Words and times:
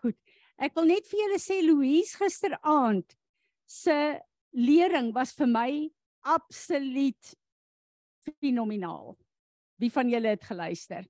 Goed. 0.00 0.16
Ek 0.58 0.74
wil 0.74 0.88
net 0.90 1.06
vir 1.06 1.22
julle 1.22 1.38
sê 1.42 1.60
Louise 1.62 2.18
gisteraand 2.18 3.14
se 3.68 3.94
lering 4.56 5.12
was 5.14 5.34
vir 5.36 5.50
my 5.50 5.70
absoluut 6.26 7.34
fenomenaal. 8.26 9.14
Wie 9.78 9.90
van 9.94 10.10
julle 10.10 10.34
het 10.34 10.44
geluister? 10.48 11.06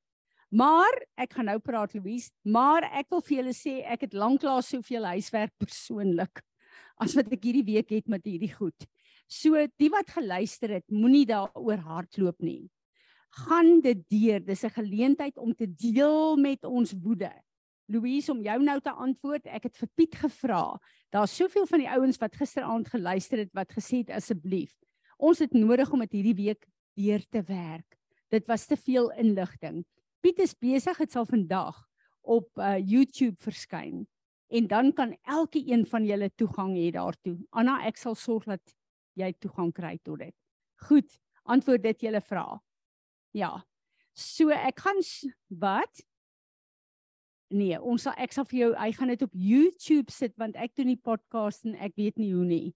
Maar 0.48 0.94
ek 1.20 1.34
gaan 1.36 1.50
nou 1.50 1.58
praat 1.60 1.94
Louise, 1.96 2.30
maar 2.44 2.86
ek 2.96 3.10
wil 3.12 3.22
vir 3.24 3.36
julle 3.40 3.56
sê 3.56 3.78
ek 3.84 4.06
het 4.06 4.16
lanklaas 4.16 4.70
soveel 4.72 5.04
huiswerk 5.12 5.52
persoonlik 5.60 6.40
as 6.98 7.14
wat 7.14 7.28
ek 7.32 7.44
hierdie 7.44 7.66
week 7.66 7.92
het 7.94 8.08
met 8.10 8.24
hierdie 8.26 8.52
goed. 8.54 8.88
So 9.28 9.60
die 9.78 9.90
wat 9.92 10.08
geluister 10.16 10.72
het, 10.78 10.86
moenie 10.90 11.26
daaroor 11.28 11.84
hardloop 11.84 12.40
nie. 12.42 12.70
Gaan 13.44 13.82
dit 13.84 14.00
deur. 14.08 14.40
Dis 14.40 14.64
'n 14.64 14.72
geleentheid 14.72 15.36
om 15.36 15.54
te 15.54 15.66
deel 15.66 16.36
met 16.36 16.64
ons 16.64 16.92
woede. 16.92 17.30
Louise 17.88 18.32
om 18.32 18.42
jou 18.44 18.58
nou 18.62 18.78
te 18.84 18.92
antwoord. 18.92 19.46
Ek 19.48 19.68
het 19.68 19.76
vir 19.80 19.90
Piet 19.96 20.18
gevra. 20.20 20.62
Daar's 21.14 21.36
soveel 21.36 21.66
van 21.66 21.82
die 21.82 21.90
ouens 21.90 22.20
wat 22.20 22.36
gisteraand 22.36 22.90
geluister 22.92 23.44
het 23.44 23.54
wat 23.56 23.72
gesê 23.72 24.02
het 24.02 24.12
asseblief, 24.18 24.74
ons 25.18 25.40
het 25.42 25.54
nodig 25.56 25.90
om 25.92 26.04
dit 26.04 26.18
hierdie 26.20 26.36
week 26.38 26.68
deur 26.98 27.24
te 27.32 27.42
werk. 27.48 27.96
Dit 28.30 28.46
was 28.46 28.66
te 28.68 28.76
veel 28.76 29.08
inligting. 29.16 29.82
Piet 30.20 30.42
is 30.44 30.54
besig, 30.54 30.98
dit 31.00 31.12
sal 31.14 31.26
vandag 31.26 31.78
op 32.28 32.48
uh, 32.60 32.76
YouTube 32.76 33.38
verskyn 33.40 34.04
en 34.48 34.66
dan 34.66 34.92
kan 34.92 35.16
elke 35.28 35.60
een 35.60 35.86
van 35.86 36.04
julle 36.04 36.30
toegang 36.36 36.74
hê 36.76 36.90
daartoe. 36.92 37.36
Anna, 37.50 37.82
ek 37.88 38.00
sal 38.00 38.16
sorg 38.16 38.46
dat 38.48 38.74
jy 39.18 39.32
toegang 39.40 39.72
kry 39.76 39.98
tot 40.04 40.22
dit. 40.22 40.34
Goed, 40.88 41.08
antwoord 41.44 41.84
dit 41.84 42.06
julle 42.08 42.22
vra. 42.24 42.46
Ja. 43.36 43.58
So 44.16 44.52
ek 44.54 44.80
gaan 44.84 45.02
wat? 45.60 46.04
Nee, 47.48 47.78
ons 47.80 48.02
sal 48.04 48.16
ek 48.20 48.34
sal 48.36 48.44
vir 48.50 48.58
jou, 48.58 48.72
hy 48.76 48.90
gaan 48.92 49.08
dit 49.08 49.22
op 49.24 49.32
YouTube 49.32 50.12
sit 50.12 50.34
want 50.40 50.56
ek 50.60 50.74
doen 50.76 50.90
die 50.92 51.00
podcast 51.00 51.64
en 51.64 51.78
ek 51.80 51.94
weet 51.96 52.20
nie 52.20 52.34
hoe 52.34 52.44
nie. 52.44 52.74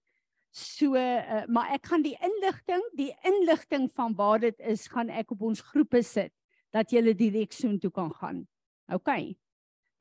So 0.53 0.97
uh, 0.97 1.43
maar 1.49 1.73
ek 1.73 1.91
gaan 1.91 2.05
die 2.05 2.15
inligting, 2.21 2.81
die 2.97 3.11
inligting 3.25 3.85
van 3.93 4.15
waar 4.17 4.41
dit 4.41 4.57
is, 4.61 4.87
gaan 4.89 5.09
ek 5.13 5.33
op 5.33 5.45
ons 5.45 5.61
groepe 5.73 6.01
sit 6.05 6.33
dat 6.73 6.89
jy 6.93 7.13
direk 7.13 7.53
soontoe 7.53 7.91
kan 7.93 8.09
gaan. 8.17 8.43
OK. 8.89 9.37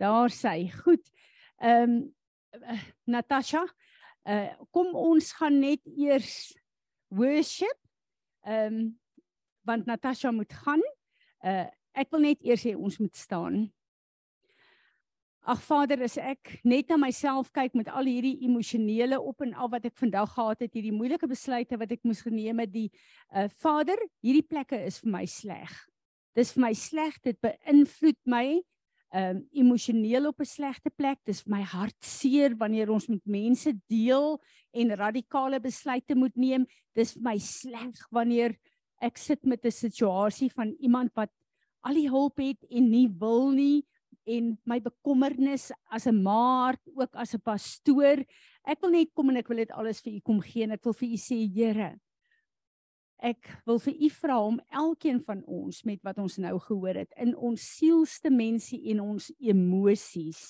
Daar 0.01 0.33
sê, 0.33 0.69
goed. 0.83 1.05
Ehm 1.61 1.85
um, 1.85 2.01
Natasha, 3.09 3.63
uh 4.29 4.49
kom 4.73 4.93
ons 4.97 5.33
gaan 5.37 5.61
net 5.61 5.81
eers 5.97 6.53
worship. 7.13 7.79
Ehm 8.45 8.81
um, 8.81 8.91
want 9.69 9.87
Natasha 9.87 10.33
moet 10.33 10.53
gaan. 10.65 10.83
Uh 11.45 11.69
ek 11.93 12.09
wil 12.11 12.25
net 12.25 12.41
eers 12.41 12.65
hê 12.65 12.73
ons 12.77 12.99
moet 12.99 13.17
staan. 13.17 13.69
Ag 15.43 15.59
Vader, 15.59 16.05
as 16.07 16.15
ek 16.23 16.61
net 16.63 16.87
na 16.93 16.95
myself 17.03 17.49
kyk 17.51 17.73
met 17.75 17.89
al 17.91 18.07
hierdie 18.07 18.45
emosionele 18.47 19.17
op 19.19 19.43
en 19.43 19.57
af 19.59 19.73
wat 19.73 19.89
ek 19.89 19.97
vandag 19.99 20.31
gehad 20.37 20.61
het, 20.63 20.71
hierdie 20.79 20.95
moeilike 20.95 21.27
besluite 21.27 21.79
wat 21.81 21.95
ek 21.97 22.05
moes 22.07 22.21
geneem 22.23 22.63
het, 22.63 22.71
die 22.71 22.87
uh 23.35 23.49
Vader, 23.59 23.99
hierdie 24.23 24.47
plekke 24.47 24.79
is 24.87 25.01
vir 25.03 25.11
my 25.17 25.25
sleg. 25.27 25.73
Dis 26.39 26.55
vir 26.55 26.63
my 26.63 26.71
sleg, 26.79 27.19
dit 27.27 27.41
beïnvloed 27.43 28.21
my 28.31 28.45
ehm 29.13 29.43
um, 29.43 29.43
emosioneel 29.53 30.31
op 30.31 30.39
'n 30.41 30.47
slegte 30.47 30.95
plek. 30.95 31.19
Dis 31.27 31.43
vir 31.43 31.59
my 31.59 31.63
hartseer 31.63 32.55
wanneer 32.57 32.89
ons 32.95 33.09
met 33.11 33.27
mense 33.27 33.75
deel 33.91 34.39
en 34.73 34.97
radikale 34.97 35.61
besluite 35.61 36.15
moet 36.15 36.37
neem. 36.37 36.67
Dis 36.95 37.19
vir 37.19 37.23
my 37.23 37.39
sleg 37.39 37.99
wanneer 38.11 38.55
ek 39.03 39.19
sit 39.19 39.45
met 39.45 39.67
'n 39.67 39.75
situasie 39.75 40.51
van 40.55 40.71
iemand 40.79 41.11
wat 41.15 41.35
al 41.83 41.95
die 41.95 42.09
hulp 42.09 42.39
het 42.39 42.63
en 42.71 42.91
nie 42.91 43.09
wil 43.11 43.51
nie 43.51 43.83
en 44.27 44.57
my 44.69 44.79
bekommernis 44.81 45.71
as 45.91 46.07
'n 46.07 46.23
maart 46.23 46.81
ook 46.95 47.15
as 47.15 47.35
'n 47.35 47.41
pastoor. 47.41 48.25
Ek 48.65 48.81
wil 48.81 48.91
net 48.91 49.15
kom 49.15 49.31
en 49.31 49.37
ek 49.37 49.49
wil 49.49 49.57
dit 49.57 49.71
alles 49.71 50.01
vir 50.01 50.15
u 50.15 50.21
kom 50.21 50.41
gee 50.41 50.65
en 50.65 50.73
ek 50.73 50.85
wil 50.85 50.93
vir 50.93 51.09
u 51.09 51.17
sê 51.17 51.49
Here, 51.53 51.99
ek 53.23 53.47
wil 53.67 53.79
vir 53.79 53.95
u 53.95 54.09
vra 54.11 54.37
om 54.43 54.59
elkeen 54.75 55.21
van 55.23 55.43
ons 55.47 55.85
met 55.87 56.03
wat 56.03 56.19
ons 56.19 56.39
nou 56.43 56.59
gehoor 56.59 56.99
het 57.05 57.13
in 57.23 57.37
ons 57.37 57.63
sielste 57.79 58.31
mensie 58.35 58.81
en 58.91 59.03
ons 59.15 59.31
emosies 59.39 60.43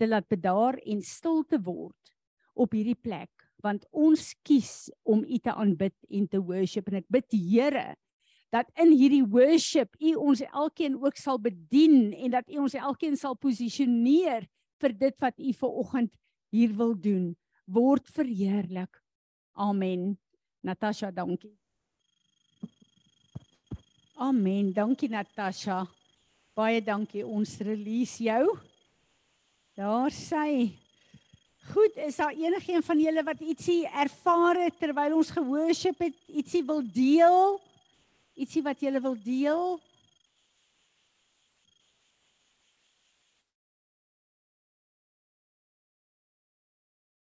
te 0.00 0.08
laat 0.10 0.26
bedaar 0.28 0.78
en 0.84 1.02
stil 1.02 1.44
te 1.48 1.60
word 1.62 2.14
op 2.58 2.74
hierdie 2.74 2.98
plek 2.98 3.30
want 3.64 3.86
ons 3.94 4.32
kies 4.46 4.90
om 5.06 5.22
u 5.24 5.38
te 5.38 5.54
aanbid 5.54 5.94
en 6.10 6.26
te 6.28 6.42
worship 6.42 6.90
en 6.90 7.00
ek 7.00 7.08
bid 7.14 7.38
Here 7.38 7.94
dat 8.54 8.68
in 8.74 8.92
hierdie 8.92 9.24
worship 9.24 9.96
u 10.00 10.14
ons 10.14 10.42
elkeen 10.46 10.98
ook 11.02 11.16
sal 11.16 11.38
bedien 11.38 12.12
en 12.12 12.30
dat 12.30 12.50
u 12.50 12.60
ons 12.66 12.74
elkeen 12.74 13.16
sal 13.16 13.34
posisioneer 13.34 14.46
vir 14.80 14.98
dit 14.98 15.18
wat 15.20 15.38
u 15.38 15.52
ver 15.52 15.80
oggend 15.82 16.12
hier 16.54 16.76
wil 16.76 16.94
doen 16.94 17.34
word 17.64 18.06
verheerlik 18.08 19.02
amen 19.52 20.14
Natasha, 20.66 21.12
dankie. 21.14 21.54
Amen. 24.18 24.72
Dankie 24.72 25.08
Natasha. 25.08 25.84
Baie 26.58 26.80
dankie. 26.82 27.22
Ons 27.22 27.60
release 27.62 28.18
jou. 28.24 28.56
Daar 29.78 30.10
sê 30.10 30.72
Goed, 31.66 31.96
is 31.98 32.18
daar 32.18 32.30
enigiemand 32.30 32.86
van 32.86 33.00
julle 33.02 33.22
wat 33.26 33.40
ietsie 33.42 33.80
ervaar 33.90 34.60
het 34.62 34.76
terwyl 34.78 35.16
ons 35.18 35.32
gehoorship 35.34 35.98
het, 35.98 36.14
ietsie 36.30 36.62
wil 36.66 36.78
deel? 36.94 37.56
Ietsie 38.36 38.62
wat 38.62 38.82
julle 38.84 39.00
wil 39.00 39.16
deel? 39.24 39.76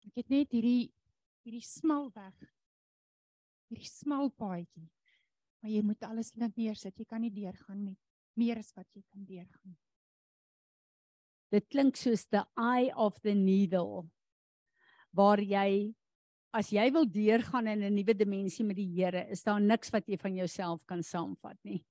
Ek 0.08 0.22
het 0.22 0.28
net 0.32 0.52
hierdie 0.56 0.92
hierdie 1.46 1.62
smal 1.62 2.08
weg 2.14 2.46
hierdie 3.70 3.90
smal 3.90 4.30
paadjie. 4.38 4.86
Maar 5.60 5.72
jy 5.72 5.82
moet 5.86 6.06
alles 6.06 6.32
net 6.38 6.56
neersit. 6.58 6.94
Jy 6.98 7.06
kan 7.08 7.22
nie 7.24 7.32
deurgaan 7.34 7.82
met 7.82 7.98
meer 8.38 8.60
as 8.60 8.72
wat 8.76 8.86
jy 8.94 9.02
kan 9.10 9.24
deurgaan. 9.26 9.76
Dit 11.54 11.68
klink 11.70 11.96
soos 11.98 12.26
the 12.30 12.44
eye 12.58 12.92
of 12.94 13.18
the 13.22 13.34
needle 13.34 14.06
waar 15.16 15.40
jy 15.40 15.94
as 16.56 16.70
jy 16.72 16.86
wil 16.92 17.04
deurgaan 17.04 17.66
in 17.66 17.82
'n 17.84 17.94
nuwe 17.94 18.14
dimensie 18.14 18.64
met 18.64 18.76
die 18.76 18.88
Here, 18.96 19.26
is 19.30 19.42
daar 19.42 19.60
niks 19.60 19.90
wat 19.90 20.08
jy 20.08 20.16
van 20.16 20.34
jouself 20.34 20.84
kan 20.86 21.02
saamvat 21.02 21.58
nie. 21.64 21.84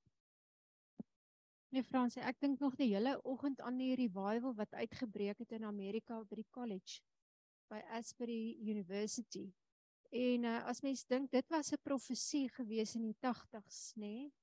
Nee 1.70 1.84
Fransie, 1.84 2.22
ek 2.22 2.40
dink 2.40 2.60
nog 2.60 2.76
die 2.76 2.94
hele 2.94 3.20
oggend 3.24 3.62
aan 3.62 3.78
die 3.78 3.96
revival 3.96 4.54
wat 4.56 4.74
uitgebreek 4.74 5.40
het 5.40 5.52
in 5.52 5.64
Amerika 5.64 6.24
by 6.24 6.36
die 6.36 6.50
college 6.52 7.02
by 7.70 7.82
Asbury 7.98 8.56
University. 8.62 9.52
En 10.12 10.46
uh, 10.46 10.64
as 10.70 10.82
mens 10.82 11.04
dink 11.06 11.32
dit 11.32 11.50
was 11.50 11.74
'n 11.74 11.82
profesie 11.84 12.50
gewees 12.50 12.96
in 12.96 13.02
die 13.02 13.18
80s, 13.20 13.94
nê? 13.96 14.02
Nee? 14.06 14.34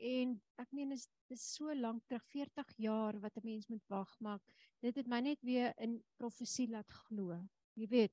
En 0.00 0.40
ek 0.56 0.70
meen 0.72 0.92
is 0.92 1.08
dis 1.28 1.42
so 1.54 1.74
lank 1.74 2.04
terug, 2.06 2.24
40 2.32 2.76
jaar 2.76 3.18
wat 3.20 3.36
'n 3.36 3.44
mens 3.44 3.66
moet 3.66 3.86
wag, 3.88 4.20
maar 4.20 4.40
dit 4.80 4.96
het 4.96 5.06
my 5.06 5.20
net 5.20 5.42
weer 5.42 5.72
in 5.76 6.02
profesie 6.16 6.68
laat 6.68 6.88
glo. 6.88 7.36
Jy 7.74 7.86
weet, 7.88 8.12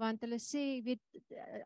want 0.00 0.24
hulle 0.24 0.38
sê, 0.42 0.62
jy 0.76 0.80
weet, 0.88 1.02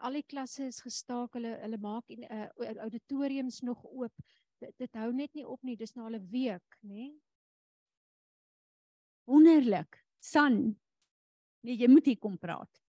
al 0.04 0.18
die 0.18 0.26
klasse 0.28 0.66
is 0.68 0.80
gestaak, 0.84 1.36
hulle 1.38 1.54
hulle 1.62 1.78
maak 1.80 2.10
en 2.12 2.26
uh, 2.28 2.48
auditoriums 2.84 3.62
nog 3.64 3.84
oop. 3.88 4.26
Dit, 4.60 4.74
dit 4.82 4.98
hou 5.00 5.12
net 5.14 5.34
nie 5.38 5.46
op 5.46 5.62
nie, 5.64 5.76
dis 5.78 5.94
nou 5.96 6.08
al 6.08 6.18
'n 6.18 6.28
week, 6.32 6.78
nê? 6.82 7.12
Wonderlik. 9.28 10.02
San. 10.18 10.76
Nee, 11.62 11.76
jy 11.76 11.88
moet 11.88 12.06
hier 12.06 12.18
kom 12.18 12.38
praat. 12.38 12.80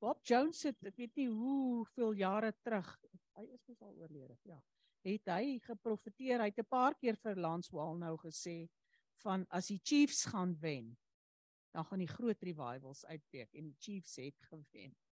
Bob 0.00 0.22
Jones 0.24 0.62
het 0.64 0.86
ek 0.88 0.96
weet 0.96 1.18
nie 1.20 1.28
hoeveel 1.28 2.14
jare 2.16 2.54
terug, 2.64 2.88
hy 3.40 3.48
is 3.54 3.64
mos 3.68 3.82
al 3.82 3.96
oorlede, 3.96 4.36
ja. 4.48 4.58
Het 5.06 5.30
hy 5.32 5.58
geprofeteer, 5.64 6.42
hy 6.42 6.50
het 6.50 6.60
'n 6.60 6.68
paar 6.68 6.94
keer 6.94 7.16
vir 7.16 7.40
Lance 7.40 7.72
Wall 7.72 7.96
nou 7.96 8.16
gesê 8.20 8.68
van 9.24 9.46
as 9.50 9.68
die 9.72 9.80
Chiefs 9.82 10.24
gaan 10.28 10.56
wen, 10.60 10.96
dan 11.72 11.84
gaan 11.84 11.98
die 11.98 12.14
groot 12.16 12.42
revivals 12.42 13.04
uitbreek 13.04 13.54
en 13.54 13.64
die 13.64 13.78
Chiefs 13.78 14.16
het 14.16 14.36
gewen. 14.50 14.96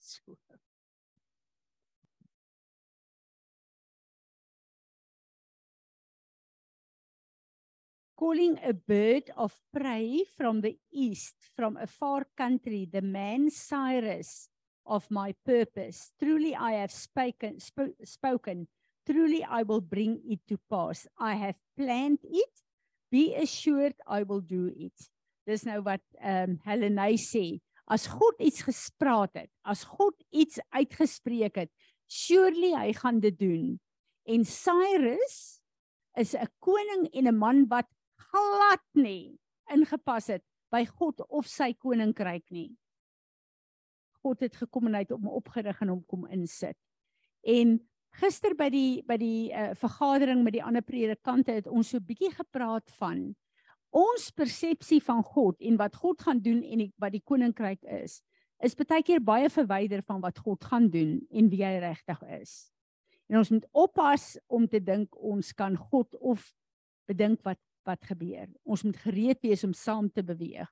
So 0.00 0.34
calling 8.20 8.58
a 8.62 8.74
bird 8.74 9.30
of 9.36 9.58
prey 9.72 10.24
from 10.36 10.60
the 10.60 10.78
east, 10.92 11.36
from 11.56 11.76
a 11.76 11.86
far 11.86 12.26
country, 12.36 12.84
the 12.84 13.00
man 13.00 13.48
Cyrus 13.48 14.49
of 14.90 15.06
my 15.08 15.32
purpose. 15.46 16.12
Truly 16.18 16.54
I 16.54 16.82
have 16.82 16.90
spoken, 16.90 17.62
sp 17.62 17.94
spoken. 18.02 18.66
Truly 19.06 19.46
I 19.46 19.62
will 19.62 19.80
bring 19.80 20.20
it 20.26 20.42
to 20.50 20.58
pass. 20.68 21.06
I 21.18 21.34
have 21.38 21.54
planned 21.78 22.18
it. 22.26 22.50
Be 23.10 23.34
assured 23.34 23.94
I 24.06 24.24
will 24.24 24.42
do 24.42 24.66
it. 24.74 24.98
Dis 25.46 25.64
nou 25.66 25.80
wat 25.86 26.02
ehm 26.18 26.56
um, 26.56 26.58
Helene 26.66 27.14
sê. 27.18 27.60
As 27.90 28.06
God 28.06 28.38
iets 28.38 28.62
gespraat 28.66 29.34
het, 29.34 29.50
as 29.66 29.82
God 29.86 30.14
iets 30.30 30.60
uitgespreek 30.70 31.56
het, 31.58 31.70
surely 32.06 32.74
hy 32.74 32.92
gaan 32.94 33.18
dit 33.22 33.34
doen. 33.38 33.80
En 34.26 34.44
Cyrus 34.44 35.58
is 36.18 36.34
'n 36.34 36.50
koning 36.60 37.08
en 37.14 37.26
'n 37.26 37.38
man 37.38 37.66
wat 37.70 37.88
glad 38.30 38.84
nie 38.94 39.38
ingepas 39.70 40.28
het 40.28 40.44
by 40.70 40.84
God 40.86 41.22
of 41.28 41.46
sy 41.46 41.72
koninkryk 41.74 42.46
nie. 42.50 42.76
God 44.22 44.44
het 44.44 44.56
gekom 44.56 44.88
en 44.88 44.98
hy 44.98 45.04
het 45.04 45.14
hom 45.14 45.28
opgerig 45.32 45.80
en 45.82 45.94
hom 45.94 46.02
kom 46.08 46.26
insit. 46.32 46.76
En 47.46 47.78
gister 48.20 48.56
by 48.58 48.68
die 48.72 49.02
by 49.06 49.16
die 49.20 49.50
uh, 49.54 49.70
vergadering 49.78 50.42
met 50.44 50.56
die 50.56 50.64
ander 50.64 50.84
predikante 50.84 51.54
het 51.60 51.68
ons 51.70 51.92
so 51.92 52.02
bietjie 52.02 52.32
gepraat 52.34 52.90
van 52.98 53.30
ons 53.90 54.28
persepsie 54.34 55.00
van 55.02 55.22
God 55.26 55.58
en 55.66 55.78
wat 55.78 55.96
God 55.98 56.20
gaan 56.22 56.40
doen 56.42 56.60
en 56.62 56.84
die, 56.84 56.90
wat 57.02 57.14
die 57.14 57.24
koninkryk 57.26 57.82
is, 57.90 58.20
is 58.62 58.76
baie 58.78 59.02
keer 59.02 59.22
baie 59.24 59.48
verwyder 59.50 60.02
van 60.06 60.20
wat 60.22 60.38
God 60.38 60.62
gaan 60.64 60.90
doen 60.92 61.18
en 61.30 61.48
wie 61.50 61.64
hy 61.64 61.78
regtig 61.82 62.20
is. 62.38 62.70
En 63.30 63.40
ons 63.40 63.50
moet 63.50 63.66
oppas 63.72 64.36
om 64.50 64.66
te 64.68 64.80
dink 64.82 65.14
ons 65.16 65.52
kan 65.54 65.76
God 65.90 66.14
of 66.20 66.44
bedink 67.10 67.42
wat 67.46 67.60
wat 67.88 68.04
gebeur. 68.04 68.44
Ons 68.68 68.82
moet 68.84 68.98
gereed 69.00 69.40
wees 69.40 69.64
om 69.64 69.72
saam 69.74 70.10
te 70.12 70.22
beweeg. 70.22 70.68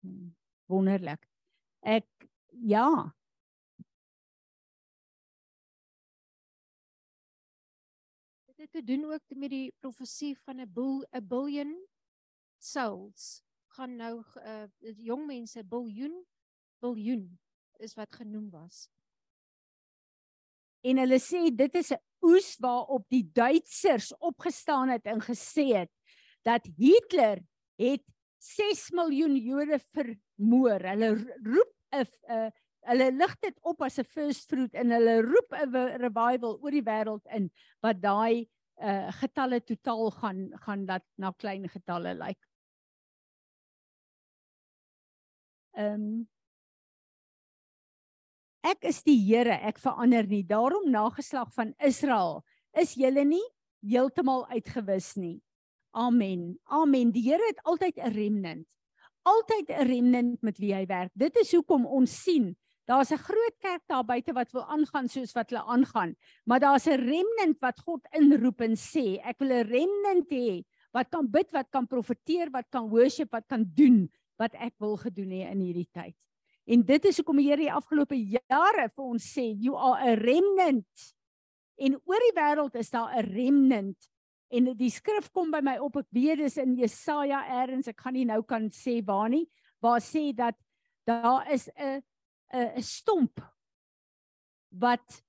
Hmm, 0.00 0.30
wonderlik. 0.66 1.20
Ek 1.84 2.08
ja. 2.60 3.14
Dit 8.46 8.56
het 8.56 8.72
te 8.72 8.84
doen 8.84 9.04
ook 9.04 9.22
met 9.28 9.50
die 9.50 9.72
profesie 9.78 10.38
van 10.38 10.60
'n 10.60 10.72
bil 10.72 11.06
'n 11.12 11.26
biljoen 11.26 11.86
souls 12.58 13.42
gaan 13.78 13.96
nou 13.96 14.22
uh 14.36 14.66
jong 14.96 15.26
mense 15.26 15.64
biljoen 15.64 16.24
biljoen 16.82 17.38
is 17.78 17.94
wat 17.94 18.14
genoem 18.14 18.50
was. 18.50 18.88
En 20.80 20.98
hulle 20.98 21.18
sê 21.22 21.48
dit 21.54 21.74
is 21.74 21.92
'n 21.92 22.02
oes 22.22 22.56
waarop 22.58 23.04
die 23.08 23.30
Duitsers 23.32 24.12
opgestaan 24.18 24.88
het 24.88 25.06
en 25.06 25.20
gesê 25.20 25.66
het 25.76 25.90
dat 26.42 26.66
Hitler 26.76 27.38
het 27.76 28.02
6 28.38 28.90
miljoen 28.90 29.36
Jode 29.36 29.78
vermoor. 29.92 30.80
Hulle 30.80 31.10
roep 31.42 31.77
'n 31.92 32.06
uh, 32.30 32.50
hulle 32.88 33.10
lig 33.12 33.34
dit 33.40 33.58
op 33.62 33.82
as 33.82 33.98
'n 33.98 34.04
first 34.04 34.48
fruit 34.48 34.74
en 34.74 34.90
hulle 34.90 35.20
roep 35.22 35.52
'n 35.52 35.98
revival 36.04 36.58
oor 36.62 36.70
die 36.70 36.84
wêreld 36.84 37.26
in 37.34 37.50
wat 37.82 38.00
daai 38.02 38.48
uh 38.78 39.10
getalle 39.20 39.60
totaal 39.60 40.10
gaan 40.10 40.40
gaan 40.64 40.86
dat 40.86 41.04
na 41.16 41.32
klein 41.32 41.68
getalle 41.68 42.14
lyk. 42.14 42.26
Like. 42.26 42.44
Ehm 45.78 45.94
um, 45.94 46.28
Ek 48.66 48.82
is 48.90 49.02
die 49.06 49.16
Here, 49.22 49.54
ek 49.64 49.78
verander 49.78 50.26
nie. 50.26 50.42
Daarom 50.44 50.90
nageslag 50.90 51.52
van 51.54 51.70
Israel, 51.78 52.42
is 52.76 52.96
julle 52.98 53.22
nie 53.24 53.44
heeltemal 53.86 54.44
uitgewis 54.50 55.14
nie. 55.16 55.38
Amen. 55.94 56.58
Amen. 56.66 57.12
Die 57.14 57.22
Here 57.30 57.44
het 57.46 57.62
altyd 57.64 57.96
'n 57.96 58.12
remnant. 58.12 58.66
Altyd 59.28 59.68
'n 59.70 59.86
remnant 59.88 60.42
met 60.42 60.58
wie 60.58 60.74
hy 60.74 60.86
werk. 60.86 61.12
Dit 61.14 61.36
is 61.36 61.52
hoekom 61.52 61.86
ons 61.86 62.22
sien 62.22 62.56
Daar's 62.88 63.12
'n 63.12 63.20
groot 63.20 63.56
kerk 63.58 63.82
daar 63.86 64.04
buite 64.04 64.32
wat 64.32 64.50
wil 64.52 64.64
aangaan 64.64 65.08
soos 65.08 65.32
wat 65.32 65.50
hulle 65.50 65.62
aangaan, 65.62 66.16
maar 66.44 66.60
daar's 66.60 66.86
'n 66.86 66.96
remnant 66.96 67.58
wat 67.60 67.80
God 67.80 68.00
inroep 68.10 68.60
en 68.60 68.76
sê, 68.76 69.20
ek 69.20 69.38
wil 69.38 69.52
'n 69.52 69.68
remnant 69.68 70.30
hê 70.30 70.64
wat 70.92 71.08
kan 71.10 71.30
bid, 71.30 71.50
wat 71.52 71.68
kan 71.70 71.86
profeteer, 71.86 72.50
wat 72.50 72.68
kan 72.70 72.88
worship, 72.88 73.30
wat 73.30 73.46
kan 73.46 73.70
doen 73.74 74.10
wat 74.38 74.54
ek 74.54 74.74
wil 74.78 74.96
gedoen 74.96 75.30
hê 75.30 75.50
in 75.50 75.60
hierdie 75.60 75.88
tyd. 75.92 76.16
En 76.66 76.82
dit 76.82 77.04
is 77.04 77.16
hoekom 77.16 77.36
die 77.36 77.48
Here 77.48 77.56
die 77.56 77.72
afgelope 77.72 78.16
jare 78.16 78.88
vir 78.88 79.04
ons 79.04 79.38
sê 79.38 79.54
you 79.58 79.76
are 79.76 80.10
a 80.10 80.14
remnant. 80.14 81.14
En 81.76 81.94
oor 81.94 82.20
die 82.20 82.40
wêreld 82.40 82.74
is 82.74 82.90
daar 82.90 83.18
'n 83.18 83.34
remnant. 83.34 84.08
En 84.50 84.72
die 84.76 84.90
skrif 84.90 85.30
kom 85.32 85.50
by 85.50 85.60
my 85.60 85.76
op, 85.78 85.96
ek 85.96 86.08
weet 86.10 86.38
dis 86.38 86.56
in 86.56 86.76
Jesaja 86.78 87.42
eers, 87.60 87.88
ek 87.88 88.00
gaan 88.00 88.14
nie 88.14 88.24
nou 88.24 88.42
kan 88.42 88.70
sê 88.70 88.98
waar 89.04 89.28
nie, 89.28 89.46
waar 89.82 90.00
sê 90.00 90.32
dat 90.34 90.56
daar 91.06 91.50
is 91.52 91.68
'n 91.76 92.02
'n 92.52 92.82
stomp 92.82 93.40
wat 94.70 95.22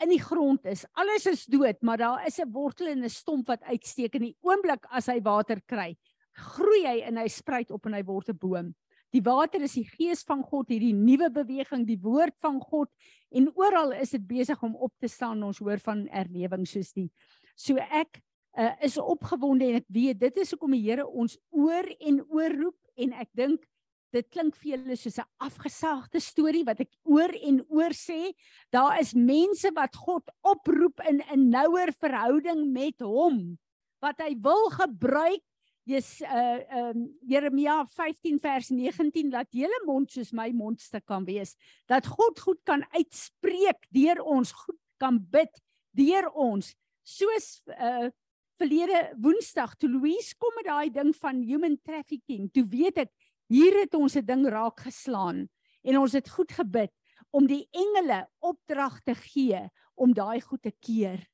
in 0.00 0.08
die 0.08 0.22
grond 0.22 0.64
is. 0.66 0.86
Alles 0.94 1.26
is 1.26 1.44
dood, 1.44 1.82
maar 1.82 1.98
daar 1.98 2.26
is 2.26 2.38
'n 2.38 2.52
wortel 2.52 2.88
en 2.88 3.04
'n 3.04 3.08
stomp 3.08 3.48
wat 3.48 3.62
uitsteek 3.62 4.14
in 4.14 4.22
die 4.22 4.36
oomblik 4.40 4.86
as 4.90 5.06
hy 5.06 5.20
water 5.20 5.60
kry 5.66 5.96
groei 6.38 6.84
hy 6.86 6.98
en 7.08 7.18
hy 7.20 7.26
spruit 7.32 7.72
op 7.74 7.88
en 7.88 7.96
hy 7.98 8.04
word 8.06 8.30
'n 8.30 8.38
boom. 8.38 8.74
Die 9.12 9.22
water 9.24 9.62
is 9.62 9.74
die 9.74 9.88
gees 9.88 10.22
van 10.22 10.42
God, 10.42 10.68
hierdie 10.68 10.92
nuwe 10.92 11.30
beweging, 11.30 11.86
die 11.86 12.00
woord 12.00 12.36
van 12.40 12.60
God 12.60 12.90
en 13.32 13.48
oral 13.56 13.92
is 13.92 14.10
dit 14.10 14.26
besig 14.26 14.62
om 14.62 14.76
op 14.76 14.92
te 15.00 15.08
staan. 15.08 15.42
Ons 15.42 15.58
hoor 15.58 15.78
van 15.78 16.06
erlewing 16.08 16.66
soos 16.66 16.92
die. 16.92 17.10
So 17.56 17.76
ek 17.76 18.20
uh, 18.58 18.74
is 18.84 18.98
opgewonde 18.98 19.66
en 19.68 19.80
ek 19.80 19.88
weet 19.88 20.20
dit 20.20 20.40
is 20.42 20.52
hoekom 20.54 20.74
die 20.76 20.84
Here 20.84 21.06
ons 21.06 21.38
oor 21.54 21.86
en 21.98 22.22
oor 22.26 22.54
roep 22.62 22.78
en 22.98 23.14
ek 23.22 23.30
dink 23.38 23.66
dit 24.14 24.24
klink 24.32 24.56
vir 24.56 24.72
julle 24.72 24.96
soos 24.96 25.18
'n 25.20 25.28
afgesaagde 25.44 26.20
storie 26.20 26.64
wat 26.64 26.80
ek 26.80 26.92
oor 27.04 27.28
en 27.28 27.60
oor 27.68 27.92
sê. 27.92 28.32
Daar 28.72 28.98
is 29.00 29.12
mense 29.14 29.68
wat 29.76 29.96
God 29.96 30.24
oproep 30.42 31.00
in 31.08 31.20
'n 31.20 31.50
nouer 31.50 31.92
verhouding 31.92 32.72
met 32.72 33.00
hom 33.00 33.58
wat 34.00 34.20
hy 34.20 34.34
wil 34.40 34.70
gebruik 34.70 35.44
Jes 35.88 36.20
uh 36.20 36.60
um 36.92 37.06
Jeremia 37.24 37.86
15 37.96 38.36
vers 38.38 38.68
19 38.68 39.30
laat 39.32 39.48
julle 39.56 39.78
mond 39.86 40.10
soos 40.12 40.34
my 40.36 40.50
mondstuk 40.52 41.06
kan 41.08 41.24
wees 41.24 41.54
dat 41.88 42.06
God 42.06 42.40
goed 42.44 42.60
kan 42.68 42.84
uitspreek 42.92 43.88
deur 43.96 44.20
ons 44.20 44.52
goed 44.52 44.76
kan 45.00 45.16
bid 45.16 45.62
deur 45.96 46.28
ons 46.34 46.74
soos 47.08 47.62
uh 47.72 48.10
verlede 48.58 49.00
woensdag 49.22 49.76
toe 49.78 49.90
Louise 49.90 50.34
kom 50.38 50.54
met 50.58 50.68
daai 50.68 50.90
ding 50.90 51.14
van 51.16 51.42
human 51.46 51.78
trafficking 51.82 52.50
toe 52.52 52.64
weet 52.66 53.04
ek 53.06 53.12
hier 53.48 53.80
het 53.80 53.94
ons 53.94 54.16
'n 54.16 54.26
ding 54.26 54.46
raak 54.46 54.80
geslaan 54.80 55.48
en 55.84 55.98
ons 55.98 56.12
het 56.12 56.28
goed 56.28 56.52
gebid 56.52 56.92
om 57.30 57.46
die 57.46 57.68
engele 57.72 58.26
opdrag 58.40 59.00
te 59.04 59.14
gee 59.14 59.68
om 59.94 60.14
daai 60.14 60.40
goed 60.40 60.62
te 60.62 60.72
keer 60.72 61.24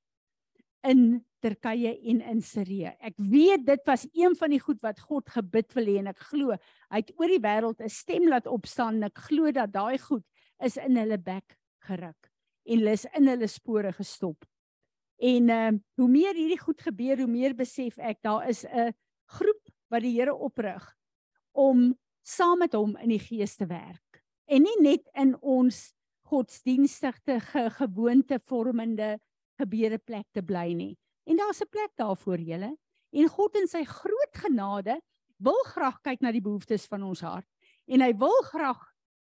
in 0.84 1.24
Turkye 1.40 1.92
en 2.10 2.20
in 2.20 2.40
Sirië. 2.42 2.94
Ek 3.00 3.16
weet 3.16 3.66
dit 3.66 3.82
was 3.88 4.06
een 4.12 4.36
van 4.36 4.52
die 4.52 4.60
goed 4.60 4.80
wat 4.84 5.00
God 5.00 5.28
gebid 5.32 5.72
wil 5.76 5.88
hê 5.88 5.98
en 6.00 6.10
ek 6.12 6.22
glo 6.30 6.56
hy 6.56 7.00
het 7.00 7.12
oor 7.18 7.28
die 7.32 7.40
wêreld 7.40 7.80
'n 7.80 7.88
stem 7.88 8.28
laat 8.28 8.46
opstaan 8.46 8.96
en 8.96 9.08
ek 9.10 9.18
glo 9.28 9.50
dat 9.50 9.72
daai 9.72 9.98
goed 9.98 10.24
is 10.60 10.76
in 10.76 10.96
hulle 10.96 11.18
bek 11.18 11.56
geruk 11.88 12.30
en 12.64 12.78
hulle 12.78 12.92
is 12.92 13.06
in 13.16 13.28
hulle 13.28 13.48
spore 13.48 13.92
gestop. 13.92 14.44
En 15.16 15.48
ehm 15.48 15.74
uh, 15.74 15.80
hoe 15.94 16.08
meer 16.08 16.34
hierdie 16.34 16.60
goed 16.60 16.80
gebeur, 16.80 17.18
hoe 17.18 17.30
meer 17.30 17.54
besef 17.54 17.98
ek 17.98 18.22
daar 18.22 18.48
is 18.48 18.64
'n 18.64 18.92
groep 19.26 19.62
wat 19.88 20.02
die 20.02 20.14
Here 20.18 20.34
oprig 20.34 20.94
om 21.52 21.94
saam 22.22 22.58
met 22.58 22.72
hom 22.72 22.96
in 22.96 23.08
die 23.08 23.22
gees 23.22 23.56
te 23.56 23.66
werk. 23.66 24.22
En 24.46 24.62
nie 24.62 24.80
net 24.80 25.08
in 25.14 25.36
ons 25.40 25.92
godsdienstige 26.28 27.70
gewoonte 27.70 28.40
vormende 28.48 29.18
gebede 29.60 29.98
plek 29.98 30.26
te 30.32 30.42
bly 30.42 30.72
nie. 30.72 30.96
En 31.26 31.36
daar's 31.36 31.60
'n 31.60 31.70
plek 31.70 31.92
daar 31.96 32.16
vir 32.16 32.38
julle. 32.38 32.76
En 33.12 33.28
God 33.28 33.56
in 33.56 33.66
sy 33.66 33.84
groot 33.84 34.34
genade 34.34 35.00
wil 35.38 35.62
graag 35.64 36.00
kyk 36.02 36.20
na 36.20 36.32
die 36.32 36.42
behoeftes 36.42 36.86
van 36.86 37.02
ons 37.02 37.20
hart 37.20 37.46
en 37.86 38.00
hy 38.00 38.12
wil 38.16 38.42
graag 38.42 38.80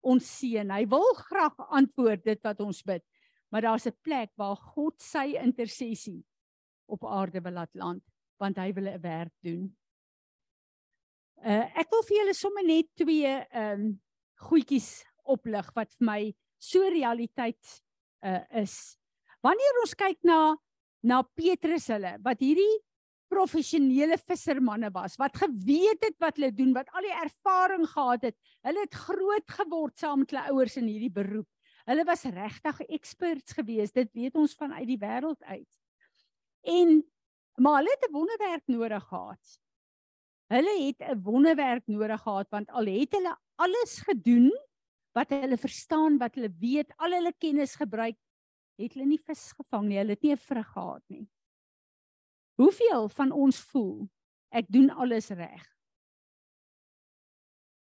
ons 0.01 0.23
seën. 0.39 0.69
Hy 0.71 0.85
wil 0.87 1.13
graag 1.13 1.55
antwoord 1.57 2.23
dit 2.23 2.41
wat 2.43 2.59
ons 2.59 2.81
bid. 2.83 3.03
Maar 3.53 3.61
daar's 3.61 3.85
'n 3.85 4.01
plek 4.01 4.31
waar 4.35 4.55
God 4.55 5.01
sy 5.01 5.37
intersessie 5.37 6.25
op 6.89 7.05
aarde 7.05 7.41
wil 7.41 7.51
laat 7.51 7.73
land 7.73 8.03
want 8.37 8.57
hy 8.57 8.73
wil 8.73 8.87
'n 8.89 9.01
werk 9.01 9.33
doen. 9.39 9.77
Uh 11.37 11.65
ek 11.77 11.89
wil 11.89 12.03
vir 12.03 12.17
julle 12.17 12.33
sommer 12.33 12.65
net 12.65 12.89
twee 12.95 13.29
ehm 13.29 13.79
um, 13.79 14.01
goedjies 14.35 15.05
oplig 15.23 15.69
wat 15.75 15.93
vir 15.93 16.05
my 16.05 16.35
so 16.57 16.81
realiteit 16.89 17.81
uh 18.25 18.41
is. 18.49 18.97
Wanneer 19.43 19.81
ons 19.83 19.93
kyk 19.93 20.23
na 20.23 20.57
na 21.03 21.21
Petrus 21.21 21.87
hulle 21.87 22.17
wat 22.23 22.39
hierdie 22.39 22.81
professionele 23.29 24.17
vissermanne 24.17 24.89
was 24.93 25.15
wat 25.17 25.37
geweet 25.37 26.01
het 26.01 26.17
wat 26.19 26.37
hulle 26.37 26.51
doen 26.51 26.73
wat 26.73 26.89
al 26.93 27.05
die 27.05 27.17
ervaring 27.21 27.85
gehad 27.85 28.23
het 28.23 28.37
hulle 28.65 28.85
het 28.85 28.95
groot 28.95 29.57
geword 29.59 29.97
saam 29.99 30.19
met 30.19 30.31
hulle 30.31 30.49
ouers 30.53 30.77
in 30.77 30.87
hierdie 30.87 31.13
beroep 31.13 31.49
hulle 31.89 32.05
was 32.07 32.23
regtig 32.23 32.79
experts 32.87 33.57
geweest 33.57 33.93
dit 33.93 34.11
weet 34.13 34.35
ons 34.35 34.55
van 34.59 34.73
uit 34.73 34.87
die 34.87 34.99
wêreld 35.01 35.41
uit 35.43 35.79
en 36.75 37.01
maar 37.61 37.81
hulle 37.81 37.95
het 37.95 38.09
'n 38.09 38.13
wonderwerk 38.13 38.67
nodig 38.67 39.07
gehad 39.07 39.57
hulle 40.53 40.75
het 40.85 41.01
'n 41.01 41.21
wonderwerk 41.23 41.87
nodig 41.87 42.21
gehad 42.21 42.49
want 42.49 42.69
al 42.69 42.85
het 42.85 43.11
hulle 43.11 43.37
alles 43.55 43.99
gedoen 44.09 44.51
wat 45.13 45.29
hulle 45.29 45.57
verstaan 45.57 46.17
wat 46.17 46.35
hulle 46.35 46.53
weet 46.59 46.93
al 46.97 47.11
hulle 47.11 47.33
kennis 47.37 47.75
gebruik 47.75 48.17
het 48.81 48.95
hulle 48.95 49.07
nie 49.07 49.21
vis 49.21 49.51
gevang 49.57 49.87
nie, 49.87 49.99
hulle 49.99 50.15
het 50.15 50.23
nie 50.23 50.33
'n 50.33 50.37
vrug 50.37 50.71
gehad 50.73 51.03
nie. 51.09 51.27
Hoeveel 52.57 53.09
van 53.09 53.31
ons 53.31 53.59
voel 53.59 54.09
ek 54.49 54.65
doen 54.67 54.89
alles 54.89 55.29
reg? 55.29 55.65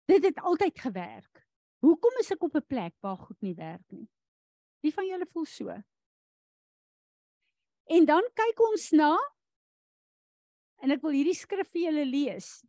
Dit 0.06 0.24
het 0.24 0.40
altyd 0.40 0.80
gewerk. 0.80 1.37
Hoekom 1.88 2.20
is 2.20 2.34
ek 2.36 2.44
op 2.44 2.56
'n 2.60 2.68
plek 2.68 2.96
waar 3.00 3.18
goed 3.18 3.40
nie 3.42 3.56
werk 3.56 3.86
nie? 3.92 4.08
Wie 4.84 4.92
van 4.92 5.08
julle 5.08 5.26
voel 5.26 5.46
so? 5.46 5.70
En 7.88 8.06
dan 8.06 8.24
kyk 8.36 8.60
ons 8.60 8.92
na 8.92 9.16
en 10.84 10.92
ek 10.92 11.02
wil 11.02 11.16
hierdie 11.16 11.38
skrif 11.38 11.72
vir 11.72 11.88
julle 11.88 12.06
lees. 12.06 12.66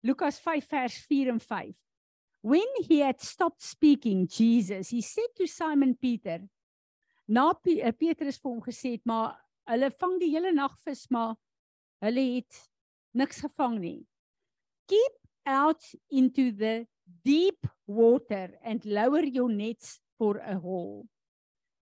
Lukas 0.00 0.40
5 0.40 0.64
vers 0.70 0.96
4 1.06 1.28
en 1.28 1.40
5. 1.40 1.76
When 2.40 2.66
he 2.88 3.02
had 3.02 3.20
stopped 3.20 3.62
speaking, 3.62 4.26
Jesus, 4.28 4.90
he 4.90 5.02
said 5.02 5.34
to 5.36 5.46
Simon 5.46 5.96
Peter, 5.96 6.48
na 7.26 7.52
eh, 7.64 7.92
Petrus 7.92 8.38
vir 8.38 8.50
hom 8.50 8.62
gesê 8.62 8.92
het, 8.96 9.04
maar 9.04 9.36
hulle 9.66 9.90
vang 9.90 10.18
die 10.20 10.30
hele 10.30 10.52
nag 10.52 10.78
vis, 10.78 11.08
maar 11.10 11.34
hulle 12.00 12.36
het 12.36 12.70
niks 13.12 13.40
gevang 13.40 13.80
nie. 13.80 14.06
Keep 14.86 15.18
out 15.44 15.82
into 16.08 16.52
the 16.52 16.86
deep 17.24 17.66
water 17.86 18.50
and 18.62 18.84
lower 18.84 19.24
your 19.24 19.48
nets 19.48 20.00
for 20.18 20.38
a 20.38 20.58
haul. 20.58 21.06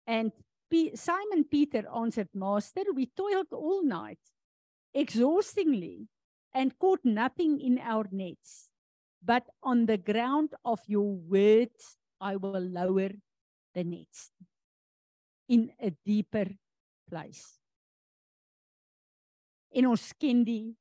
And 0.07 0.33
P 0.71 0.97
Simon 0.97 1.45
Peter 1.45 1.85
answered, 1.95 2.29
Master, 2.35 2.83
we 2.95 3.07
toiled 3.07 3.53
all 3.53 3.85
night, 3.85 4.19
exhaustingly, 4.95 6.09
and 6.53 6.79
caught 6.79 7.05
nothing 7.05 7.61
in 7.61 7.79
our 7.79 8.07
nets. 8.11 8.69
But 9.23 9.45
on 9.63 9.87
the 9.87 9.99
ground 9.99 10.55
of 10.65 10.81
your 10.87 11.15
word, 11.15 11.71
I 12.21 12.37
will 12.37 12.61
lower 12.61 13.11
the 13.75 13.85
nets 13.85 14.31
in 15.49 15.73
a 15.81 15.91
deeper 16.05 16.47
place. 17.09 17.59
En 19.71 19.87
ons 19.87 20.13
ken 20.17 20.45
die 20.45 20.75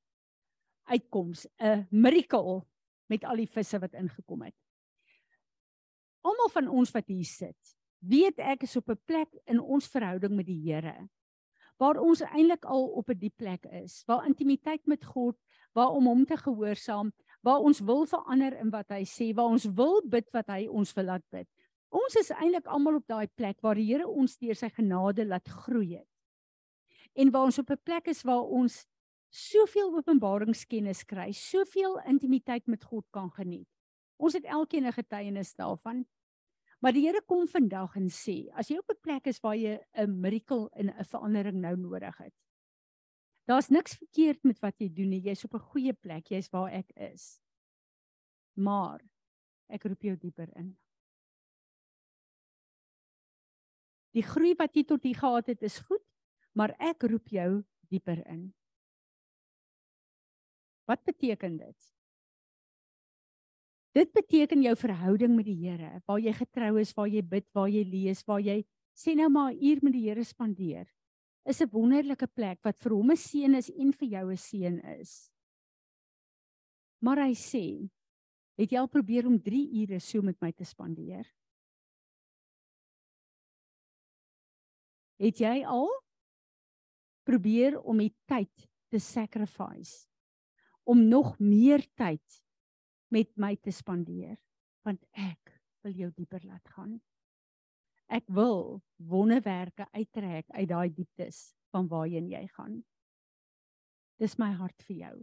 uitkoms, 0.88 1.48
'n 1.60 1.88
miracle 1.92 2.64
met 3.10 3.24
al 3.24 3.36
die 3.36 3.50
visse 3.50 3.80
wat 3.80 3.94
ingekom 3.94 4.42
het. 4.42 4.65
Almal 6.25 6.50
van 6.53 6.72
ons 6.74 6.94
wat 6.96 7.12
hier 7.12 7.27
sit, 7.29 7.75
weet 8.01 8.39
ek 8.41 8.65
is 8.65 8.75
op 8.75 8.89
'n 8.89 9.01
plek 9.05 9.29
in 9.46 9.60
ons 9.60 9.88
verhouding 9.88 10.34
met 10.36 10.48
die 10.50 10.62
Here 10.65 11.08
waar 11.82 12.00
ons 12.00 12.22
eintlik 12.24 12.65
al 12.65 12.88
op 12.88 13.10
'n 13.10 13.20
diep 13.20 13.36
plek 13.36 13.65
is, 13.65 14.03
waar 14.08 14.25
intimiteit 14.25 14.86
met 14.86 15.05
God, 15.05 15.36
waar 15.74 15.91
om 15.91 16.05
hom 16.05 16.25
te 16.25 16.38
gehoorsaam, 16.38 17.12
waar 17.41 17.60
ons 17.60 17.79
wil 17.79 18.05
verander 18.05 18.58
in 18.60 18.70
wat 18.70 18.89
hy 18.89 19.03
sê, 19.03 19.34
waar 19.36 19.51
ons 19.51 19.65
wil 19.65 20.01
bid 20.08 20.27
wat 20.32 20.48
hy 20.48 20.67
ons 20.67 20.94
wil 20.94 21.05
laat 21.05 21.29
bid. 21.29 21.48
Ons 21.89 22.15
is 22.15 22.32
eintlik 22.32 22.65
almal 22.65 22.96
op 22.96 23.08
daai 23.08 23.27
plek 23.27 23.62
waar 23.62 23.75
die 23.75 23.86
Here 23.86 24.08
ons 24.08 24.38
deur 24.38 24.55
sy 24.55 24.70
genade 24.70 25.25
laat 25.25 25.48
groei 25.48 25.96
het. 25.96 26.10
En 27.15 27.32
waar 27.32 27.46
ons 27.46 27.60
op 27.60 27.70
'n 27.70 27.84
plek 27.84 28.08
is 28.08 28.24
waar 28.24 28.44
ons 28.44 28.86
soveel 29.29 29.96
openbaringskennis 29.98 31.03
kry, 31.03 31.32
soveel 31.32 32.00
intimiteit 32.08 32.67
met 32.67 32.84
God 32.84 33.05
kan 33.12 33.32
geniet. 33.32 33.67
Ons 34.18 34.34
het 34.34 34.46
elkeen 34.46 34.86
'n 34.86 34.92
getuienis 34.92 35.56
daarvan. 35.56 36.06
Maar 36.80 36.94
die 36.94 37.06
Here 37.08 37.22
kom 37.26 37.48
vandag 37.48 37.96
en 37.96 38.10
sê, 38.10 38.52
as 38.54 38.68
jy 38.70 38.78
op 38.78 38.90
'n 38.90 39.02
plek 39.02 39.28
is 39.28 39.40
waar 39.40 39.56
jy 39.56 39.80
'n 39.94 40.20
miracle 40.22 40.70
en 40.74 40.90
'n 40.90 41.04
verandering 41.04 41.58
nou 41.62 41.76
nodig 41.76 42.18
het. 42.18 42.34
Daar's 43.46 43.70
niks 43.70 43.96
verkeerd 43.96 44.44
met 44.44 44.60
wat 44.60 44.80
jy 44.80 44.90
doen 44.94 45.10
nie. 45.10 45.22
Jy's 45.22 45.44
op 45.44 45.54
'n 45.54 45.68
goeie 45.72 45.94
plek. 45.94 46.28
Jy's 46.28 46.50
waar 46.50 46.72
ek 46.72 46.92
is. 46.96 47.42
Maar 48.54 49.02
ek 49.70 49.84
roep 49.84 50.02
jou 50.02 50.18
dieper 50.18 50.50
in. 50.58 50.78
Die 54.12 54.24
groei 54.24 54.54
wat 54.56 54.76
jy 54.76 54.84
tot 54.84 55.04
hier 55.04 55.18
gehad 55.18 55.48
het 55.48 55.62
is 55.62 55.80
goed, 55.80 56.04
maar 56.54 56.76
ek 56.80 57.04
roep 57.04 57.28
jou 57.28 57.64
dieper 57.90 58.28
in. 58.28 58.54
Wat 60.86 61.04
beteken 61.04 61.58
dit? 61.58 61.95
Dit 63.96 64.12
beteken 64.12 64.60
jou 64.66 64.74
verhouding 64.75 65.38
met 65.38 65.48
die 65.48 65.56
Here, 65.62 66.02
waar 66.08 66.20
jy 66.20 66.34
getrou 66.36 66.74
is, 66.82 66.92
waar 66.98 67.08
jy 67.08 67.22
bid, 67.24 67.46
waar 67.56 67.70
jy 67.72 67.86
lees, 67.88 68.25
waar 68.28 68.42
jy 68.44 68.60
sê 68.96 69.16
nou 69.16 69.30
maar 69.30 69.54
'n 69.54 69.64
uur 69.64 69.80
met 69.84 69.94
die 69.94 70.10
Here 70.10 70.24
spandeer. 70.24 70.88
Is 71.46 71.62
'n 71.62 71.70
wonderlike 71.72 72.28
plek 72.28 72.60
wat 72.64 72.78
vir 72.80 72.92
hom 72.92 73.12
'n 73.12 73.16
seën 73.16 73.56
is 73.56 73.70
en 73.70 73.92
vir 73.94 74.08
jou 74.10 74.32
'n 74.32 74.38
seën 74.38 74.80
is. 75.00 75.32
Maar 77.02 77.18
hy 77.28 77.34
sê, 77.34 77.90
het 78.58 78.72
jy 78.72 78.78
al 78.78 78.88
probeer 78.88 79.25
om 79.28 79.40
3 79.40 79.82
ure 79.82 80.00
so 80.00 80.22
met 80.22 80.42
my 80.42 80.52
te 80.52 80.66
spandeer? 80.66 81.25
Het 85.20 85.38
jy 85.40 85.64
al 85.66 85.90
probeer 87.24 87.80
om 87.80 87.98
die 87.98 88.14
tyd 88.28 88.70
te 88.90 89.00
sacrifice? 89.00 90.08
om 90.86 91.08
nog 91.08 91.40
meer 91.40 91.82
tyd 91.98 92.45
met 93.14 93.32
my 93.38 93.56
te 93.56 93.72
spandeer 93.72 94.38
want 94.86 95.02
ek 95.12 95.56
wil 95.86 95.94
jou 95.98 96.12
dieper 96.14 96.44
laat 96.46 96.68
gaan. 96.76 97.00
Ek 98.06 98.26
wil 98.30 98.84
wonderwerke 99.02 99.88
uittrek 99.94 100.50
uit 100.54 100.68
daai 100.70 100.90
dieptes 100.94 101.56
van 101.74 101.88
waarheen 101.90 102.30
jy 102.30 102.44
gaan. 102.54 102.84
Dis 104.22 104.38
my 104.38 104.52
hart 104.56 104.86
vir 104.86 104.96
jou. 104.96 105.16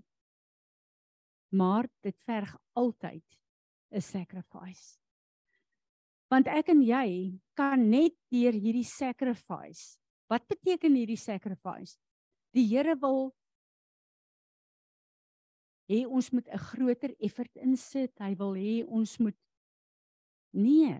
Maar 1.55 1.89
dit 2.03 2.19
verg 2.27 2.57
altyd 2.75 3.39
'n 3.93 4.01
sacrifice. 4.01 4.99
Want 6.31 6.49
ek 6.49 6.69
en 6.69 6.83
jy 6.83 7.39
kan 7.55 7.89
net 7.91 8.15
deur 8.33 8.53
hierdie 8.53 8.89
sacrifice. 8.89 9.99
Wat 10.29 10.47
beteken 10.49 10.95
hierdie 10.95 11.21
sacrifice? 11.21 11.99
Die 12.55 12.67
Here 12.67 12.97
wil 12.97 13.35
hê 15.93 16.03
ons 16.09 16.33
moet 16.33 16.49
'n 16.49 16.59
groter 16.59 17.15
effort 17.21 17.57
insit. 17.57 18.13
Hy 18.19 18.35
wil 18.35 18.55
hê 18.55 18.85
ons 18.89 19.19
moet 19.19 19.37
nee. 20.53 20.97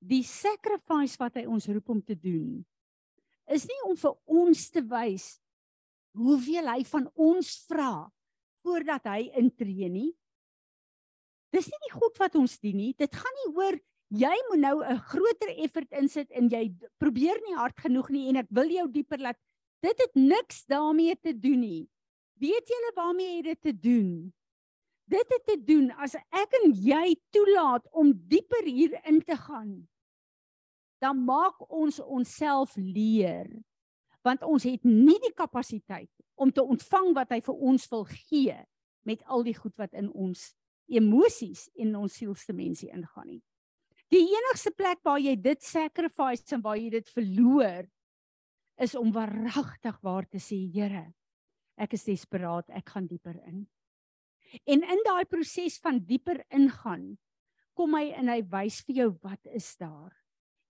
Die 0.00 0.22
sacrifice 0.22 1.16
wat 1.18 1.34
hy 1.36 1.46
ons 1.46 1.66
roep 1.66 1.88
om 1.88 2.02
te 2.02 2.14
doen 2.14 2.64
is 3.46 3.66
nie 3.66 3.80
om 3.86 3.96
vir 3.96 4.14
ons 4.26 4.70
te 4.70 4.82
wys 4.82 5.40
hoeveel 6.16 6.66
hy 6.66 6.82
van 6.88 7.10
ons 7.14 7.50
vra 7.68 8.08
voordat 8.64 9.04
hy 9.06 9.28
intree 9.38 9.88
nie. 9.92 10.12
Dis 11.54 11.68
nie 11.70 11.82
die 11.86 11.94
God 11.94 12.16
wat 12.18 12.34
ons 12.38 12.56
dien 12.58 12.76
nie. 12.76 12.92
Dit 12.98 13.14
gaan 13.14 13.36
nie 13.42 13.52
oor 13.54 13.78
jy 14.10 14.34
moet 14.50 14.62
nou 14.62 14.82
'n 14.82 14.98
groter 14.98 15.50
effort 15.58 15.92
insit 15.92 16.30
en 16.30 16.48
jy 16.48 16.74
probeer 16.98 17.38
nie 17.46 17.56
hard 17.56 17.78
genoeg 17.78 18.10
nie 18.10 18.28
en 18.28 18.36
ek 18.36 18.50
wil 18.50 18.68
jou 18.68 18.88
dieper 18.88 19.18
laat. 19.18 19.38
Dit 19.82 19.98
het 19.98 20.14
niks 20.14 20.64
daarmee 20.66 21.14
te 21.16 21.32
doen 21.32 21.60
nie. 21.60 21.88
Weet 22.36 22.68
julle 22.68 22.92
waarmee 22.96 23.36
jy 23.38 23.42
dit 23.42 23.60
te 23.64 23.72
doen? 23.72 24.10
Dit 25.08 25.30
het 25.32 25.44
te 25.46 25.56
doen 25.64 25.88
as 26.02 26.16
ek 26.18 26.56
en 26.60 26.72
jy 26.74 27.14
toelaat 27.32 27.86
om 27.96 28.10
dieper 28.28 28.66
hier 28.66 28.96
in 29.08 29.22
te 29.24 29.36
gaan. 29.38 29.86
Dan 31.00 31.22
maak 31.24 31.62
ons 31.70 32.00
onsself 32.02 32.74
leer. 32.76 33.48
Want 34.26 34.42
ons 34.42 34.66
het 34.66 34.84
nie 34.84 35.16
die 35.22 35.32
kapasiteit 35.36 36.10
om 36.34 36.52
te 36.52 36.64
ontvang 36.64 37.12
wat 37.16 37.32
hy 37.32 37.40
vir 37.46 37.66
ons 37.70 37.88
wil 37.92 38.04
gee 38.10 38.56
met 39.06 39.22
al 39.30 39.46
die 39.46 39.56
goed 39.56 39.76
wat 39.78 39.94
in 39.96 40.10
ons 40.10 40.50
emosies 40.90 41.68
en 41.78 41.94
ons 42.02 42.18
sielste 42.20 42.52
mense 42.52 42.88
ingaan 42.90 43.30
nie. 43.30 43.42
Die 44.12 44.26
enigste 44.26 44.74
plek 44.74 45.00
waar 45.06 45.22
jy 45.22 45.36
dit 45.40 45.62
sacrifice 45.62 46.44
en 46.54 46.62
waar 46.62 46.76
jy 46.78 46.90
dit 46.98 47.08
verloor 47.14 47.86
is 48.82 48.94
om 48.98 49.14
waaragtig 49.14 49.96
waar 50.04 50.26
te 50.28 50.42
sê 50.42 50.58
Here 50.74 51.06
ek 51.76 51.96
is 51.96 52.06
desperaat, 52.08 52.70
ek 52.70 52.94
gaan 52.94 53.08
dieper 53.08 53.36
in. 53.46 53.66
En 54.64 54.82
in 54.82 55.02
daai 55.04 55.24
proses 55.28 55.78
van 55.82 55.98
dieper 55.98 56.40
ingaan, 56.54 57.16
kom 57.76 57.96
hy 57.98 58.10
en 58.16 58.30
hy 58.32 58.40
wys 58.52 58.80
vir 58.86 59.02
jou 59.02 59.10
wat 59.24 59.52
is 59.52 59.68
daar. 59.80 60.14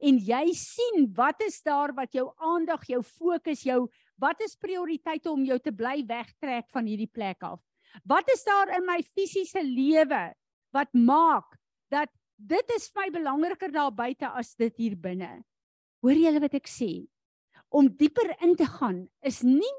En 0.02 0.18
jy 0.20 0.50
sien 0.58 1.06
wat 1.16 1.40
is 1.46 1.62
daar 1.64 1.94
wat 1.96 2.12
jou 2.16 2.26
aandag, 2.42 2.84
jou 2.90 3.00
fokus, 3.06 3.62
jou 3.64 3.86
wat 4.20 4.40
is 4.44 4.58
prioriteite 4.60 5.30
om 5.30 5.44
jou 5.46 5.56
te 5.62 5.72
bly 5.72 6.02
wegtrek 6.08 6.68
van 6.74 6.88
hierdie 6.88 7.08
plek 7.08 7.46
af? 7.46 7.62
Wat 8.04 8.28
is 8.32 8.44
daar 8.44 8.74
in 8.76 8.84
my 8.84 8.98
fisiese 9.14 9.62
lewe 9.64 10.28
wat 10.74 10.92
maak 10.92 11.56
dat 11.92 12.10
dit 12.36 12.72
is 12.76 12.90
my 12.98 13.08
belangriker 13.14 13.72
daar 13.72 13.94
buite 13.94 14.28
as 14.28 14.52
dit 14.60 14.74
hier 14.82 14.96
binne? 15.00 15.40
Hoor 16.04 16.18
julle 16.18 16.42
wat 16.44 16.58
ek 16.58 16.68
sê? 16.68 17.06
Om 17.72 17.88
dieper 17.88 18.34
in 18.44 18.52
te 18.58 18.66
gaan 18.68 19.06
is 19.24 19.40
nie 19.46 19.72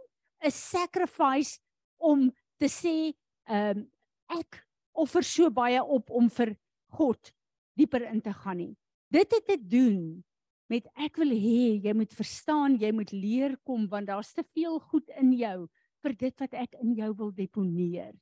'n 0.44 0.52
sacrifice 0.52 1.60
om 1.98 2.32
te 2.58 2.70
sê 2.70 3.14
ehm 3.48 3.78
um, 3.78 3.86
ek 4.28 4.64
offer 4.98 5.24
so 5.24 5.50
baie 5.50 5.82
op 5.84 6.10
om 6.10 6.30
vir 6.30 6.56
God 6.98 7.32
dieper 7.78 8.04
in 8.10 8.22
te 8.22 8.34
gaan 8.34 8.58
nie. 8.58 8.76
Dit 9.14 9.32
het 9.32 9.46
te 9.48 9.58
doen 9.58 10.24
met 10.68 10.88
ek 11.00 11.20
wil 11.22 11.32
hê 11.32 11.78
jy 11.84 11.94
moet 11.96 12.14
verstaan, 12.14 12.78
jy 12.82 12.92
moet 12.92 13.12
leer 13.14 13.58
kom 13.64 13.88
want 13.88 14.10
daar's 14.10 14.34
te 14.36 14.44
veel 14.54 14.80
goed 14.92 15.08
in 15.22 15.32
jou 15.38 15.68
vir 16.04 16.16
dit 16.16 16.44
wat 16.44 16.54
ek 16.54 16.80
in 16.82 16.96
jou 16.98 17.12
wil 17.20 17.32
deponeer. 17.32 18.14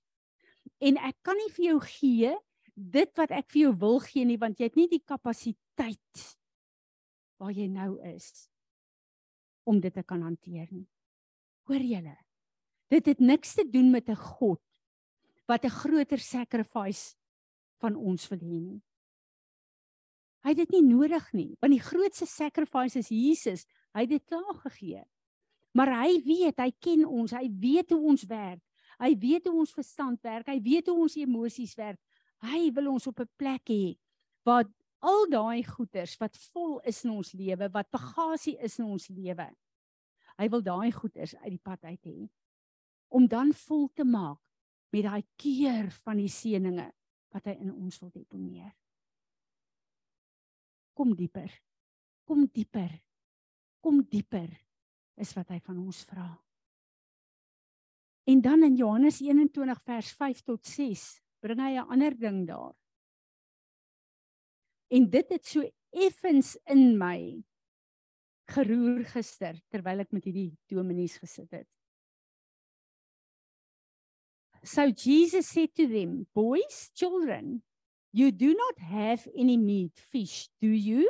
En 0.81 0.97
ek 0.97 1.17
kan 1.25 1.37
nie 1.39 1.51
vir 1.55 1.65
jou 1.71 1.79
gee 1.87 2.33
dit 2.75 3.11
wat 3.17 3.31
ek 3.31 3.47
vir 3.53 3.61
jou 3.67 3.75
wil 3.79 4.01
gee 4.03 4.27
nie 4.27 4.39
want 4.41 4.59
jy 4.59 4.69
het 4.69 4.79
nie 4.79 4.89
die 4.91 5.03
kapasiteit 5.03 6.25
waar 7.39 7.55
jy 7.55 7.67
nou 7.71 7.95
is 8.11 8.49
om 9.65 9.79
dit 9.81 9.93
te 9.93 10.03
kan 10.03 10.21
hanteer 10.21 10.67
nie. 10.71 10.85
Hoor 11.65 11.81
julle? 11.81 12.17
Dit 12.93 13.07
het 13.09 13.19
niks 13.19 13.55
te 13.57 13.65
doen 13.69 13.89
met 13.91 14.09
'n 14.09 14.15
God 14.15 14.61
wat 15.47 15.65
'n 15.65 15.69
groter 15.69 16.19
sacrifice 16.19 17.15
van 17.81 17.95
ons 17.95 18.27
wil 18.27 18.39
hê 18.39 18.59
nie. 18.61 18.81
Hy 20.43 20.49
het 20.49 20.57
dit 20.57 20.69
nie 20.69 20.81
nodig 20.81 21.33
nie, 21.33 21.57
want 21.59 21.73
die 21.73 21.81
grootste 21.81 22.25
sacrifice 22.25 22.99
is 22.99 23.09
Jesus. 23.09 23.65
Hy 23.93 24.01
het 24.01 24.09
dit 24.09 24.25
klaar 24.25 24.55
gegee. 24.61 25.03
Maar 25.73 26.03
hy 26.03 26.21
weet, 26.23 26.59
hy 26.59 26.71
ken 26.79 27.05
ons, 27.05 27.31
hy 27.31 27.49
weet 27.49 27.89
hoe 27.89 28.01
ons 28.07 28.23
werk. 28.23 28.61
Hy 28.99 29.11
weet 29.19 29.47
hoe 29.47 29.59
ons 29.59 29.73
verstand 29.73 30.21
werk, 30.21 30.47
hy 30.47 30.61
weet 30.61 30.87
hoe 30.87 31.01
ons 31.01 31.15
emosies 31.15 31.75
werk. 31.75 31.99
Hy 32.45 32.71
wil 32.71 32.91
ons 32.91 33.07
op 33.07 33.19
'n 33.19 33.29
plek 33.35 33.69
hê 33.69 33.97
waar 34.45 34.65
al 34.99 35.25
daai 35.29 35.63
goeders 35.63 36.17
wat 36.17 36.37
vol 36.53 36.79
is 36.85 37.03
in 37.03 37.11
ons 37.11 37.33
lewe, 37.33 37.69
wat 37.73 37.89
bagasie 37.91 38.57
is 38.61 38.79
in 38.79 38.85
ons 38.85 39.07
lewe. 39.09 39.49
Hy 40.39 40.49
wil 40.51 40.63
daai 40.63 40.91
goeders 40.91 41.35
uit 41.43 41.53
die 41.53 41.61
pad 41.63 41.83
uit 41.83 42.09
hê 42.09 42.17
om 43.15 43.27
dan 43.31 43.53
vol 43.55 43.87
te 43.95 44.03
maak 44.03 44.41
met 44.91 45.05
daai 45.05 45.23
keur 45.39 45.91
van 46.03 46.19
die 46.19 46.31
seëninge 46.31 46.87
wat 47.35 47.47
hy 47.47 47.55
in 47.63 47.71
ons 47.71 47.99
wil 48.01 48.11
deponeer. 48.11 48.73
Kom 50.95 51.13
dieper. 51.15 51.51
Kom 52.27 52.45
dieper. 52.47 52.91
Kom 53.83 54.01
dieper 54.09 54.49
is 55.21 55.31
wat 55.35 55.51
hy 55.53 55.59
van 55.63 55.79
ons 55.79 56.01
vra. 56.09 56.27
En 58.25 58.41
dan 58.41 58.63
in 58.65 58.75
Johannes 58.79 59.19
21 59.21 59.81
vers 59.85 60.11
5 60.17 60.41
tot 60.47 60.65
6 60.65 61.03
bring 61.43 61.59
hy 61.61 61.75
'n 61.77 61.89
ander 61.93 62.15
ding 62.17 62.47
daar. 62.47 62.73
En 64.89 65.09
dit 65.09 65.29
het 65.29 65.45
so 65.45 65.61
effens 65.91 66.55
in 66.65 66.97
my 66.97 67.43
geroer 68.51 69.03
gister 69.09 69.57
terwyl 69.73 70.03
ek 70.03 70.11
met 70.13 70.27
hierdie 70.27 70.51
dominees 70.69 71.17
gesit 71.21 71.51
het. 71.51 71.69
So 74.65 74.89
Jesus 74.89 75.47
said 75.47 75.75
to 75.75 75.87
them, 75.87 76.25
Boys, 76.33 76.89
children, 76.95 77.61
you 78.11 78.31
do 78.31 78.53
not 78.55 78.79
have 78.79 79.27
any 79.37 79.57
meat, 79.57 79.93
fish, 79.95 80.49
do 80.59 80.67
you? 80.67 81.09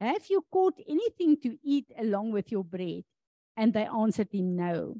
Have 0.00 0.26
you 0.28 0.44
caught 0.50 0.78
anything 0.86 1.38
to 1.42 1.56
eat 1.62 1.86
along 1.96 2.32
with 2.32 2.52
your 2.52 2.64
bread? 2.64 3.04
And 3.56 3.72
they 3.72 3.86
answered 3.86 4.28
him, 4.32 4.56
No. 4.56 4.96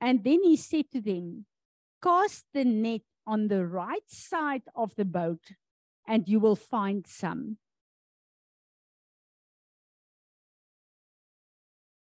And 0.00 0.24
then 0.24 0.42
he 0.42 0.56
said 0.56 0.90
to 0.92 1.00
them, 1.00 1.46
Cast 2.02 2.44
the 2.52 2.64
net 2.64 3.02
on 3.26 3.48
the 3.48 3.66
right 3.66 4.08
side 4.08 4.62
of 4.74 4.94
the 4.96 5.04
boat, 5.04 5.52
and 6.06 6.28
you 6.28 6.40
will 6.40 6.56
find 6.56 7.06
some. 7.06 7.58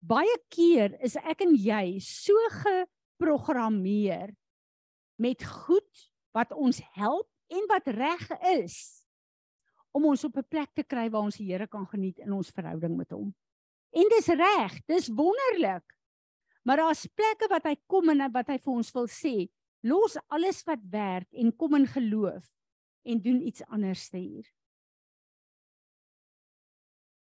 Baie 0.01 0.37
keer 0.49 0.95
is 1.05 1.19
ek 1.21 1.45
en 1.45 1.53
jy 1.61 2.01
so 2.01 2.33
geprogrammeer 2.55 4.33
met 5.21 5.45
goed 5.45 6.07
wat 6.33 6.55
ons 6.57 6.81
help 6.97 7.29
en 7.53 7.67
wat 7.69 7.91
reg 7.93 8.25
is 8.57 8.79
om 9.93 10.07
ons 10.09 10.25
op 10.25 10.37
'n 10.39 10.49
plek 10.49 10.71
te 10.75 10.85
kry 10.85 11.11
waar 11.11 11.27
ons 11.27 11.37
die 11.37 11.51
Here 11.51 11.67
kan 11.67 11.87
geniet 11.87 12.19
in 12.19 12.33
ons 12.33 12.51
verhouding 12.51 12.97
met 12.97 13.11
hom. 13.11 13.35
En 13.93 14.07
dis 14.09 14.29
reg, 14.29 14.81
dis 14.87 15.09
wonderlik. 15.09 15.85
Maar 16.63 16.77
daar's 16.77 17.07
plekke 17.07 17.49
wat 17.51 17.65
hy 17.65 17.77
kom 17.87 18.09
en 18.09 18.33
wat 18.33 18.49
hy 18.49 18.59
vir 18.59 18.73
ons 18.73 18.93
wil 18.95 19.09
sê, 19.09 19.51
los 19.83 20.17
alles 20.29 20.63
wat 20.65 20.81
werk 20.91 21.29
en 21.33 21.57
kom 21.57 21.75
in 21.75 21.87
geloof 21.87 22.47
en 23.05 23.21
doen 23.21 23.43
iets 23.43 23.63
anders 23.69 24.11
hier. 24.13 24.47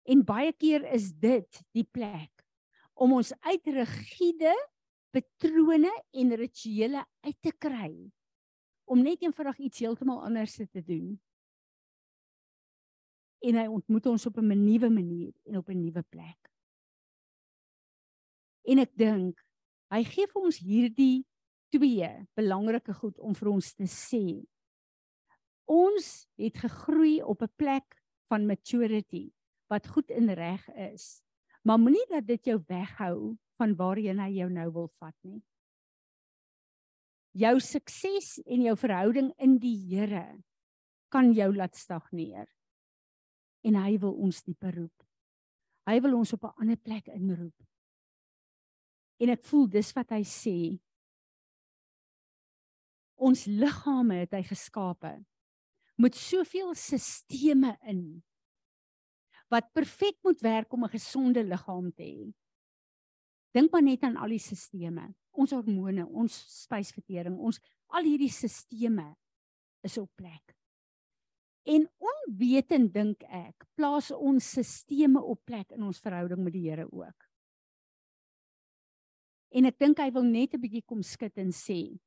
En 0.05 0.25
baie 0.25 0.53
keer 0.53 0.85
is 0.93 1.13
dit 1.13 1.63
die 1.73 1.85
plek 1.85 2.42
om 2.95 3.13
ons 3.13 3.33
uit 3.41 3.67
rigiede 3.67 4.55
patrone 5.13 5.93
en 6.13 6.37
rituele 6.37 7.05
uit 7.27 7.39
te 7.41 7.53
kry 7.59 7.93
om 8.85 9.03
net 9.03 9.23
eenvoudig 9.23 9.59
iets 9.59 9.83
heeltemal 9.85 10.23
anders 10.25 10.57
te 10.57 10.83
doen. 10.85 11.15
En 13.43 13.59
hy 13.59 13.67
ontmoet 13.67 14.07
ons 14.07 14.27
op 14.27 14.39
'n 14.39 14.65
nuwe 14.65 14.91
manier 14.91 15.33
en 15.45 15.57
op 15.57 15.69
'n 15.69 15.81
nuwe 15.81 16.03
plek. 16.03 16.51
En 18.63 18.79
ek 18.79 18.97
dink 18.97 19.41
hy 19.91 20.05
gee 20.05 20.27
vir 20.27 20.43
ons 20.43 20.59
hierdie 20.59 21.27
twee 21.73 22.09
belangrike 22.35 22.95
goed 22.95 23.19
om 23.19 23.35
vir 23.35 23.49
ons 23.49 23.75
te 23.75 23.89
sê. 23.89 24.45
Ons 25.65 26.29
het 26.41 26.57
gegroei 26.57 27.23
op 27.23 27.43
'n 27.43 27.55
plek 27.57 28.03
van 28.29 28.47
maturity 28.47 29.33
wat 29.69 29.89
goed 29.89 30.11
en 30.11 30.35
reg 30.35 30.69
is. 30.69 31.23
Maar 31.63 31.79
moenie 31.79 32.07
dat 32.11 32.27
dit 32.27 32.45
jou 32.51 32.59
weghou 32.67 33.37
van 33.61 33.75
waarheen 33.79 34.21
hy 34.23 34.31
jou 34.41 34.49
nou 34.51 34.69
wil 34.75 34.89
vat 34.99 35.17
nie. 35.23 35.41
Jou 37.39 37.55
sukses 37.65 38.35
en 38.45 38.65
jou 38.67 38.75
verhouding 38.77 39.31
in 39.41 39.57
die 39.63 39.77
Here 39.89 40.43
kan 41.13 41.31
jou 41.37 41.49
laat 41.55 41.77
stagneer. 41.79 42.49
En 43.63 43.79
hy 43.79 43.97
wil 44.03 44.17
ons 44.19 44.43
dieper 44.43 44.75
roep. 44.75 45.05
Hy 45.87 45.99
wil 46.03 46.17
ons 46.19 46.33
op 46.33 46.45
'n 46.45 46.59
ander 46.61 46.77
plek 46.77 47.07
inroep. 47.07 47.67
En 49.21 49.29
ek 49.29 49.43
voel 49.45 49.69
dis 49.69 49.93
wat 49.93 50.11
hy 50.11 50.23
sê. 50.23 50.81
Ons 53.17 53.47
liggame 53.47 54.15
het 54.15 54.33
hy 54.33 54.43
geskape 54.43 55.25
met 55.97 56.15
soveel 56.15 56.75
sisteme 56.75 57.79
in 57.87 58.23
wat 59.53 59.73
perfek 59.77 60.17
moet 60.25 60.41
werk 60.41 60.73
om 60.73 60.85
'n 60.85 60.95
gesonde 60.97 61.45
liggaam 61.45 61.93
te 61.93 62.03
hê. 62.03 62.33
Dink 63.53 63.73
maar 63.73 63.83
net 63.83 64.03
aan 64.03 64.17
al 64.17 64.33
die 64.33 64.39
sisteme, 64.41 65.15
ons 65.31 65.51
hormone, 65.51 66.07
ons 66.07 66.33
spysvertering, 66.63 67.37
ons 67.39 67.61
al 67.93 68.05
hierdie 68.05 68.33
sisteme 68.33 69.17
is 69.85 69.99
op 69.99 70.11
plek. 70.17 70.57
En 71.63 71.85
onwetend 71.99 72.95
dink 72.95 73.23
ek, 73.29 73.67
plaas 73.75 74.11
ons 74.11 74.51
sisteme 74.51 75.21
op 75.23 75.45
plek 75.45 75.71
in 75.77 75.83
ons 75.83 76.01
verhouding 76.01 76.43
met 76.43 76.53
die 76.53 76.71
Here 76.71 76.89
ook. 76.91 77.29
En 79.53 79.69
ek 79.69 79.79
dink 79.79 79.99
hy 79.99 80.11
wil 80.11 80.25
net 80.25 80.55
'n 80.55 80.61
bietjie 80.61 80.85
kom 80.87 81.03
skud 81.03 81.37
en 81.39 81.53
sê 81.53 82.01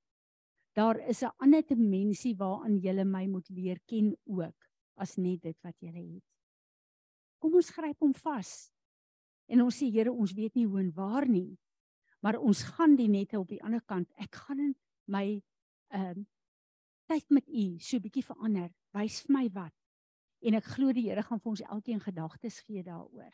daar 0.75 0.99
is 1.08 1.23
'n 1.23 1.31
ander 1.39 1.62
dimensie 1.62 2.36
waaraan 2.36 2.81
jy 2.81 3.03
my 3.03 3.27
moet 3.27 3.49
leer 3.49 3.79
ken 3.86 4.15
ook 4.25 4.69
as 4.97 5.17
net 5.17 5.41
dit 5.41 5.58
wat 5.63 5.75
jy 5.79 5.91
het. 5.91 6.35
Kom 7.45 7.60
ons 7.60 7.67
gryp 7.69 7.99
hom 8.01 8.13
vas. 8.23 8.51
En 9.45 9.60
ons 9.62 9.75
sê 9.77 9.86
Here, 9.93 10.10
ons 10.10 10.31
weet 10.34 10.55
nie 10.58 10.65
hoe 10.65 10.79
en 10.81 10.88
waar 10.97 11.27
nie. 11.29 11.60
Maar 12.25 12.39
ons 12.41 12.63
gaan 12.73 12.95
die 12.97 13.05
nette 13.05 13.38
op 13.38 13.51
die 13.51 13.60
ander 13.62 13.84
kant. 13.86 14.08
Ek 14.17 14.34
gaan 14.34 14.63
in 14.63 14.71
my 15.05 15.27
ehm 15.93 16.23
uh, 16.23 16.23
tyd 17.05 17.27
met 17.29 17.45
U 17.45 17.65
so 17.77 17.97
'n 17.99 18.01
bietjie 18.01 18.23
verander. 18.25 18.71
Wys 18.97 19.19
vir 19.21 19.34
my 19.36 19.43
wat. 19.53 19.75
En 20.41 20.58
ek 20.58 20.71
glo 20.73 20.89
die 20.91 21.03
Here 21.05 21.21
gaan 21.21 21.39
vir 21.39 21.49
ons 21.51 21.62
elkeen 21.62 22.01
gedagtes 22.01 22.58
gee 22.65 22.81
daaroor. 22.81 23.29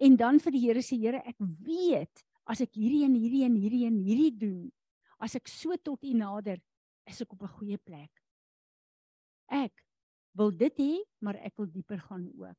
En 0.00 0.16
dan 0.16 0.40
vir 0.40 0.52
die 0.52 0.62
Here 0.64 0.80
sê 0.80 0.96
Here, 0.96 1.20
ek 1.28 1.36
weet 1.60 2.24
as 2.46 2.62
ek 2.64 2.72
hierdie 2.72 3.04
en 3.04 3.12
hierdie 3.12 3.44
en 3.44 3.54
hierdie 3.54 3.84
en 3.84 3.98
hierdie 4.00 4.32
doen, 4.32 4.72
as 5.20 5.34
ek 5.36 5.46
so 5.48 5.76
tot 5.76 6.02
U 6.02 6.14
nader, 6.14 6.56
is 7.04 7.20
ek 7.20 7.36
op 7.36 7.42
'n 7.42 7.52
goeie 7.58 7.76
plek. 7.76 8.24
Ek 9.48 9.84
wil 10.32 10.56
dit 10.56 10.74
hê, 10.78 11.04
maar 11.20 11.36
ek 11.36 11.52
wil 11.58 11.68
dieper 11.68 12.00
gaan 12.00 12.32
ook. 12.32 12.56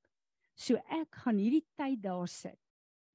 So 0.60 0.76
ek 0.92 1.22
gaan 1.24 1.40
hierdie 1.40 1.64
tyd 1.80 2.02
daar 2.04 2.28
sit 2.28 2.60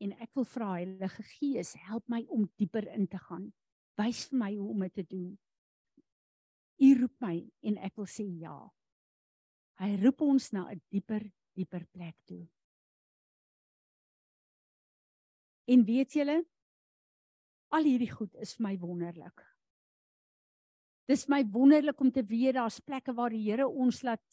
en 0.03 0.15
ek 0.25 0.33
wil 0.37 0.47
vra 0.49 0.71
Heilige 0.79 1.25
Gees, 1.37 1.75
help 1.87 2.09
my 2.13 2.23
om 2.33 2.47
dieper 2.59 2.87
in 2.93 3.07
te 3.09 3.21
gaan. 3.29 3.51
Wys 4.01 4.25
vir 4.31 4.41
my 4.41 4.51
hoe 4.57 4.71
om 4.73 4.85
dit 4.87 4.95
te 4.97 5.05
doen. 5.09 5.29
U 6.85 6.89
roep 6.99 7.15
my 7.23 7.37
en 7.69 7.79
ek 7.87 8.01
wil 8.01 8.09
sê 8.11 8.27
ja. 8.41 8.57
Hy 9.81 9.91
roep 10.03 10.25
ons 10.25 10.51
na 10.53 10.71
'n 10.73 10.81
dieper, 10.91 11.25
dieper 11.55 11.87
plek 11.93 12.17
toe. 12.27 12.43
En 15.67 15.85
weet 15.85 16.13
julle, 16.13 16.45
al 17.73 17.85
hierdie 17.85 18.11
goed 18.11 18.35
is 18.37 18.55
vir 18.57 18.65
my 18.67 18.75
wonderlik. 18.79 19.45
Dis 21.09 21.27
my 21.29 21.43
wonderlik 21.53 22.01
om 22.01 22.11
te 22.11 22.25
weet 22.25 22.55
daar's 22.55 22.81
plekke 22.81 23.13
waar 23.13 23.31
die 23.31 23.45
Here 23.45 23.69
ons 23.69 24.03
laat 24.03 24.25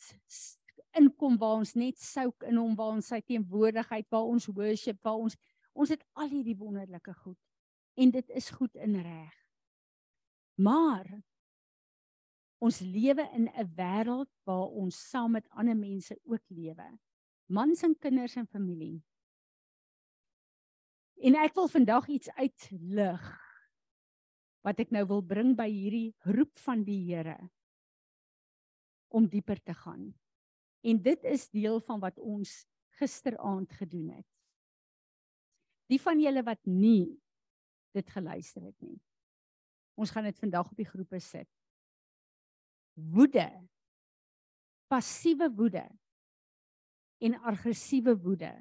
inkom 0.97 1.37
waar 1.39 1.61
ons 1.61 1.73
net 1.79 1.99
souk 1.99 2.43
in 2.47 2.59
hom 2.59 2.75
waar 2.75 2.95
ons 2.97 3.11
sy 3.13 3.21
teenwoordigheid 3.21 4.07
waar 4.11 4.29
ons 4.29 4.49
worship 4.51 4.99
waar 5.05 5.19
ons 5.27 5.37
ons 5.71 5.91
het 5.93 6.01
al 6.19 6.27
hierdie 6.27 6.57
wonderlike 6.59 7.13
goed. 7.23 7.39
En 7.95 8.11
dit 8.11 8.33
is 8.35 8.49
goed 8.51 8.75
in 8.75 8.97
reg. 8.99 9.35
Maar 10.59 11.07
ons 12.59 12.79
lewe 12.79 13.23
in 13.33 13.47
'n 13.47 13.71
wêreld 13.75 14.29
waar 14.43 14.67
ons 14.67 14.95
saam 15.09 15.31
met 15.31 15.47
ander 15.49 15.77
mense 15.77 16.19
ook 16.23 16.43
lewe. 16.49 16.99
Mans 17.47 17.83
en 17.83 17.95
kinders 17.97 18.35
en 18.35 18.47
familie. 18.47 19.03
En 21.21 21.35
ek 21.35 21.53
wil 21.53 21.67
vandag 21.67 22.07
iets 22.07 22.29
uitlig 22.29 23.23
wat 24.61 24.79
ek 24.79 24.91
nou 24.91 25.05
wil 25.05 25.21
bring 25.21 25.55
by 25.57 25.69
hierdie 25.69 26.15
roep 26.19 26.57
van 26.57 26.83
die 26.83 26.99
Here 27.05 27.49
om 29.07 29.27
dieper 29.27 29.59
te 29.63 29.73
gaan 29.73 30.13
En 30.81 31.01
dit 31.01 31.23
is 31.29 31.49
deel 31.49 31.79
van 31.85 31.99
wat 32.01 32.17
ons 32.19 32.65
gisteraand 32.99 33.71
gedoen 33.77 34.09
het. 34.17 34.27
Die 35.91 36.01
van 36.01 36.19
julle 36.21 36.43
wat 36.47 36.61
nie 36.65 37.19
dit 37.95 38.09
geluister 38.09 38.63
het 38.63 38.77
nie. 38.81 38.97
Ons 39.99 40.13
gaan 40.13 40.25
dit 40.29 40.39
vandag 40.39 40.69
op 40.71 40.77
die 40.79 40.87
groepe 40.87 41.19
sit. 41.19 41.49
Woede. 42.93 43.47
Passiewe 44.91 45.47
woede 45.55 45.85
en 47.21 47.37
aggressiewe 47.45 48.15
woede 48.17 48.51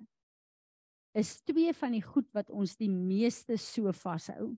is 1.17 1.41
twee 1.43 1.73
van 1.75 1.97
die 1.97 2.05
goed 2.05 2.29
wat 2.37 2.51
ons 2.55 2.77
die 2.79 2.91
meeste 2.91 3.57
so 3.59 3.91
vashou. 3.97 4.53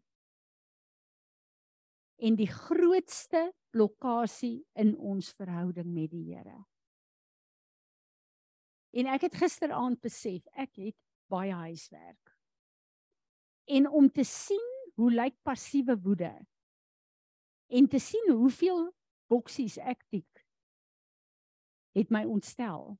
En 2.23 2.37
die 2.37 2.51
grootste 2.51 3.47
blokkade 3.73 4.53
in 4.79 4.93
ons 4.99 5.33
verhouding 5.39 5.89
met 5.95 6.11
die 6.13 6.35
Here. 6.35 6.59
En 8.93 9.09
ek 9.15 9.29
het 9.29 9.39
gisteraand 9.41 10.01
besef 10.05 10.45
ek 10.53 10.77
het 10.77 10.97
baie 11.33 11.53
huiswerk. 11.53 12.35
En 13.65 13.89
om 13.89 14.11
te 14.11 14.25
sien 14.25 14.69
hoe 15.01 15.11
lyk 15.13 15.37
passiewe 15.43 15.97
woede 16.01 16.33
en 17.73 17.89
te 17.89 17.99
sien 17.99 18.29
hoeveel 18.31 18.91
boksies 19.33 19.79
ek 19.81 20.03
tik 20.13 20.43
het 21.97 22.13
my 22.13 22.25
ontstel 22.29 22.93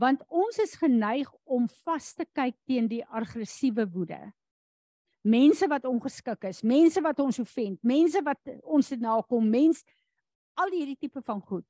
want 0.00 0.22
ons 0.28 0.58
is 0.62 0.76
geneig 0.80 1.28
om 1.44 1.66
vas 1.84 2.12
te 2.16 2.26
kyk 2.36 2.56
teen 2.68 2.86
die 2.88 3.02
aggressiewe 3.04 3.84
woede. 3.90 4.20
Mense 5.26 5.66
wat 5.68 5.84
ongeskik 5.84 6.46
is, 6.48 6.62
mense 6.64 7.02
wat 7.04 7.18
ons 7.20 7.40
ofend, 7.42 7.80
mense 7.84 8.22
wat 8.24 8.52
ons 8.62 8.88
nakom, 8.96 9.50
mens 9.50 9.82
al 10.56 10.72
hierdie 10.72 10.96
tipe 10.96 11.20
van 11.26 11.42
goed. 11.42 11.66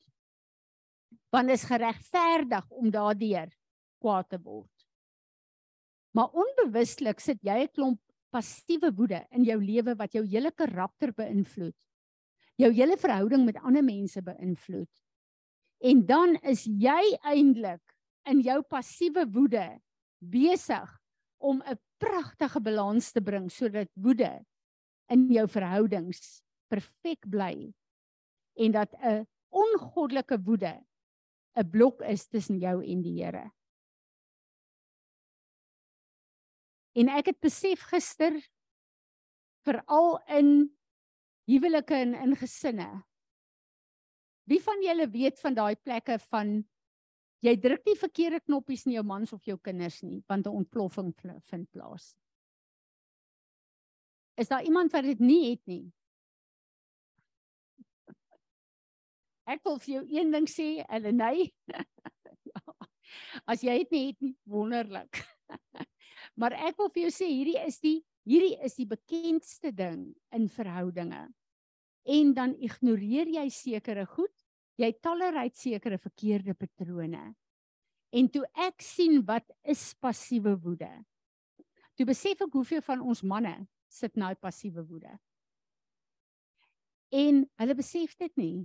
Want 1.31 1.51
is 1.51 1.64
geregverdig 1.64 2.66
om 2.71 2.90
daardeur 2.90 3.51
kwaad 4.01 4.29
te 4.29 4.38
word. 4.43 4.87
Maar 6.16 6.33
onbewuslik 6.35 7.21
sit 7.21 7.38
jy 7.43 7.62
'n 7.62 7.75
klomp 7.75 8.01
passiewe 8.31 8.90
woede 8.95 9.27
in 9.31 9.45
jou 9.45 9.59
lewe 9.62 9.95
wat 9.99 10.12
jou 10.12 10.25
hele 10.27 10.51
karakter 10.51 11.12
beïnvloed. 11.12 11.77
Jou 12.57 12.73
hele 12.73 12.97
verhouding 12.97 13.45
met 13.45 13.57
ander 13.62 13.85
mense 13.85 14.23
beïnvloed. 14.23 14.90
En 15.81 16.07
dan 16.07 16.37
is 16.43 16.64
jy 16.64 17.19
eintlik 17.23 17.83
in 18.29 18.43
jou 18.45 18.61
passiewe 18.62 19.25
woede 19.33 19.81
besig 20.21 21.01
om 21.38 21.62
'n 21.62 21.79
pragtige 21.99 22.61
balans 22.61 23.12
te 23.12 23.21
bring 23.21 23.51
sodat 23.51 23.88
woede 23.95 24.45
in 25.09 25.29
jou 25.33 25.47
verhoudings 25.49 26.43
perfek 26.69 27.29
bly 27.29 27.73
en 28.57 28.73
dat 28.73 28.95
'n 29.03 29.27
ongoddelike 29.49 30.38
woede 30.45 30.81
'n 31.57 31.71
blok 31.71 32.01
is 32.03 32.29
tussen 32.29 32.59
jou 32.59 32.85
en 32.85 33.03
die 33.03 33.23
Here. 33.23 33.51
En 36.95 37.09
ek 37.09 37.27
het 37.27 37.41
besef 37.41 37.81
gister 37.81 38.41
veral 39.65 40.19
in 40.29 40.77
huwelike 41.47 41.95
en 41.95 42.15
in 42.15 42.37
gesinne. 42.37 43.05
Wie 44.45 44.61
van 44.63 44.83
julle 44.83 45.11
weet 45.11 45.41
van 45.41 45.55
daai 45.55 45.77
plekke 45.77 46.19
van 46.19 46.65
Jy 47.41 47.55
druk 47.57 47.87
nie 47.89 47.97
verkeerde 47.97 48.43
knoppies 48.45 48.83
in 48.85 48.99
jou 48.99 49.05
mans 49.07 49.31
of 49.33 49.47
jou 49.49 49.57
kinders 49.65 50.03
nie, 50.05 50.21
want 50.29 50.47
'n 50.47 50.57
ontploffing 50.61 51.15
vind 51.49 51.71
plaas. 51.73 52.15
Is 54.37 54.49
daar 54.49 54.65
iemand 54.65 54.93
wat 54.93 55.05
dit 55.05 55.19
nie 55.19 55.51
het 55.51 55.67
nie? 55.67 55.93
Ek 59.51 59.65
wil 59.67 59.81
vir 59.83 59.95
jou 59.97 60.05
een 60.15 60.31
ding 60.35 60.47
sê, 60.51 60.69
Elenay. 60.87 61.49
As 63.51 63.65
jy 63.67 63.81
dit 63.83 63.95
nie 63.97 64.05
het 64.11 64.21
nie, 64.23 64.35
wonderlik. 64.47 65.23
maar 66.41 66.55
ek 66.55 66.79
wil 66.79 66.93
vir 66.95 67.09
jou 67.09 67.15
sê 67.15 67.27
hierdie 67.31 67.59
is 67.65 67.81
die 67.83 67.99
hierdie 68.29 68.55
is 68.63 68.77
die 68.79 68.87
bekendste 68.87 69.73
ding 69.75 70.11
in 70.37 70.47
verhoudinge. 70.53 71.25
En 72.07 72.35
dan 72.37 72.55
ignoreer 72.63 73.31
jy 73.33 73.49
sekere 73.51 74.07
goed 74.07 74.35
jy 74.81 74.93
tolereer 75.03 75.51
sekere 75.55 75.99
verkeerde 76.01 76.55
patrone. 76.55 77.35
En 78.11 78.29
toe 78.33 78.45
ek 78.59 78.83
sien 78.83 79.21
wat 79.27 79.47
is 79.63 79.93
passiewe 80.01 80.57
woede. 80.59 80.91
Toe 81.97 82.07
besef 82.09 82.41
ek 82.41 82.55
hoeveel 82.57 82.83
van 82.87 83.03
ons 83.05 83.23
manne 83.23 83.55
sit 83.91 84.17
nou 84.17 84.33
passiewe 84.41 84.83
woede. 84.87 85.13
En 87.11 87.43
hulle 87.61 87.77
besef 87.77 88.15
dit 88.19 88.37
nie. 88.39 88.57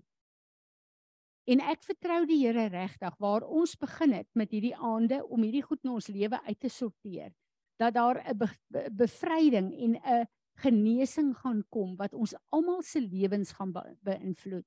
En 1.46 1.62
ek 1.62 1.84
vertrou 1.86 2.24
die 2.26 2.40
Here 2.42 2.70
regtig 2.74 3.18
waar 3.22 3.44
ons 3.46 3.76
begin 3.78 4.16
het 4.18 4.30
met 4.34 4.54
hierdie 4.54 4.76
aande 4.76 5.22
om 5.30 5.44
hierdie 5.46 5.66
goed 5.66 5.84
in 5.86 5.94
ons 5.94 6.08
lewe 6.10 6.40
uit 6.48 6.60
te 6.60 6.72
sorteer 6.74 7.34
dat 7.78 7.94
daar 7.94 8.18
'n 8.24 8.38
be 8.38 8.48
be 8.72 8.90
bevryding 8.92 9.74
en 9.74 9.96
'n 9.96 10.28
genesing 10.64 11.36
gaan 11.38 11.64
kom 11.70 11.96
wat 11.98 12.14
ons 12.14 12.34
almal 12.50 12.82
se 12.82 13.00
lewens 13.00 13.52
gaan 13.52 13.72
be 13.72 13.84
beïnvloed 14.02 14.66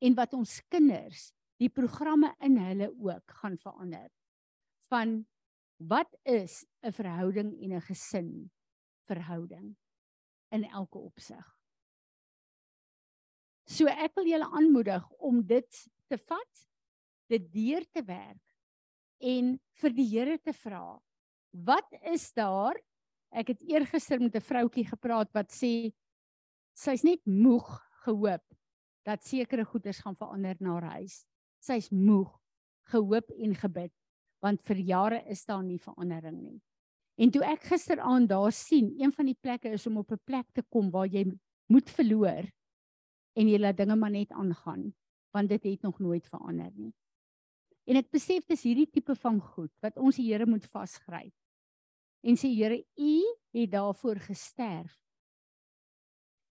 en 0.00 0.14
wat 0.14 0.32
ons 0.32 0.60
kinders 0.68 1.32
die 1.60 1.68
programme 1.68 2.34
in 2.40 2.56
hulle 2.56 2.88
ook 2.98 3.30
gaan 3.42 3.58
verander 3.58 4.08
van 4.88 5.26
wat 5.76 6.16
is 6.24 6.66
'n 6.82 6.92
verhouding 6.92 7.52
en 7.62 7.72
'n 7.72 7.80
gesin 7.80 8.50
verhouding 9.06 9.76
in 10.50 10.64
elke 10.64 10.98
opsig. 10.98 11.56
So 13.66 13.86
ek 13.86 14.14
wil 14.14 14.26
julle 14.26 14.50
aanmoedig 14.50 15.10
om 15.10 15.46
dit 15.46 15.88
te 16.10 16.18
vat, 16.18 16.64
dit 17.30 17.46
deur 17.54 17.86
te 17.94 18.02
werk 18.02 18.42
en 19.20 19.54
vir 19.82 19.94
die 19.94 20.08
Here 20.10 20.38
te 20.42 20.54
vra. 20.56 20.98
Wat 21.52 21.94
is 22.10 22.30
daar? 22.34 22.78
Ek 23.30 23.52
het 23.52 23.62
eergister 23.62 24.18
met 24.18 24.34
'n 24.34 24.42
vroutjie 24.42 24.86
gepraat 24.86 25.30
wat 25.32 25.52
sê 25.52 25.92
sy's 26.74 27.04
net 27.04 27.22
moeg 27.26 27.68
gehoop 28.04 28.46
dat 29.04 29.22
sekere 29.22 29.64
goeders 29.64 30.00
gaan 30.00 30.16
verander 30.16 30.56
na 30.60 30.72
haar 30.72 30.98
huis. 30.98 31.24
Sy's 31.60 31.90
moeg, 31.90 32.30
gehoop 32.90 33.30
en 33.30 33.54
gebid 33.54 33.92
want 34.40 34.62
vir 34.62 34.76
jare 34.76 35.24
is 35.28 35.44
daar 35.44 35.62
nie 35.62 35.78
verandering 35.78 36.42
nie. 36.42 36.60
En 37.20 37.30
toe 37.30 37.42
ek 37.44 37.66
gisteraand 37.68 38.28
daar 38.28 38.52
sien, 38.52 38.94
een 38.96 39.12
van 39.12 39.26
die 39.26 39.36
plekke 39.36 39.68
is 39.68 39.86
om 39.86 39.98
op 39.98 40.12
'n 40.12 40.24
plek 40.24 40.46
te 40.54 40.62
kom 40.62 40.90
waar 40.90 41.06
jy 41.06 41.30
moet 41.68 41.90
verloor 41.90 42.48
en 43.36 43.48
jy 43.48 43.58
laat 43.58 43.76
dinge 43.76 43.96
maar 43.96 44.10
net 44.10 44.32
aangaan 44.32 44.94
want 45.34 45.48
dit 45.48 45.64
het 45.64 45.82
nog 45.82 45.98
nooit 45.98 46.26
verander 46.26 46.70
nie. 46.74 46.92
En 47.86 47.98
ek 47.98 48.10
besef 48.12 48.46
dis 48.46 48.62
hierdie 48.66 48.88
tipe 48.90 49.14
van 49.18 49.40
goed 49.40 49.72
wat 49.82 49.96
ons 49.98 50.18
die 50.20 50.28
Here 50.30 50.46
moet 50.46 50.66
vasgryp. 50.70 51.34
En 52.22 52.36
sê 52.36 52.50
Here, 52.52 52.82
U 52.98 53.14
het 53.56 53.72
daarvoor 53.72 54.20
gesterf. 54.26 54.92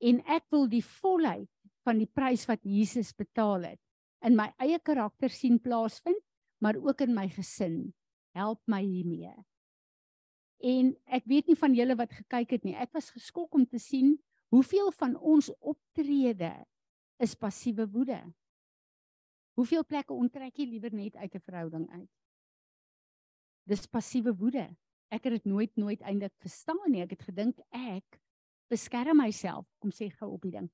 En 0.01 0.21
ek 0.29 0.47
wil 0.53 0.69
die 0.69 0.85
volheid 0.85 1.51
van 1.87 1.99
die 2.01 2.09
prys 2.09 2.45
wat 2.49 2.63
Jesus 2.65 3.13
betaal 3.17 3.65
het 3.73 3.83
in 4.27 4.37
my 4.37 4.49
eie 4.63 4.79
karakter 4.83 5.31
sien 5.31 5.59
plaasvind, 5.63 6.23
maar 6.59 6.79
ook 6.81 7.05
in 7.05 7.15
my 7.15 7.29
gesin. 7.31 7.93
Help 8.37 8.63
my 8.69 8.83
hiermee. 8.83 9.33
En 10.65 10.95
ek 11.13 11.27
weet 11.29 11.51
nie 11.51 11.59
van 11.59 11.77
julle 11.77 11.97
wat 11.99 12.15
gekyk 12.17 12.57
het 12.57 12.65
nie. 12.65 12.75
Ek 12.77 12.93
was 12.97 13.13
geskok 13.15 13.55
om 13.55 13.67
te 13.69 13.81
sien 13.81 14.17
hoeveel 14.55 14.91
van 14.97 15.17
ons 15.17 15.51
optrede 15.61 16.53
is 17.23 17.37
passiewe 17.37 17.87
woede. 17.93 18.19
Hoeveel 19.57 19.85
plekke 19.89 20.13
onttrek 20.13 20.59
jy 20.61 20.69
liewer 20.69 20.93
net 20.95 21.17
uit 21.17 21.35
'n 21.35 21.41
verhouding 21.41 21.91
uit? 21.91 22.11
Dis 23.65 23.87
passiewe 23.87 24.37
woede. 24.37 24.77
Ek 25.11 25.25
het 25.25 25.33
dit 25.33 25.45
nooit 25.45 25.77
nooit 25.77 26.01
eintlik 26.01 26.35
verstaan 26.39 26.91
nie. 26.91 27.03
Ek 27.03 27.11
het 27.11 27.23
gedink 27.23 27.59
ek 27.71 28.21
beskerm 28.69 29.17
myself 29.17 29.67
om 29.81 29.91
sê 29.91 30.11
gou 30.11 30.33
op 30.33 30.43
die 30.43 30.51
ding. 30.51 30.71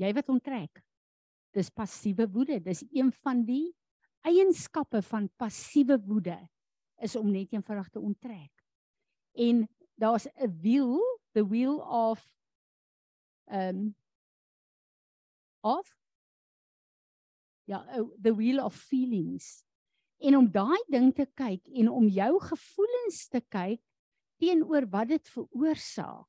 jy 0.00 0.10
wat 0.16 0.32
onttrek. 0.32 0.80
Dis 1.54 1.70
passiewe 1.74 2.26
woede. 2.30 2.60
Dis 2.62 2.82
een 2.88 3.10
van 3.24 3.44
die 3.46 3.72
eienskappe 4.26 5.02
van 5.08 5.28
passiewe 5.40 5.98
woede 6.06 6.36
is 7.00 7.16
om 7.16 7.30
net 7.32 7.52
eenvoudig 7.54 7.88
te 7.94 8.00
onttrek. 8.00 8.52
En 9.34 9.66
daar's 9.96 10.26
'n 10.26 10.60
wiel, 10.60 11.00
the 11.32 11.44
wheel 11.46 11.80
of 11.80 12.20
um 13.50 13.94
of 15.60 15.96
ja, 17.64 17.84
oh, 17.98 18.10
the 18.22 18.34
wheel 18.34 18.64
of 18.64 18.74
feelings. 18.74 19.64
En 20.18 20.36
om 20.36 20.50
daai 20.50 20.82
ding 20.88 21.12
te 21.14 21.26
kyk 21.34 21.66
en 21.80 21.88
om 21.88 22.08
jou 22.08 22.32
gevoelens 22.40 23.28
te 23.28 23.40
kyk 23.40 23.80
teenoor 24.40 24.88
wat 24.90 25.12
dit 25.12 25.28
veroorsaak 25.28 26.26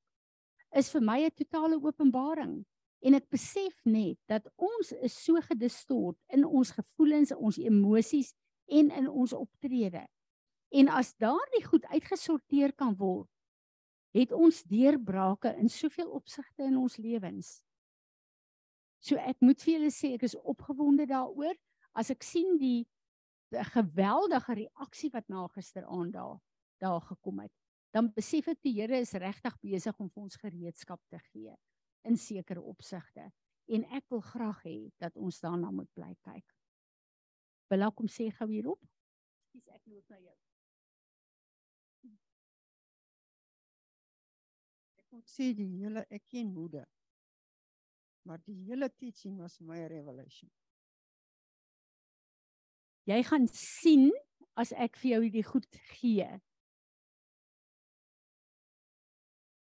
is 0.78 0.92
vir 0.94 1.04
my 1.04 1.20
'n 1.26 1.36
totale 1.36 1.80
openbaring. 1.82 2.66
En 3.02 3.14
ek 3.14 3.30
besef 3.30 3.74
net 3.86 4.18
dat 4.28 4.48
ons 4.56 4.92
is 4.92 5.24
so 5.24 5.42
gedistort 5.42 6.18
in 6.30 6.46
ons 6.46 6.72
gevoelens, 6.72 7.34
ons 7.36 7.58
emosies 7.58 8.34
en 8.70 8.92
in 8.92 9.10
ons 9.10 9.34
optrede. 9.34 10.08
En 10.72 10.88
as 10.88 11.16
daardie 11.18 11.66
goed 11.66 11.86
uitgesorteer 11.86 12.74
kan 12.74 12.96
word, 12.96 13.28
het 14.16 14.32
ons 14.36 14.64
deurbrake 14.68 15.54
in 15.60 15.70
soveel 15.72 16.10
opsigte 16.12 16.68
in 16.68 16.78
ons 16.78 16.98
lewens. 17.00 17.62
So 19.02 19.18
ek 19.18 19.40
moet 19.42 19.62
vir 19.64 19.78
julle 19.78 19.92
sê 19.94 20.14
ek 20.18 20.28
is 20.28 20.38
opgewonde 20.38 21.08
daaroor 21.10 21.56
as 21.98 22.12
ek 22.14 22.24
sien 22.24 22.58
die, 22.62 22.86
die 23.52 23.66
geweldige 23.74 24.58
reaksie 24.62 25.10
wat 25.14 25.28
na 25.32 25.48
gisteraand 25.56 26.14
daar 26.16 26.40
daar 26.82 27.02
gekom 27.06 27.44
het. 27.44 27.52
Dan 27.94 28.08
besef 28.16 28.48
ek 28.50 28.62
die 28.66 28.74
Here 28.80 28.98
is 29.04 29.14
regtig 29.14 29.58
besig 29.62 29.98
om 30.00 30.10
vir 30.10 30.24
ons 30.24 30.40
gereedskap 30.42 31.02
te 31.12 31.20
gee 31.32 31.54
in 32.08 32.18
sekere 32.18 32.62
opsigte. 32.62 33.30
en 33.72 33.86
ek 33.96 34.04
wil 34.12 34.22
graag 34.22 34.64
hê 34.66 34.78
dat 35.00 35.16
ons 35.16 35.40
daarna 35.40 35.72
moet 35.72 35.92
bly 35.96 36.12
kyk. 36.28 36.56
Ek 37.72 37.96
kom 37.96 38.10
sê 38.12 38.28
gou 38.36 38.50
hierop? 38.52 38.82
Dis 39.56 39.68
ek 39.72 39.86
loop 39.88 40.10
na 40.10 40.20
jou. 40.20 40.36
Sê 45.32 45.52
die 45.56 45.70
hele 45.82 46.04
ek 46.10 46.26
ken 46.32 46.52
woede. 46.56 46.84
Maar 48.28 48.42
die 48.46 48.58
hele 48.68 48.90
teaching 48.90 49.40
was 49.42 49.58
my 49.60 49.80
revelation. 49.90 50.52
Jy 53.10 53.24
gaan 53.26 53.48
sien 53.50 54.12
as 54.60 54.74
ek 54.78 55.00
vir 55.02 55.16
jou 55.16 55.22
hierdie 55.24 55.48
goed 55.48 55.80
gee. 55.96 56.28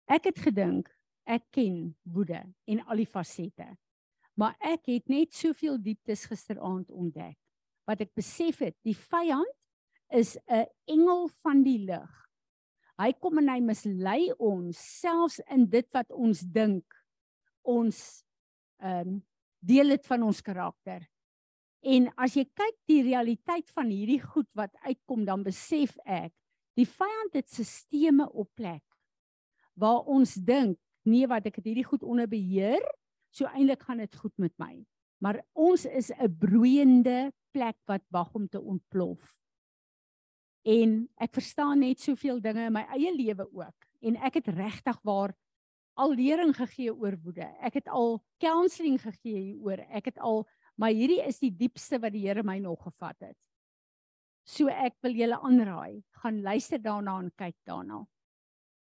Ek 0.06 0.30
het 0.30 0.44
gedink 0.46 0.92
ek 1.26 1.48
ken 1.58 1.96
woede 2.14 2.44
en 2.70 2.84
al 2.86 3.02
die 3.02 3.10
fasette. 3.10 3.66
Maar 4.38 4.54
ek 4.60 4.92
het 4.92 5.10
net 5.10 5.34
soveel 5.34 5.80
dieptes 5.82 6.28
gisteraand 6.30 6.92
ontdek. 6.92 7.38
Wat 7.88 8.02
ek 8.04 8.12
besef 8.18 8.60
het, 8.62 8.76
die 8.86 8.98
vyand 8.98 9.50
is 10.14 10.38
'n 10.48 10.66
engel 10.86 11.28
van 11.42 11.64
die 11.64 11.80
lig. 11.80 12.25
Hy 13.02 13.12
kom 13.20 13.42
en 13.42 13.50
hy 13.52 13.60
mislei 13.60 14.30
ons 14.40 14.80
selfs 15.02 15.42
in 15.52 15.66
dit 15.68 15.88
wat 15.96 16.12
ons 16.16 16.40
dink. 16.40 16.86
Ons 17.64 18.24
ehm 18.84 19.16
um, 19.16 19.24
deel 19.66 19.96
dit 19.96 20.04
van 20.06 20.22
ons 20.28 20.42
karakter. 20.46 21.00
En 21.86 22.08
as 22.22 22.36
jy 22.38 22.44
kyk 22.46 22.76
die 22.90 23.04
realiteit 23.08 23.70
van 23.74 23.90
hierdie 23.90 24.20
goed 24.22 24.48
wat 24.58 24.74
uitkom, 24.86 25.24
dan 25.26 25.42
besef 25.46 25.96
ek, 26.06 26.34
die 26.78 26.86
vyand 26.86 27.38
het 27.38 27.50
sisteme 27.50 28.28
op 28.30 28.50
plek 28.58 28.84
waar 29.76 30.06
ons 30.08 30.36
dink, 30.40 30.78
nee 31.04 31.28
wat 31.28 31.50
ek 31.50 31.60
het 31.60 31.66
hierdie 31.68 31.88
goed 31.88 32.04
onder 32.06 32.30
beheer, 32.32 32.84
so 33.36 33.50
eintlik 33.52 33.84
gaan 33.84 34.00
dit 34.00 34.14
goed 34.16 34.34
met 34.40 34.54
my. 34.62 34.86
Maar 35.20 35.42
ons 35.54 35.86
is 35.86 36.12
'n 36.12 36.32
broeiende 36.40 37.32
plek 37.52 37.76
wat 37.88 38.04
wag 38.10 38.34
om 38.36 38.48
te 38.48 38.62
ontplof. 38.62 39.36
En 40.66 40.94
ek 41.22 41.36
verstaan 41.38 41.84
net 41.86 42.02
soveel 42.02 42.42
dinge 42.42 42.66
in 42.66 42.74
my 42.74 42.86
eie 42.98 43.12
lewe 43.14 43.46
ook 43.54 43.90
en 44.06 44.18
ek 44.26 44.40
het 44.42 44.48
regtig 44.58 44.98
waar 45.06 45.36
al 45.96 46.14
lering 46.18 46.52
gegee 46.58 46.94
oor 46.94 47.16
woede. 47.24 47.46
Ek 47.64 47.78
het 47.80 47.88
al 47.88 48.18
counselling 48.42 48.98
gegee 49.02 49.40
hieroor. 49.52 49.86
Ek 49.94 50.10
het 50.12 50.20
al 50.20 50.44
maar 50.76 50.92
hierdie 50.92 51.22
is 51.24 51.40
die 51.40 51.54
diepste 51.56 52.00
wat 52.04 52.12
die 52.12 52.26
Here 52.26 52.44
my 52.44 52.58
nog 52.60 52.82
gevat 52.84 53.16
het. 53.24 53.38
So 54.46 54.68
ek 54.70 54.98
wil 55.06 55.16
julle 55.16 55.38
aanraai, 55.40 56.04
gaan 56.22 56.42
luister 56.44 56.82
daarna 56.82 57.16
en 57.22 57.32
kyk 57.40 57.56
daarna. 57.66 58.04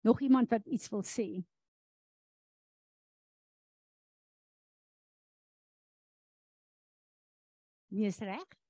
Nog 0.06 0.22
iemand 0.22 0.50
wat 0.54 0.68
iets 0.68 0.90
wil 0.94 1.04
sê? 1.04 1.28
Wie 7.92 8.06
is 8.08 8.20
reg? 8.20 8.61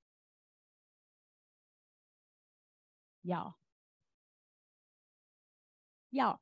Ja. 3.21 3.55
Ja. 6.09 6.35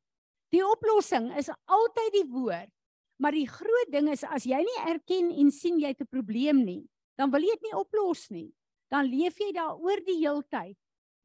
Die 0.49 0.65
oplossing 0.65 1.29
is 1.37 1.51
altyd 1.69 2.13
die 2.13 2.27
woord. 2.31 2.71
Maar 3.19 3.35
die 3.35 3.47
groot 3.51 3.91
ding 3.91 4.07
is 4.09 4.23
as 4.23 4.45
jy 4.47 4.61
nie 4.63 4.77
erken 4.87 5.33
en 5.41 5.51
sien 5.51 5.79
jy 5.79 5.91
het 5.91 6.01
'n 6.01 6.07
probleem 6.07 6.63
nie, 6.63 6.87
dan 7.17 7.31
wil 7.31 7.41
jy 7.41 7.51
dit 7.59 7.67
nie 7.67 7.75
oplos 7.75 8.29
nie. 8.29 8.53
Dan 8.89 9.05
leef 9.05 9.37
jy 9.37 9.51
daaroor 9.51 9.99
die 10.05 10.19
heeltyd. 10.23 10.77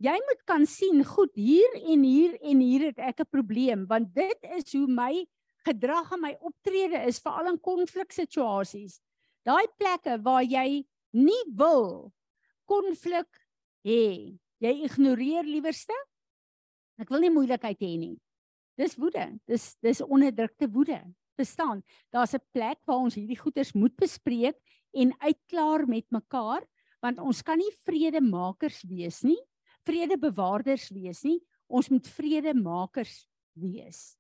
Jy 0.03 0.15
moet 0.27 0.43
kan 0.45 0.67
sien, 0.67 1.05
goed, 1.05 1.31
hier 1.35 1.71
en 1.75 2.03
hier 2.03 2.35
en 2.43 2.61
hier 2.61 2.87
het 2.91 2.99
ek 2.99 3.21
'n 3.21 3.31
probleem, 3.31 3.87
want 3.87 4.13
dit 4.15 4.39
is 4.43 4.73
hoe 4.73 4.87
my 4.87 5.25
gedrag 5.65 6.13
en 6.13 6.21
my 6.21 6.37
optrede 6.41 7.07
is 7.07 7.21
veral 7.21 7.53
in 7.53 7.61
konfliksituasies. 7.61 9.01
Daai 9.45 9.67
plekke 9.79 10.19
waar 10.23 10.43
jy 10.43 10.85
nie 11.13 11.45
wil 11.57 12.13
konflik 12.67 13.29
hê. 13.87 14.37
Jy 14.65 14.87
ignoreer 14.87 15.45
liewerste. 15.45 15.97
Ek 16.97 17.11
wil 17.13 17.27
nie 17.27 17.33
moeilikheid 17.35 17.83
hê 17.85 17.97
nie. 18.01 18.15
Dis 18.81 18.97
woede. 18.97 19.27
Dis 19.51 19.75
dis 19.85 20.01
onderdrukte 20.01 20.71
woede 20.73 21.03
verstaan. 21.37 21.83
Daar's 22.15 22.35
'n 22.35 22.41
plek 22.55 22.79
waar 22.87 23.05
ons 23.05 23.15
hierdie 23.15 23.39
goeders 23.39 23.75
moet 23.75 23.95
bespreek 23.97 24.57
en 24.95 25.13
uitklaar 25.21 25.87
met 25.87 26.07
mekaar, 26.11 26.63
want 27.03 27.19
ons 27.19 27.43
kan 27.43 27.59
nie 27.59 27.73
vredemakers 27.85 28.83
wees 28.89 29.23
nie, 29.23 29.41
vredebewaarders 29.85 30.91
wees 30.91 31.25
nie. 31.25 31.41
Ons 31.69 31.89
moet 31.89 32.07
vredemakers 32.07 33.27
wees. 33.53 34.17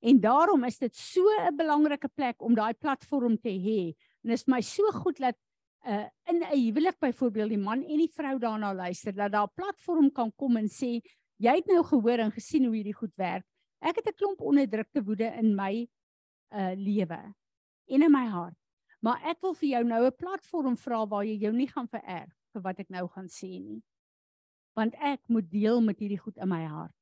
En 0.00 0.20
daarom 0.20 0.64
is 0.64 0.78
dit 0.78 0.94
so 0.96 1.22
'n 1.38 1.56
belangrike 1.56 2.08
plek 2.08 2.42
om 2.42 2.54
daai 2.54 2.74
platform 2.74 3.36
te 3.36 3.50
hê. 3.50 3.94
En 4.24 4.30
dit 4.30 4.38
is 4.38 4.46
my 4.46 4.60
so 4.60 4.82
goed 4.90 5.18
dat 5.18 5.36
uh 5.86 6.06
in 6.30 6.42
'n 6.42 6.50
huwelik 6.52 6.98
byvoorbeeld 6.98 7.48
die 7.48 7.58
man 7.58 7.82
en 7.82 7.98
die 7.98 8.12
vrou 8.12 8.38
daarna 8.38 8.74
luister 8.74 9.12
dat 9.14 9.32
daar 9.32 9.46
'n 9.46 9.54
platform 9.54 10.10
kan 10.10 10.32
kom 10.36 10.56
en 10.56 10.68
sê 10.68 11.00
jy 11.36 11.54
het 11.54 11.66
nou 11.66 11.84
gehoor 11.84 12.18
en 12.18 12.32
gesien 12.32 12.64
hoe 12.64 12.74
hierdie 12.74 12.94
goed 12.94 13.14
werk. 13.16 13.46
Ek 13.80 13.96
het 13.96 14.06
'n 14.06 14.16
klomp 14.16 14.40
onderdrukte 14.40 15.02
woede 15.04 15.34
in 15.38 15.54
my 15.54 15.88
uh 16.52 16.74
lewe 16.74 17.34
en 17.88 18.02
in 18.02 18.12
my 18.12 18.26
hart. 18.26 18.56
Maar 19.00 19.22
ek 19.30 19.40
wil 19.40 19.54
vir 19.54 19.68
jou 19.68 19.84
nou 19.84 20.06
'n 20.06 20.16
platform 20.16 20.76
vra 20.76 21.06
waar 21.06 21.24
jy 21.24 21.36
jou 21.38 21.52
nie 21.52 21.68
gaan 21.68 21.88
vererg 21.88 22.34
vir 22.52 22.62
wat 22.62 22.80
ek 22.80 22.90
nou 22.90 23.08
gaan 23.08 23.28
sê 23.28 23.60
nie. 23.60 23.82
Want 24.74 24.94
ek 24.94 25.20
moet 25.28 25.50
deel 25.50 25.80
met 25.80 25.98
hierdie 25.98 26.20
goed 26.20 26.36
in 26.36 26.48
my 26.48 26.64
hart. 26.64 26.94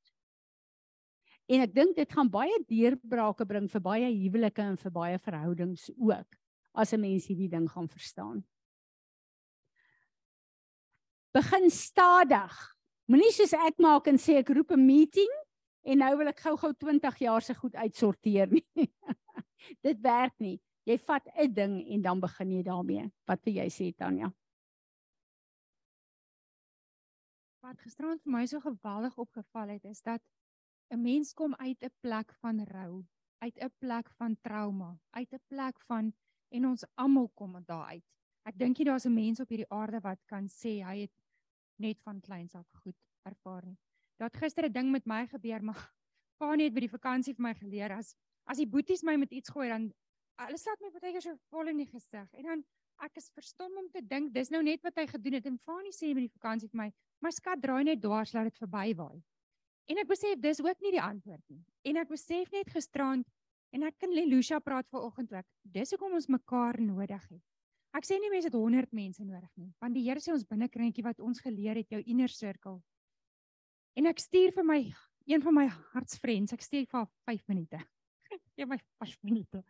En 1.46 1.60
ek 1.60 1.74
dink 1.74 1.96
dit 1.96 2.12
gaan 2.12 2.28
baie 2.30 2.64
deurbrake 2.68 3.46
bring 3.46 3.68
vir 3.70 3.80
baie 3.80 4.10
huwelike 4.10 4.62
en 4.62 4.76
vir 4.76 4.90
baie 4.90 5.18
verhoudings 5.18 5.90
ook 5.96 6.26
as 6.74 6.92
'n 6.92 7.00
mens 7.00 7.26
hierdie 7.26 7.48
ding 7.48 7.68
gaan 7.70 7.88
verstaan. 7.88 8.44
Begin 11.36 11.68
stadig. 11.70 12.54
Moenie 13.12 13.32
soos 13.34 13.52
ek 13.52 13.80
maak 13.82 14.06
en 14.08 14.16
sê 14.16 14.38
ek 14.40 14.54
roep 14.56 14.70
'n 14.72 14.80
meeting 14.80 15.32
en 15.84 15.98
nou 16.00 16.12
wil 16.16 16.30
ek 16.32 16.40
gou-gou 16.40 16.72
20 16.72 17.18
jaar 17.20 17.42
se 17.42 17.54
goed 17.54 17.74
uitsorteer 17.76 18.48
nie. 18.48 18.64
dit 19.86 20.00
werk 20.00 20.32
nie. 20.40 20.56
Jy 20.88 20.96
vat 21.04 21.28
'n 21.36 21.52
ding 21.52 21.74
en 21.92 22.02
dan 22.02 22.20
begin 22.20 22.54
jy 22.56 22.62
daarmee. 22.62 23.10
Wat 23.28 23.44
wil 23.44 23.58
jy 23.60 23.68
sê 23.68 23.92
Tanya? 23.92 24.32
Wat 27.60 27.76
gisterand 27.84 28.22
vir 28.22 28.32
my 28.32 28.46
so 28.46 28.60
geweldig 28.60 29.18
opgeval 29.18 29.76
het 29.76 29.84
is 29.84 30.00
dat 30.00 30.22
'n 30.90 31.02
mens 31.02 31.34
kom 31.34 31.54
uit 31.54 31.82
'n 31.82 31.92
plek 32.00 32.32
van 32.40 32.64
rou, 32.64 33.04
uit 33.44 33.58
'n 33.60 33.72
plek 33.78 34.08
van 34.16 34.36
trauma, 34.40 34.96
uit 35.10 35.32
'n 35.32 35.42
plek 35.48 35.80
van 35.80 36.14
en 36.48 36.66
ons 36.66 36.84
almal 36.94 37.28
kom 37.34 37.60
daar 37.66 37.92
uit. 37.92 38.04
Ek 38.46 38.56
dink 38.58 38.78
jy 38.78 38.84
daar's 38.84 39.04
'n 39.04 39.14
mens 39.14 39.40
op 39.40 39.48
hierdie 39.48 39.70
aarde 39.70 40.00
wat 40.00 40.24
kan 40.24 40.48
sê 40.48 40.80
hy 40.80 41.00
het 41.00 41.25
net 41.82 42.00
van 42.04 42.20
kleins 42.20 42.54
af 42.54 42.66
goed 42.82 42.96
ervaar 43.26 43.66
nie. 43.66 43.78
Dat 44.18 44.36
gister 44.36 44.64
'n 44.64 44.72
ding 44.72 44.90
met 44.90 45.06
my 45.06 45.26
gebeur, 45.26 45.62
maar 45.62 45.92
pa 46.40 46.54
net 46.54 46.74
by 46.74 46.80
die 46.84 46.92
vakansie 46.92 47.34
vir 47.34 47.42
my 47.42 47.54
geleer 47.54 47.92
as 47.92 48.14
as 48.46 48.58
die 48.58 48.68
boeties 48.70 49.02
my 49.02 49.16
met 49.16 49.32
iets 49.32 49.50
gooi 49.50 49.68
dan 49.68 49.88
hulle 50.44 50.58
slaat 50.60 50.82
my 50.84 50.90
baie 50.94 51.12
keer 51.14 51.24
so 51.24 51.36
vol 51.50 51.68
in 51.72 51.80
die 51.82 51.88
gesig 51.90 52.28
en 52.40 52.50
dan 52.50 52.64
ek 53.06 53.18
is 53.20 53.30
verstom 53.36 53.72
om 53.80 53.88
te 53.92 54.02
dink 54.04 54.32
dis 54.34 54.52
nou 54.52 54.62
net 54.64 54.84
wat 54.86 55.00
hy 55.00 55.06
gedoen 55.10 55.38
het 55.38 55.48
en 55.50 55.58
Fanie 55.64 55.94
sê 55.96 56.12
met 56.14 56.26
die 56.26 56.36
vakansie 56.36 56.68
vir 56.72 56.82
my 56.82 56.90
my 57.24 57.32
skat 57.32 57.62
draai 57.62 57.84
net 57.88 58.02
dwars 58.02 58.34
laat 58.36 58.50
dit 58.50 58.60
verbywaai. 58.60 59.22
En 59.88 60.00
ek 60.02 60.08
besef 60.10 60.40
dis 60.42 60.60
ook 60.60 60.82
nie 60.84 60.92
die 60.92 61.02
antwoord 61.02 61.42
nie. 61.48 61.62
En 61.88 61.96
ek 62.02 62.10
besef 62.10 62.50
net 62.52 62.72
gisterand 62.74 63.26
en 63.72 63.86
ek 63.88 63.96
kan 64.02 64.12
Lelusha 64.12 64.60
praat 64.60 64.88
vanoggend 64.92 65.32
ook 65.32 65.46
dis 65.76 65.92
hoekom 65.94 66.16
ons 66.18 66.28
mekaar 66.32 66.80
nodig 66.82 67.28
het 67.30 67.55
ek 67.96 68.06
sê 68.08 68.20
nie 68.20 68.30
mense 68.30 68.50
het 68.50 68.58
100 68.58 68.92
mense 68.92 69.24
nodig 69.24 69.50
nie 69.56 69.72
want 69.80 69.96
die 69.96 70.04
Here 70.06 70.20
sê 70.20 70.32
ons 70.34 70.46
binnekringetjie 70.48 71.04
wat 71.06 71.20
ons 71.20 71.40
geleer 71.40 71.80
het 71.80 71.90
jou 71.90 72.02
inner 72.04 72.32
circle 72.32 72.80
en 73.96 74.12
ek 74.12 74.20
stuur 74.20 74.52
vir 74.56 74.64
my 74.64 74.80
een 75.26 75.42
van 75.42 75.54
my 75.54 75.66
hartsvriends 75.94 76.52
ek 76.52 76.62
stuur 76.62 76.88
vir 76.90 77.06
5 77.30 77.46
minute 77.52 77.82
Ja 78.56 78.66
my 78.66 78.78
5 79.02 79.22
minute. 79.22 79.62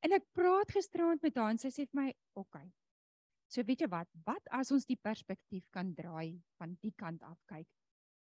En 0.00 0.16
ek 0.16 0.26
praat 0.36 0.72
gisteraand 0.72 1.22
met 1.22 1.36
haar 1.36 1.54
en 1.54 1.60
sy 1.60 1.70
sê 1.72 1.86
vir 1.86 2.00
my, 2.02 2.08
"Oké. 2.34 2.40
Okay, 2.40 2.72
so 3.48 3.62
weet 3.62 3.80
jy 3.80 3.88
wat? 3.88 4.08
Wat 4.24 4.48
as 4.50 4.70
ons 4.70 4.86
die 4.86 4.96
perspektief 4.96 5.68
kan 5.70 5.94
draai 5.94 6.40
van 6.58 6.76
die 6.80 6.94
kant 6.96 7.22
af 7.22 7.38
kyk?" 7.46 7.66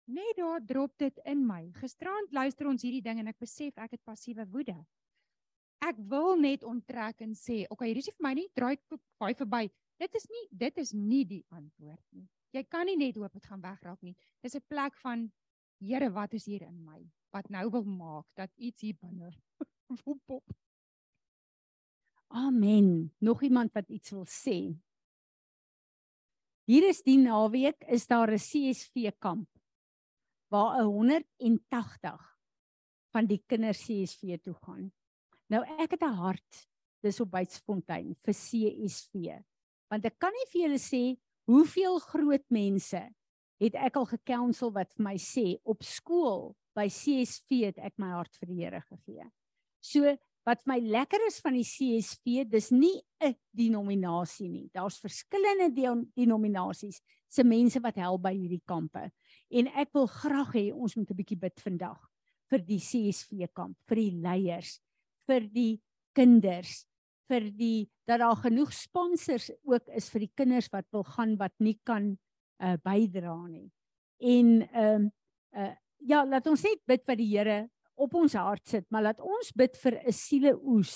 Net 0.08 0.36
daar 0.38 0.60
drop 0.66 0.98
dit 0.98 1.20
in 1.26 1.46
my. 1.48 1.72
Gisteraand 1.74 2.32
luister 2.32 2.68
ons 2.68 2.82
hierdie 2.82 3.02
ding 3.02 3.20
en 3.20 3.28
ek 3.28 3.40
besef 3.40 3.78
ek 3.78 3.92
het 3.92 4.04
passiewe 4.04 4.46
woede. 4.46 4.86
Ek 5.82 5.98
wil 5.98 6.36
net 6.38 6.64
onttrek 6.64 7.22
en 7.22 7.34
sê, 7.34 7.64
"Oké, 7.64 7.74
okay, 7.74 7.88
hierdie 7.88 8.06
is 8.06 8.14
vir 8.18 8.28
my 8.28 8.34
nie, 8.34 8.50
draai 8.54 8.78
baie 9.20 9.36
verby. 9.36 9.72
Dit 10.00 10.16
is 10.16 10.28
nie 10.30 10.48
dit 10.52 10.78
is 10.78 10.94
nie 10.94 11.26
die 11.26 11.46
antwoord 11.50 12.06
nie. 12.12 12.28
Jy 12.54 12.64
kan 12.64 12.86
nie 12.86 12.98
net 12.98 13.16
hoop 13.16 13.34
dit 13.34 13.46
gaan 13.46 13.62
wegraak 13.62 14.02
nie. 14.02 14.16
Dis 14.44 14.56
'n 14.56 14.64
plek 14.68 14.98
van 14.98 15.32
Here, 15.82 16.12
wat 16.14 16.34
is 16.34 16.46
hier 16.46 16.62
in 16.62 16.84
my? 16.86 17.00
Wat 17.34 17.50
nou 17.50 17.66
wil 17.74 17.84
maak 17.84 18.28
dat 18.38 18.52
iets 18.56 18.82
hier 18.82 18.98
binne 19.02 19.32
Woepop. 20.06 20.54
Amen. 22.28 23.12
Nog 23.20 23.42
iemand 23.44 23.74
wat 23.74 23.90
iets 23.90 24.14
wil 24.14 24.28
sê? 24.30 24.78
Hier 26.70 26.86
is 26.88 27.02
die 27.04 27.18
naweek 27.18 27.82
is 27.90 28.06
daar 28.08 28.32
'n 28.32 28.38
CSV 28.38 29.12
kamp 29.20 29.50
waar 30.52 30.84
180 30.84 32.38
van 33.12 33.26
die 33.26 33.42
kinders 33.48 33.82
CSV 33.88 34.38
toe 34.44 34.54
gaan. 34.54 34.92
Nou 35.52 35.64
ek 35.84 35.98
het 35.98 36.04
'n 36.04 36.16
hart 36.16 36.68
dis 37.04 37.20
op 37.20 37.32
Bytsfontein 37.32 38.16
vir 38.24 38.34
CSV. 38.34 39.44
Want 39.90 40.06
ek 40.06 40.20
kan 40.20 40.32
nie 40.32 40.48
vir 40.52 40.62
julle 40.62 40.80
sê 40.80 41.18
hoeveel 41.50 42.00
groot 42.00 42.46
mense 42.50 43.02
het 43.60 43.76
ek 43.76 43.96
al 43.96 44.06
gekounsel 44.06 44.72
wat 44.72 44.94
vir 44.94 45.04
my 45.04 45.18
sê 45.18 45.60
op 45.66 45.84
skool 45.84 46.56
by 46.74 46.88
CSV 46.88 47.66
het 47.66 47.80
ek 47.80 47.98
my 47.98 48.12
hart 48.16 48.38
vir 48.40 48.48
die 48.48 48.60
Here 48.64 48.82
gegee. 48.82 49.28
So 49.82 50.16
wat 50.46 50.64
my 50.66 50.80
lekker 50.80 51.20
is 51.28 51.40
van 51.40 51.54
die 51.54 51.68
CSV, 51.68 52.46
dis 52.50 52.72
nie 52.72 53.02
'n 53.20 53.36
denominasie 53.54 54.50
nie. 54.50 54.70
Daar's 54.74 55.00
verskillende 55.00 55.70
denominasies 56.16 57.02
se 57.30 57.44
mense 57.44 57.80
wat 57.80 57.96
help 57.96 58.22
by 58.22 58.34
hierdie 58.34 58.64
kampe. 58.66 59.12
En 59.52 59.68
ek 59.68 59.94
wil 59.94 60.08
graag 60.08 60.54
hê 60.54 60.74
ons 60.74 60.96
moet 60.96 61.12
'n 61.12 61.16
bietjie 61.16 61.40
bid 61.40 61.60
vandag 61.60 62.00
vir 62.50 62.60
die 62.60 62.80
CSV 62.80 63.48
kamp, 63.54 63.78
vir 63.88 63.96
die 63.96 64.12
leiers, 64.12 64.80
vir 65.32 65.48
die 65.48 65.80
kinders, 66.18 66.84
vir 67.32 67.48
die 67.56 67.88
dat 68.10 68.20
daar 68.20 68.40
genoeg 68.44 68.74
sponsors 68.76 69.48
ook 69.64 69.88
is 69.96 70.10
vir 70.12 70.26
die 70.26 70.34
kinders 70.36 70.68
wat 70.74 70.88
wil 70.92 71.06
gaan 71.08 71.38
wat 71.40 71.56
nie 71.64 71.78
kan 71.88 72.12
uh 72.62 72.76
bydra 72.84 73.38
nie. 73.48 73.70
En 74.20 74.60
ehm 74.68 75.08
um, 75.08 75.12
uh 75.56 75.74
ja, 76.02 76.24
laat 76.26 76.48
ons 76.50 76.64
net 76.66 76.82
bid 76.90 77.04
vir 77.06 77.18
die 77.20 77.30
Here 77.30 77.58
op 77.94 78.16
ons 78.18 78.34
hart 78.34 78.66
sit, 78.68 78.88
maar 78.90 79.06
laat 79.06 79.20
ons 79.22 79.52
bid 79.56 79.76
vir 79.84 80.00
'n 80.02 80.12
sieleoes 80.12 80.96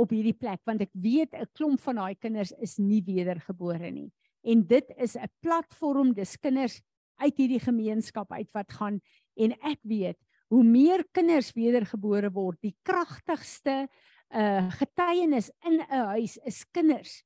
op 0.00 0.10
hierdie 0.14 0.36
plek 0.36 0.60
want 0.66 0.80
ek 0.80 0.92
weet 0.94 1.34
'n 1.34 1.46
klomp 1.52 1.80
van 1.80 1.96
daai 1.96 2.14
kinders 2.16 2.52
is 2.58 2.78
nie 2.78 3.02
wedergebore 3.04 3.90
nie. 3.90 4.10
En 4.42 4.66
dit 4.66 4.86
is 4.96 5.16
'n 5.16 5.28
platform 5.42 6.14
dis 6.14 6.36
kinders 6.36 6.80
uit 7.20 7.36
hierdie 7.36 7.60
gemeenskap 7.60 8.32
uit 8.32 8.50
wat 8.52 8.72
gaan 8.72 9.00
en 9.36 9.52
ek 9.62 9.78
weet 9.82 10.18
hoe 10.50 10.62
meer 10.66 11.04
kinders 11.14 11.52
wedergebore 11.54 12.30
word, 12.34 12.58
die 12.62 12.76
kragtigste 12.82 13.86
uh 14.30 14.70
getuienis 14.78 15.50
in 15.66 15.80
'n 15.80 16.06
huis 16.14 16.36
is 16.46 16.64
kinders 16.70 17.22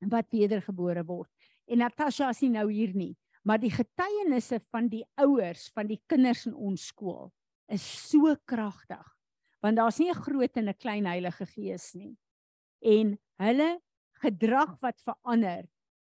wat 0.00 0.30
wedergebore 0.30 1.04
word. 1.04 1.30
En 1.66 1.78
Natasha 1.78 2.28
is 2.30 2.40
nie 2.42 2.50
nou 2.50 2.70
hier 2.70 2.94
nie, 2.94 3.16
maar 3.42 3.58
die 3.58 3.70
getuienisse 3.70 4.60
van 4.70 4.88
die 4.88 5.04
ouers 5.16 5.70
van 5.74 5.86
die 5.86 6.00
kinders 6.06 6.46
in 6.46 6.54
ons 6.54 6.86
skool 6.86 7.32
is 7.66 7.82
so 7.82 8.36
kragtig 8.46 9.14
want 9.64 9.78
daar's 9.80 9.98
nie 9.98 10.10
'n 10.10 10.22
groot 10.26 10.56
en 10.56 10.68
'n 10.68 10.76
klein 10.76 11.06
Heilige 11.06 11.46
Gees 11.46 11.94
nie. 11.94 12.16
En 12.82 13.18
hulle 13.40 13.80
gedrag 14.20 14.76
wat 14.80 15.00
verander 15.00 15.64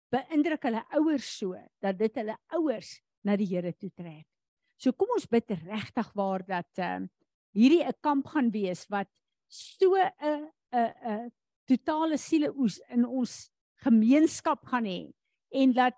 beïndruk 0.10 0.64
hulle 0.64 0.84
ouers 0.96 1.38
so 1.38 1.56
dat 1.82 1.98
dit 1.98 2.16
hulle 2.16 2.38
ouers 2.48 3.02
na 3.24 3.36
die 3.36 3.46
Here 3.46 3.74
toe 3.74 3.92
trek. 3.94 4.26
So 4.80 4.96
kom 4.96 5.12
ons 5.12 5.28
bid 5.28 5.52
regtig 5.68 6.12
waar 6.16 6.46
dat 6.48 6.80
ehm 6.80 7.04
uh, 7.04 7.10
hierdie 7.58 7.84
'n 7.84 7.98
kamp 8.02 8.28
gaan 8.32 8.52
wees 8.52 8.86
wat 8.90 9.10
so 9.48 9.96
'n 9.96 10.48
'n 10.72 10.94
'n 11.12 11.32
totale 11.68 12.18
sieleoes 12.18 12.80
in 12.90 13.06
ons 13.06 13.52
gemeenskap 13.84 14.66
gaan 14.66 14.86
hê 14.86 15.12
en 15.52 15.74
dat 15.74 15.96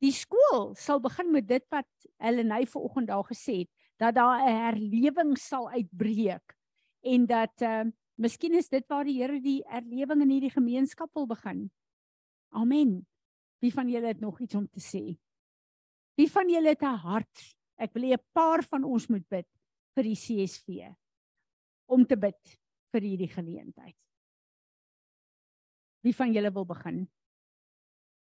die 0.00 0.12
skool 0.12 0.74
sal 0.74 1.00
begin 1.00 1.30
met 1.32 1.46
dit 1.46 1.64
wat 1.70 1.88
Helleny 2.18 2.66
vanoggend 2.66 3.08
daar 3.08 3.24
gesê 3.24 3.64
het 3.64 3.70
dat 3.98 4.14
daar 4.14 4.42
'n 4.42 4.56
herlewing 4.64 5.38
sal 5.38 5.70
uitbreek 5.70 6.56
en 7.02 7.26
dat 7.26 7.62
ehm 7.62 7.86
uh, 7.86 7.92
miskien 8.16 8.54
is 8.54 8.68
dit 8.68 8.84
waar 8.88 9.04
die 9.04 9.20
Here 9.20 9.40
die 9.40 9.62
herlewing 9.66 10.22
in 10.22 10.30
hierdie 10.30 10.54
gemeenskap 10.54 11.10
wil 11.14 11.26
begin. 11.26 11.70
Amen. 12.48 13.06
Wie 13.58 13.72
van 13.72 13.88
julle 13.88 14.06
het 14.06 14.20
nog 14.20 14.40
iets 14.40 14.54
om 14.54 14.68
te 14.68 14.80
sê? 14.80 15.18
Wie 16.14 16.30
van 16.30 16.48
julle 16.48 16.68
het 16.68 16.82
'n 16.82 16.98
hart? 17.02 17.56
Ek 17.76 17.92
wil 17.94 18.10
hê 18.10 18.14
'n 18.14 18.26
paar 18.32 18.62
van 18.62 18.84
ons 18.84 19.08
moet 19.08 19.26
bid 19.28 19.48
vir 19.94 20.04
die 20.04 20.16
CSV 20.16 20.94
om 21.86 22.04
te 22.06 22.16
bid 22.16 22.58
vir 22.92 23.00
hierdie 23.00 23.28
geleentheid. 23.28 23.96
Wie 26.02 26.14
van 26.14 26.32
julle 26.32 26.52
wil 26.52 26.66
begin? 26.66 27.08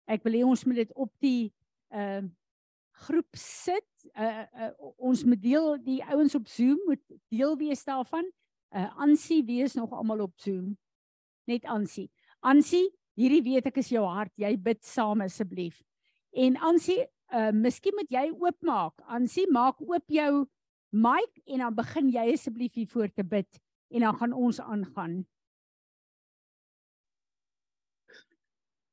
Ek 0.07 0.23
wil 0.25 0.33
hê 0.33 0.45
ons 0.45 0.65
moet 0.65 0.77
dit 0.85 0.93
op 0.95 1.13
die 1.21 1.53
ehm 1.91 2.25
uh, 2.25 2.31
groep 3.03 3.37
sit. 3.41 3.89
Uh, 4.13 4.45
uh 4.53 4.91
ons 5.01 5.25
moet 5.25 5.41
deel 5.41 5.79
die 5.83 6.01
ouens 6.05 6.35
op 6.35 6.47
Zoom 6.47 6.79
moet 6.87 7.03
deel 7.33 7.57
wees 7.57 7.85
daarvan. 7.85 8.27
Uh 8.71 8.89
Ansie 9.01 9.41
wees 9.45 9.75
nog 9.75 9.93
almal 9.93 10.21
op 10.21 10.35
Zoom. 10.37 10.77
Net 11.49 11.65
Ansie. 11.65 12.11
Ansie, 12.41 12.91
hierdie 13.19 13.43
weet 13.43 13.67
ek 13.73 13.81
is 13.83 13.91
jou 13.93 14.05
hart. 14.07 14.33
Jy 14.37 14.53
bid 14.61 14.85
saam 14.85 15.25
asseblief. 15.25 15.81
En 16.33 16.57
Ansie, 16.57 17.01
uh 17.33 17.51
miskien 17.53 17.97
moet 17.97 18.11
jy 18.13 18.31
oopmaak. 18.31 19.01
Ansie, 19.09 19.47
maak 19.51 19.81
oop 19.81 20.05
jou 20.13 20.47
mic 20.93 21.41
en 21.49 21.65
dan 21.65 21.77
begin 21.77 22.11
jy 22.13 22.33
asseblief 22.35 22.75
hier 22.77 22.91
voor 22.93 23.09
te 23.09 23.25
bid 23.25 23.61
en 23.93 24.05
dan 24.07 24.17
gaan 24.17 24.33
ons 24.33 24.61
aangaan. 24.61 25.23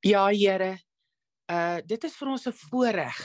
Ja, 0.07 0.29
Here. 0.31 0.77
Uh 1.51 1.79
dit 1.85 2.03
is 2.03 2.15
vir 2.15 2.31
ons 2.35 2.47
'n 2.47 2.55
voorreg 2.55 3.19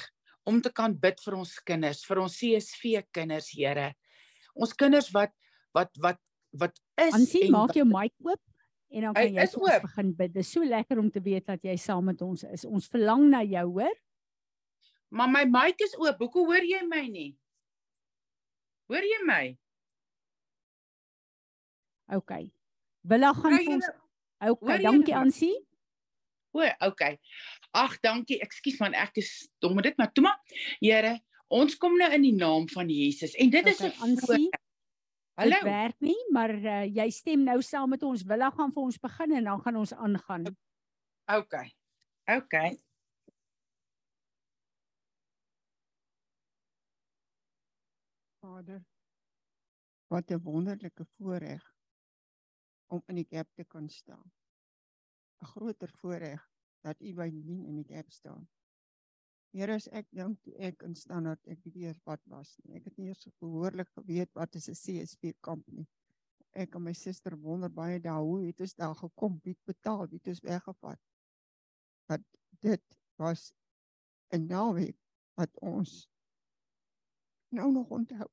om 0.45 0.61
te 0.61 0.73
kan 0.73 0.93
bid 0.99 1.21
vir 1.21 1.35
ons 1.35 1.59
kinders, 1.63 2.05
vir 2.05 2.19
ons 2.21 2.39
CSV 2.39 3.03
kinders, 3.13 3.51
Here. 3.55 3.95
Ons 4.55 4.75
kinders 4.75 5.11
wat 5.11 5.33
wat 5.73 5.91
wat 5.99 6.19
wat 6.51 6.75
is 6.99 7.15
Ansie, 7.15 7.51
maak 7.51 7.75
jou 7.75 7.87
mic 7.87 8.13
oop 8.23 8.41
en 8.95 9.03
dan 9.03 9.15
kan 9.15 9.35
jy 9.35 9.47
ons 9.59 9.83
begin 9.83 10.15
bid. 10.15 10.33
Dit 10.33 10.45
is 10.45 10.51
so 10.53 10.65
lekker 10.65 10.99
om 10.99 11.11
te 11.11 11.21
weet 11.21 11.47
dat 11.47 11.63
jy 11.63 11.77
saam 11.77 12.05
met 12.05 12.23
ons 12.23 12.45
is. 12.45 12.65
Ons 12.65 12.87
verlang 12.89 13.29
na 13.31 13.43
jou, 13.43 13.67
hoor? 13.79 13.95
Maar 15.09 15.29
my 15.31 15.45
mic 15.45 15.81
is 15.81 15.97
oop. 15.99 16.19
Hoekom 16.19 16.47
hoor 16.47 16.65
jy 16.65 16.81
my 16.89 17.05
nie? 17.09 17.31
Hoor 18.91 19.05
jy 19.05 19.21
my? 19.27 19.45
OK. 22.15 22.33
Willa 23.05 23.33
gaan 23.37 23.59
vir 23.59 23.77
ons 23.77 23.93
OK, 24.45 24.67
dankie 24.83 25.15
Ansie. 25.17 25.55
O, 26.55 26.65
okay. 26.87 27.17
Ag, 27.75 27.97
dankie. 28.05 28.39
Ekskuus 28.45 28.77
man, 28.83 28.95
ek 28.99 29.17
is 29.23 29.31
dom 29.63 29.75
met 29.79 29.89
dit, 29.89 29.97
maar 29.99 30.13
toe 30.13 30.27
maar. 30.27 30.37
Here, 30.83 31.17
ons 31.49 31.79
kom 31.81 31.97
nou 31.99 32.11
in 32.15 32.27
die 32.27 32.35
naam 32.37 32.69
van 32.73 32.91
Jesus 32.93 33.35
en 33.41 33.51
dit 33.51 33.65
okay, 33.65 33.73
is 33.73 33.81
'n 33.81 33.95
aansie. 34.05 34.51
Hallo. 35.35 35.51
Dit 35.51 35.67
werk 35.67 35.97
nie, 35.99 36.21
maar 36.31 36.53
uh, 36.55 36.85
jy 36.87 37.09
stem 37.11 37.43
nou 37.43 37.59
saam 37.63 37.91
met 37.91 38.03
ons. 38.03 38.23
Willa 38.23 38.51
gaan 38.55 38.71
vir 38.71 38.83
ons 38.83 38.99
begin 38.99 39.33
en 39.35 39.45
dan 39.45 39.63
gaan 39.65 39.77
ons 39.77 39.95
aangaan. 39.95 40.45
Okay. 41.27 41.75
Okay. 42.31 42.79
Vader, 48.45 48.85
wat 50.13 50.31
'n 50.31 50.43
wonderlike 50.43 51.05
voorreg 51.17 51.65
om 52.87 53.03
in 53.07 53.15
die 53.21 53.31
kerk 53.35 53.51
te 53.55 53.65
kan 53.65 53.89
staan. 53.89 54.33
'n 55.41 55.47
groter 55.53 55.93
voorreg 56.01 56.43
dat 56.81 57.01
u 57.01 57.15
by 57.15 57.29
my 57.33 57.57
in 57.71 57.77
die 57.81 57.89
kerk 57.95 58.11
staan. 58.11 58.49
Here, 59.55 59.75
as 59.75 59.89
ek 59.89 60.11
dink 60.11 60.43
toe 60.43 60.55
ek 60.69 60.83
in 60.83 60.95
standaard 60.95 61.47
ek 61.47 61.65
nie 61.65 61.93
wat 62.05 62.23
was 62.25 62.57
nie. 62.63 62.77
Ek 62.77 62.85
het 62.85 62.97
nie 62.97 63.09
eers 63.09 63.29
behoorlik 63.41 63.91
geweet 63.97 64.33
wat 64.35 64.55
is 64.55 64.69
'n 64.69 64.81
CSP 64.85 65.33
kamp 65.41 65.67
nie. 65.73 65.89
Ek 66.53 66.75
en 66.75 66.83
my 66.83 66.93
suster 66.93 67.37
wonder 67.37 67.71
baie 67.71 68.01
daar 68.01 68.21
hoe 68.21 68.47
het 68.47 68.61
ons 68.61 68.75
daar 68.75 68.95
gekom, 68.95 69.41
wie 69.45 69.57
betaal, 69.65 70.09
wie 70.09 70.19
het 70.19 70.29
ons 70.29 70.41
weggevat. 70.41 71.01
Dat 72.09 72.23
dit 72.61 72.99
was 73.17 73.53
'n 74.33 74.47
naweek 74.47 74.99
wat 75.35 75.61
ons 75.61 76.14
nou 77.55 77.71
nog 77.73 77.91
onthou. 77.91 78.29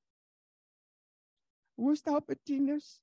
Hoe 1.80 1.96
staan 1.96 2.24
Bettinus 2.26 3.00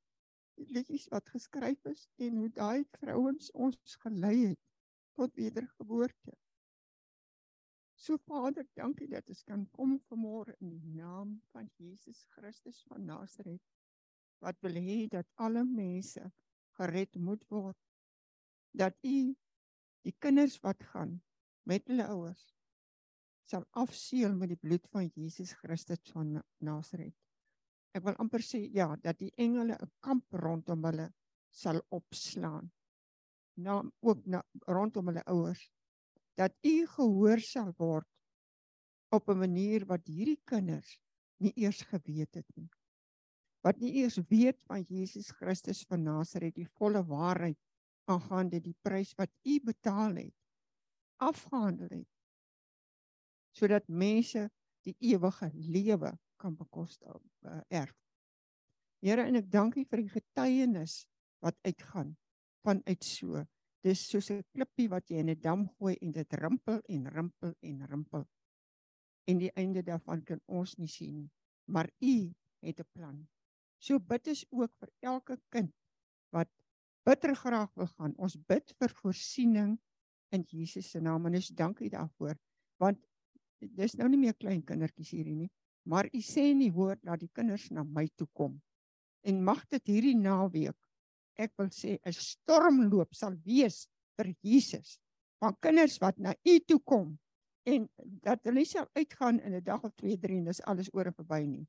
liedjies 0.54 1.06
wat 1.08 1.28
geskryf 1.28 1.84
is 1.84 2.08
en 2.16 2.36
hoe 2.36 2.50
daai 2.50 2.84
vrouens 2.98 3.50
ons 3.50 3.96
gelei 4.02 4.36
het 4.46 4.60
tot 5.18 5.34
wedergeboorte. 5.34 6.34
So 7.98 8.16
Vader, 8.16 8.66
dankie 8.78 9.08
dat 9.10 9.28
ons 9.28 9.42
kan 9.46 9.64
kom 9.74 9.96
vanmôre 10.10 10.54
in 10.62 10.70
die 10.70 10.94
naam 10.94 11.38
van 11.54 11.70
Jesus 11.78 12.22
Christus 12.34 12.82
van 12.86 13.04
Nasaret 13.04 13.62
wat 14.38 14.60
wil 14.62 14.78
hê 14.78 15.08
dat 15.10 15.26
alle 15.34 15.64
mense 15.66 16.22
gered 16.78 17.18
moet 17.18 17.42
word. 17.50 17.78
Dat 18.70 18.94
U 19.02 19.34
die 20.06 20.14
kinders 20.22 20.60
wat 20.62 20.82
gaan 20.92 21.18
met 21.66 21.90
hulle 21.90 22.06
ouers 22.06 22.44
sal 23.48 23.64
afseël 23.80 24.34
met 24.36 24.52
die 24.52 24.60
bloed 24.60 24.84
van 24.92 25.08
Jesus 25.16 25.54
Christus 25.62 26.12
van 26.12 26.36
Nasaret. 26.64 27.14
Ek 27.96 28.04
wil 28.04 28.18
amper 28.20 28.44
sê 28.44 28.60
ja 28.74 28.90
dat 29.00 29.18
die 29.22 29.32
engele 29.40 29.76
'n 29.80 29.90
kamp 30.04 30.24
rondom 30.44 30.84
hulle 30.84 31.08
sal 31.50 31.80
opslaan. 31.88 32.70
Na 33.56 33.82
ook 34.00 34.26
na 34.26 34.42
rondom 34.66 35.08
hulle 35.08 35.24
ouers. 35.24 35.62
Dat 36.36 36.52
u 36.62 36.86
gehoor 36.86 37.40
sal 37.40 37.72
word 37.78 38.06
op 39.10 39.28
'n 39.28 39.38
manier 39.38 39.86
wat 39.86 40.06
hierdie 40.06 40.40
kinders 40.44 41.00
nie 41.40 41.52
eers 41.56 41.82
geweet 41.82 42.34
het 42.34 42.56
nie. 42.56 42.70
Wat 43.64 43.80
nie 43.80 43.94
eers 44.02 44.18
weet 44.28 44.60
van 44.62 44.84
Jesus 44.88 45.30
Christus 45.30 45.84
van 45.88 46.02
Nasaret 46.02 46.54
die 46.54 46.68
volle 46.78 47.02
waarheid 47.02 47.58
aangaande 48.04 48.60
die 48.60 48.76
prys 48.82 49.14
wat 49.16 49.30
u 49.44 49.60
betaal 49.60 50.14
het 50.16 50.34
afgehandel 51.18 51.88
het 51.90 52.17
sodat 53.58 53.88
mense 53.88 54.46
die 54.86 54.94
ewige 55.12 55.50
lewe 55.54 56.12
kan 56.38 56.54
bekostig 56.56 57.18
uh, 57.44 57.60
erf. 57.68 57.94
Here 59.02 59.26
en 59.26 59.38
ek 59.38 59.50
dank 59.50 59.76
U 59.78 59.84
vir 59.84 60.02
die 60.02 60.12
getuienis 60.14 61.04
wat 61.44 61.58
uitgaan 61.66 62.14
vanuit 62.66 63.04
so. 63.04 63.44
Dis 63.86 64.02
soos 64.10 64.30
'n 64.30 64.42
klippie 64.54 64.88
wat 64.90 65.10
jy 65.10 65.22
in 65.22 65.30
'n 65.30 65.40
dam 65.40 65.68
gooi 65.78 65.94
en 66.02 66.12
dit 66.12 66.34
rimpel 66.42 66.80
en 66.88 67.06
rimpel 67.06 67.54
en 67.62 67.86
rimpel. 67.86 68.24
En 69.30 69.38
die 69.38 69.52
einde 69.54 69.82
daarvan 69.82 70.24
kan 70.24 70.40
ons 70.46 70.76
nie 70.78 70.88
sien 70.88 71.14
nie. 71.14 71.30
Maar 71.66 71.90
U 72.02 72.34
het 72.66 72.80
'n 72.80 72.90
plan. 72.92 73.28
So 73.78 73.98
bid 73.98 74.28
ons 74.28 74.44
ook 74.50 74.72
vir 74.80 74.90
elke 75.00 75.38
kind 75.48 75.74
wat 76.34 76.50
bitter 77.04 77.34
graag 77.36 77.70
wil 77.74 77.86
gaan. 77.86 78.14
Ons 78.16 78.36
bid 78.36 78.74
vir 78.78 78.90
voorsiening 79.02 79.78
in 80.30 80.42
Jesus 80.42 80.90
se 80.90 81.00
naam 81.00 81.26
en 81.26 81.34
ons 81.34 81.48
dankie 81.48 81.90
daarvoor. 81.90 82.36
Want 82.76 82.98
dis 83.60 83.96
nou 83.98 84.08
nie 84.08 84.20
meer 84.20 84.34
klein 84.34 84.62
kindertjies 84.62 85.10
hierdie 85.16 85.36
nie, 85.36 85.50
maar 85.88 86.08
U 86.12 86.20
sê 86.22 86.50
in 86.52 86.60
die 86.60 86.72
woord 86.72 87.02
dat 87.02 87.20
die 87.20 87.30
kinders 87.32 87.70
na 87.70 87.84
my 87.84 88.08
toe 88.16 88.28
kom. 88.34 88.60
En 89.24 89.44
mag 89.44 89.64
dit 89.72 89.94
hierdie 89.94 90.16
naweek 90.16 90.76
ek 91.38 91.54
wil 91.58 91.70
sê 91.70 91.96
'n 92.02 92.12
stormloop 92.12 93.14
sal 93.14 93.34
wees 93.46 93.86
vir 94.18 94.34
Jesus 94.42 94.98
van 95.40 95.54
kinders 95.62 95.98
wat 96.02 96.18
na 96.18 96.34
U 96.44 96.58
toe 96.66 96.80
kom 96.84 97.18
en 97.68 97.86
dat 98.24 98.42
hulle 98.48 98.64
sal 98.66 98.88
uitgaan 98.98 99.38
in 99.40 99.54
'n 99.54 99.64
dag 99.64 99.84
of 99.84 99.94
2 99.94 100.18
3 100.18 100.38
en 100.38 100.50
dis 100.50 100.62
alles 100.62 100.90
oor 100.92 101.06
en 101.06 101.14
verby 101.14 101.42
nie 101.46 101.66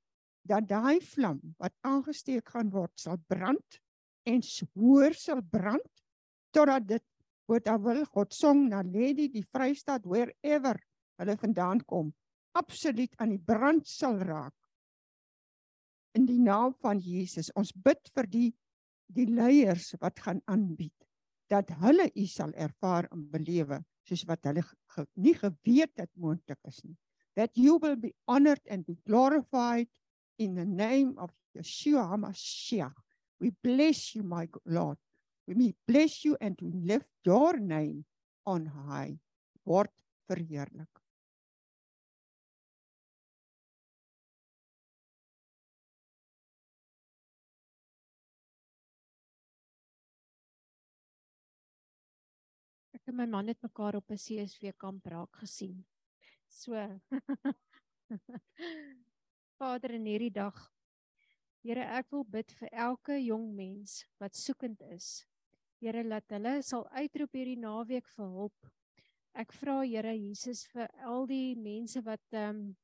dat 0.50 0.68
daai 0.68 1.00
vlam 1.14 1.40
wat 1.60 1.74
aangesteek 1.86 2.50
gaan 2.50 2.72
word 2.74 2.94
sal 3.00 3.18
brand 3.28 3.80
en 4.26 4.42
hoër 4.74 5.14
sal 5.14 5.42
brand 5.42 6.04
totdat 6.52 6.88
dit 6.88 7.06
wat 7.50 7.66
daar 7.66 7.82
wil 7.82 8.06
God 8.06 8.34
song 8.34 8.70
na 8.70 8.82
Lady 8.82 9.30
die 9.30 9.46
Vrystaat 9.46 10.06
wherever 10.06 10.78
hulle 11.20 11.36
vandaan 11.40 11.84
kom 11.86 12.14
absoluut 12.58 13.14
aan 13.20 13.34
die 13.36 13.44
brand 13.52 13.88
sal 13.88 14.18
raak. 14.26 14.56
In 16.18 16.26
die 16.26 16.40
naam 16.42 16.74
van 16.82 17.00
Jesus 17.00 17.52
ons 17.60 17.74
bid 17.76 18.10
vir 18.16 18.30
die 18.30 18.50
die 19.10 19.26
leiers 19.26 19.96
wat 20.02 20.20
gaan 20.22 20.42
aanbied 20.46 20.94
dat 21.50 21.72
hulle 21.82 22.06
u 22.14 22.26
sal 22.30 22.52
ervaar 22.54 23.08
en 23.10 23.24
belewe 23.32 23.80
soos 24.06 24.22
wat 24.30 24.46
hulle 24.46 24.62
ge, 24.62 25.06
nie 25.18 25.34
geweet 25.38 25.96
het 25.98 26.12
moontlik 26.14 26.60
is 26.70 26.84
nie. 26.86 26.98
That 27.38 27.58
you 27.58 27.80
will 27.82 27.98
be 27.98 28.14
honored 28.28 28.62
and 28.70 28.86
be 28.86 28.98
glorified 29.06 29.90
in 30.38 30.56
the 30.56 30.66
name 30.66 31.18
of 31.18 31.34
Yeshua 31.58 32.06
HaMashiach. 32.12 32.94
We 33.40 33.52
bless 33.64 34.14
you 34.16 34.24
my 34.24 34.48
Lord. 34.66 34.98
We 35.48 35.74
bless 35.88 36.24
you 36.24 36.38
and 36.42 36.58
we 36.62 36.72
lift 36.86 37.10
your 37.26 37.58
name 37.58 38.06
on 38.46 38.70
high. 38.86 39.18
Word 39.66 39.94
verheerlik 40.30 40.99
en 53.10 53.18
my 53.18 53.26
man 53.26 53.50
het 53.50 53.62
mekaar 53.66 53.98
op 53.98 54.12
'n 54.12 54.22
CSV 54.26 54.74
kamp 54.78 55.06
raak 55.06 55.34
gesien. 55.42 55.86
So 56.48 56.74
Vader 59.58 59.92
in 59.92 60.06
hierdie 60.06 60.32
dag. 60.32 60.56
Here, 61.62 61.84
ek 62.00 62.12
wil 62.12 62.24
bid 62.24 62.52
vir 62.60 62.70
elke 62.72 63.18
jong 63.20 63.52
mens 63.56 64.06
wat 64.20 64.36
soekend 64.36 64.82
is. 64.96 65.26
Here, 65.82 66.04
laat 66.04 66.32
hulle 66.32 66.62
sal 66.64 66.88
uitroep 66.96 67.34
hierdie 67.34 67.60
naweek 67.60 68.08
vir 68.16 68.26
hulp. 68.26 68.70
Ek 69.34 69.52
vra 69.54 69.82
Here 69.84 70.16
Jesus 70.16 70.68
vir 70.72 70.88
al 71.04 71.28
die 71.28 71.56
mense 71.56 72.02
wat 72.06 72.24
ehm 72.32 72.50
um, 72.50 72.78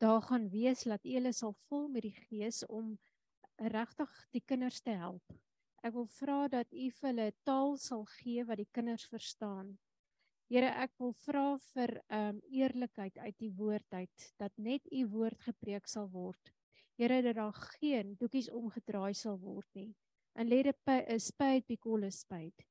daar 0.00 0.22
gaan 0.22 0.48
wees, 0.48 0.84
laat 0.88 1.04
U 1.04 1.12
hulle 1.12 1.32
sal 1.32 1.52
vol 1.68 1.88
met 1.88 2.02
die 2.02 2.16
Gees 2.16 2.64
om 2.66 2.98
regtig 3.56 4.12
die 4.32 4.40
kinders 4.40 4.80
te 4.80 4.94
help. 4.96 5.22
Ek 5.80 5.94
wil 5.94 6.08
vra 6.12 6.48
dat 6.52 6.72
U 6.76 6.88
vir 6.96 7.08
hulle 7.08 7.28
taal 7.48 7.76
sal 7.80 8.02
gee 8.18 8.44
wat 8.44 8.60
die 8.60 8.68
kinders 8.76 9.06
verstaan. 9.08 9.78
Here, 10.50 10.68
ek 10.82 10.92
wil 11.00 11.14
vra 11.24 11.44
vir 11.70 11.94
ehm 12.02 12.36
um, 12.36 12.40
eerlikheid 12.50 13.16
uit 13.18 13.36
die 13.38 13.52
woord 13.56 13.94
uit 13.94 14.26
dat 14.42 14.52
net 14.58 14.88
U 14.92 15.06
woord 15.14 15.40
gepreek 15.46 15.86
sal 15.88 16.10
word. 16.12 16.52
Here, 16.98 17.22
dat 17.22 17.38
daar 17.38 17.56
geen 17.80 18.16
doekies 18.20 18.50
omgedraai 18.50 19.14
sal 19.14 19.38
word 19.40 19.68
nie. 19.74 19.94
And 20.34 20.50
let 20.50 20.66
a 20.88 21.18
spade 21.18 21.64
be 21.66 21.76
called 21.76 22.04
a 22.04 22.10
spade. 22.10 22.66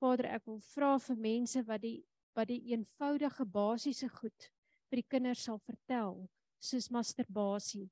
Vader, 0.00 0.26
ek 0.36 0.46
wil 0.46 0.60
vra 0.72 0.94
vir 0.98 1.16
mense 1.16 1.62
wat 1.68 1.82
die 1.82 1.98
wat 2.34 2.48
die 2.50 2.72
eenvoudige 2.72 3.44
basiese 3.46 4.08
goed 4.10 4.48
vir 4.90 4.98
die 4.98 5.08
kinders 5.08 5.44
sal 5.46 5.60
vertel, 5.62 6.24
soos 6.58 6.88
masturbasie, 6.90 7.86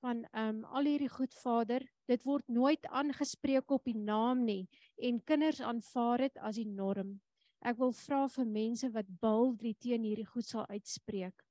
van 0.00 0.24
ehm 0.32 0.48
um, 0.48 0.64
al 0.64 0.88
hierdie 0.88 1.10
goed 1.12 1.34
Vader, 1.42 1.84
dit 2.08 2.24
word 2.24 2.48
nooit 2.48 2.86
aangespreek 2.86 3.70
op 3.70 3.84
die 3.84 3.98
naam 3.98 4.44
nie 4.44 4.68
en 4.96 5.20
kinders 5.24 5.60
aanvaar 5.60 6.26
dit 6.26 6.38
as 6.38 6.56
die 6.56 6.68
norm. 6.68 7.20
Ek 7.60 7.76
wil 7.76 7.92
vra 7.92 8.24
vir 8.28 8.46
mense 8.48 8.88
wat 8.94 9.08
boldly 9.20 9.74
teen 9.78 10.04
hierdie 10.08 10.28
goed 10.28 10.48
sal 10.48 10.66
uitspreek. 10.72 11.44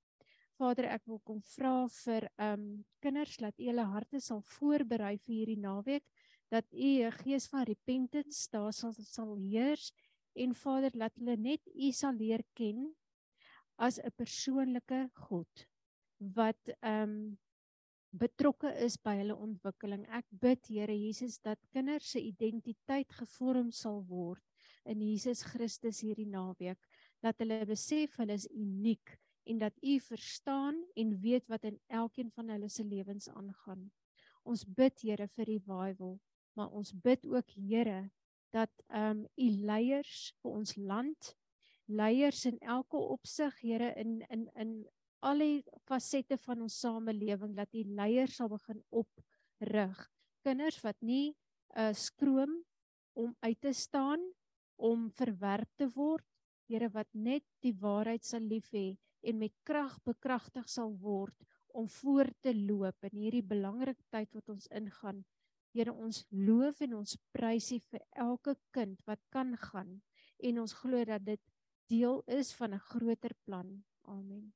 Vader, 0.60 0.90
ek 0.92 1.06
wil 1.08 1.22
kom 1.24 1.42
vra 1.56 1.88
vir 2.02 2.28
ehm 2.38 2.54
um, 2.54 2.86
kinders 3.00 3.38
dat 3.40 3.60
u 3.60 3.70
hulle 3.70 3.86
harte 3.94 4.20
sal 4.20 4.42
voorberei 4.58 5.18
vir 5.18 5.36
hierdie 5.36 5.62
naweek 5.62 6.06
dat 6.52 6.66
u 6.74 6.90
'n 7.06 7.12
gees 7.24 7.48
van 7.48 7.64
repentance 7.64 8.50
daar 8.52 8.74
sal 8.74 8.94
sal 8.94 9.36
heers 9.38 9.94
en 10.36 10.56
Vader 10.56 10.92
laat 10.96 11.16
hulle 11.16 11.38
net 11.38 11.62
u 11.76 11.92
sal 11.92 12.14
leer 12.14 12.44
ken 12.54 12.96
as 13.78 14.00
'n 14.00 14.12
persoonlike 14.18 15.10
God 15.28 15.68
wat 16.20 16.74
ehm 16.82 17.04
um, 17.04 17.38
betrokke 18.12 18.72
is 18.84 18.98
by 18.98 19.16
hulle 19.20 19.36
ontwikkeling. 19.38 20.06
Ek 20.10 20.26
bid 20.42 20.66
Here 20.70 20.96
Jesus 20.96 21.40
dat 21.46 21.60
kinders 21.74 22.12
se 22.14 22.22
identiteit 22.22 23.12
gevorm 23.14 23.72
sal 23.72 24.02
word 24.10 24.44
in 24.90 25.02
Jesus 25.04 25.44
Christus 25.46 26.02
hierdie 26.02 26.30
naweek. 26.30 26.80
Dat 27.22 27.38
hulle 27.42 27.62
besef 27.70 28.18
hulle 28.18 28.38
is 28.40 28.48
uniek 28.50 29.18
en 29.50 29.62
dat 29.62 29.76
U 29.82 29.98
verstaan 30.00 30.78
en 30.96 31.18
weet 31.22 31.48
wat 31.50 31.66
in 31.70 31.80
elkeen 31.88 32.32
van 32.36 32.50
hulle 32.54 32.70
se 32.70 32.84
lewens 32.84 33.30
aangaan. 33.30 33.90
Ons 34.44 34.66
bid 34.66 35.02
Here 35.02 35.28
vir 35.36 35.46
revival, 35.46 36.18
maar 36.58 36.72
ons 36.74 36.94
bid 36.94 37.26
ook 37.26 37.52
Here 37.56 38.10
dat 38.54 38.72
ehm 38.90 39.26
um, 39.26 39.28
U 39.38 39.50
leiers 39.70 40.32
vir 40.42 40.52
ons 40.52 40.76
land 40.76 41.36
leiers 41.90 42.46
in 42.46 42.58
elke 42.60 42.98
opsig 42.98 43.62
Here 43.62 43.94
in 43.98 44.22
in 44.30 44.50
in 44.56 44.74
al 45.22 45.44
die 45.44 45.64
fasette 45.88 46.38
van 46.38 46.62
ons 46.62 46.80
samelewing 46.80 47.56
dat 47.56 47.72
die 47.72 47.84
leiers 47.84 48.36
sal 48.40 48.50
begin 48.50 48.82
oprig. 48.90 50.10
Kinders 50.44 50.80
wat 50.84 51.00
nie 51.02 51.36
uh 51.78 51.92
skroom 51.94 52.64
om 53.14 53.36
uit 53.44 53.60
te 53.62 53.74
staan, 53.74 54.22
om 54.80 55.10
verwerp 55.12 55.70
te 55.76 55.90
word, 55.92 56.26
Here 56.70 56.86
wat 56.94 57.10
net 57.18 57.42
die 57.66 57.74
waarheid 57.82 58.22
sal 58.28 58.44
lief 58.46 58.68
hê 58.78 58.94
en 59.26 59.40
met 59.42 59.56
krag 59.66 59.96
bekragtig 60.06 60.68
sal 60.70 60.94
word 61.02 61.34
om 61.74 61.88
voor 61.90 62.30
te 62.46 62.54
loop 62.54 63.10
in 63.10 63.18
hierdie 63.18 63.46
belangrike 63.54 64.06
tyd 64.14 64.30
wat 64.38 64.54
ons 64.54 64.70
ingaan. 64.80 65.24
Here 65.74 65.94
ons 65.94 66.22
loof 66.30 66.84
en 66.86 67.00
ons 67.02 67.18
prys 67.34 67.72
U 67.74 67.80
vir 67.90 68.06
elke 68.28 68.56
kind 68.78 69.02
wat 69.10 69.22
kan 69.34 69.58
gaan 69.66 69.98
en 70.46 70.62
ons 70.62 70.78
glo 70.84 71.02
dat 71.10 71.26
dit 71.26 71.42
deel 71.90 72.22
is 72.40 72.54
van 72.54 72.78
'n 72.78 72.86
groter 72.94 73.34
plan. 73.46 73.84
Amen. 74.06 74.54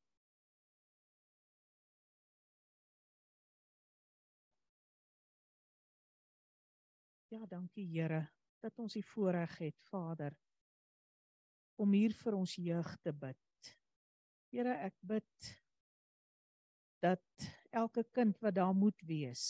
Ja, 7.33 7.47
dankie 7.49 7.87
Here 7.89 8.27
dat 8.61 8.77
ons 8.79 8.93
die 8.93 9.03
voorreg 9.03 9.55
het, 9.57 9.79
Vader, 9.89 10.35
om 11.81 11.95
hier 11.97 12.13
vir 12.13 12.35
ons 12.37 12.51
jeug 12.61 12.91
te 13.01 13.11
bid. 13.11 13.69
Here, 14.53 14.75
ek 14.85 14.93
bid 15.01 15.49
dat 17.01 17.47
elke 17.73 18.05
kind 18.13 18.37
wat 18.45 18.53
daar 18.59 18.75
moet 18.77 19.01
wees, 19.09 19.45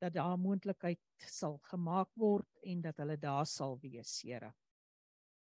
dat 0.00 0.16
daar 0.16 0.40
moontlikheid 0.40 1.28
sal 1.28 1.58
gemaak 1.68 2.10
word 2.16 2.64
en 2.64 2.80
dat 2.88 3.04
hulle 3.04 3.18
daar 3.20 3.46
sal 3.46 3.76
wees, 3.84 4.16
Here. 4.24 4.54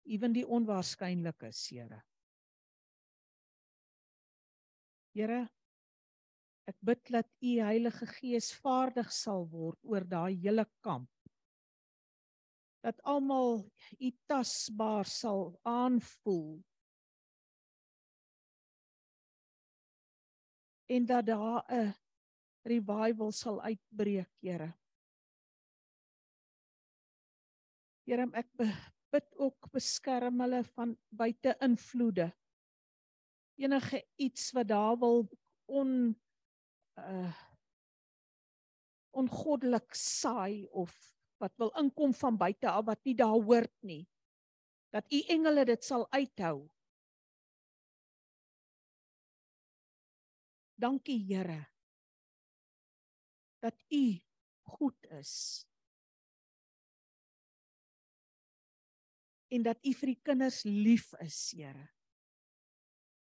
Ewen 0.06 0.38
die 0.38 0.46
onwaarskynlike, 0.46 1.50
Here. 1.66 2.00
Here, 5.18 5.42
Ek 6.64 6.76
bid 6.80 7.02
dat 7.12 7.28
U 7.44 7.50
Heilige 7.60 8.06
Gees 8.08 8.52
vaardig 8.64 9.10
sal 9.12 9.44
word 9.52 9.80
oor 9.84 10.04
daai 10.08 10.32
hele 10.40 10.64
kamp. 10.84 11.10
Dat 12.84 13.00
almal 13.04 13.64
U 14.00 14.10
tasbaar 14.28 15.08
sal 15.08 15.52
aanvoel. 15.68 16.62
En 20.88 21.06
dat 21.08 21.26
daar 21.26 21.64
'n 21.68 21.94
revival 22.64 23.32
sal 23.32 23.60
uitbreek, 23.62 24.30
Here. 24.40 24.72
Here, 28.04 28.28
ek 28.32 28.48
bid 29.12 29.28
ook 29.40 29.70
beskerm 29.72 30.40
hulle 30.40 30.64
van 30.64 30.96
buite 31.08 31.56
invloede. 31.60 32.32
Enige 33.56 34.04
iets 34.16 34.50
wat 34.52 34.68
daar 34.68 34.98
wil 34.98 35.28
on 35.64 36.14
uh 36.98 37.34
ongoddelik 39.14 39.94
saai 39.94 40.66
of 40.74 40.90
wat 41.38 41.52
wil 41.62 41.70
inkom 41.78 42.14
van 42.14 42.36
buite 42.36 42.66
af 42.66 42.84
wat 42.84 43.04
nie 43.04 43.14
daar 43.14 43.36
hoort 43.36 43.74
nie. 43.86 44.08
Dat 44.90 45.06
u 45.12 45.20
engele 45.30 45.64
dit 45.64 45.84
sal 45.84 46.06
uithou. 46.10 46.66
Dankie 50.74 51.22
Here 51.30 51.74
dat 53.64 53.84
u 53.88 54.20
goed 54.62 55.06
is. 55.06 55.64
En 59.48 59.62
dat 59.62 59.78
u 59.86 59.92
vir 59.94 60.10
die 60.12 60.20
kinders 60.22 60.62
lief 60.68 61.12
is, 61.24 61.38
Here. 61.56 61.88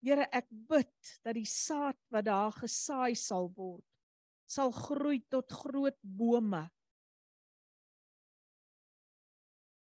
Here, 0.04 0.28
ek 0.36 0.50
bid 0.52 1.12
dat 1.24 1.38
die 1.38 1.48
saad 1.48 1.98
wat 2.12 2.28
daar 2.28 2.52
gesaai 2.58 3.16
sal 3.16 3.48
word, 3.56 3.86
sal 4.44 4.74
groei 4.76 5.22
tot 5.32 5.52
groot 5.64 5.98
bome. 6.04 6.66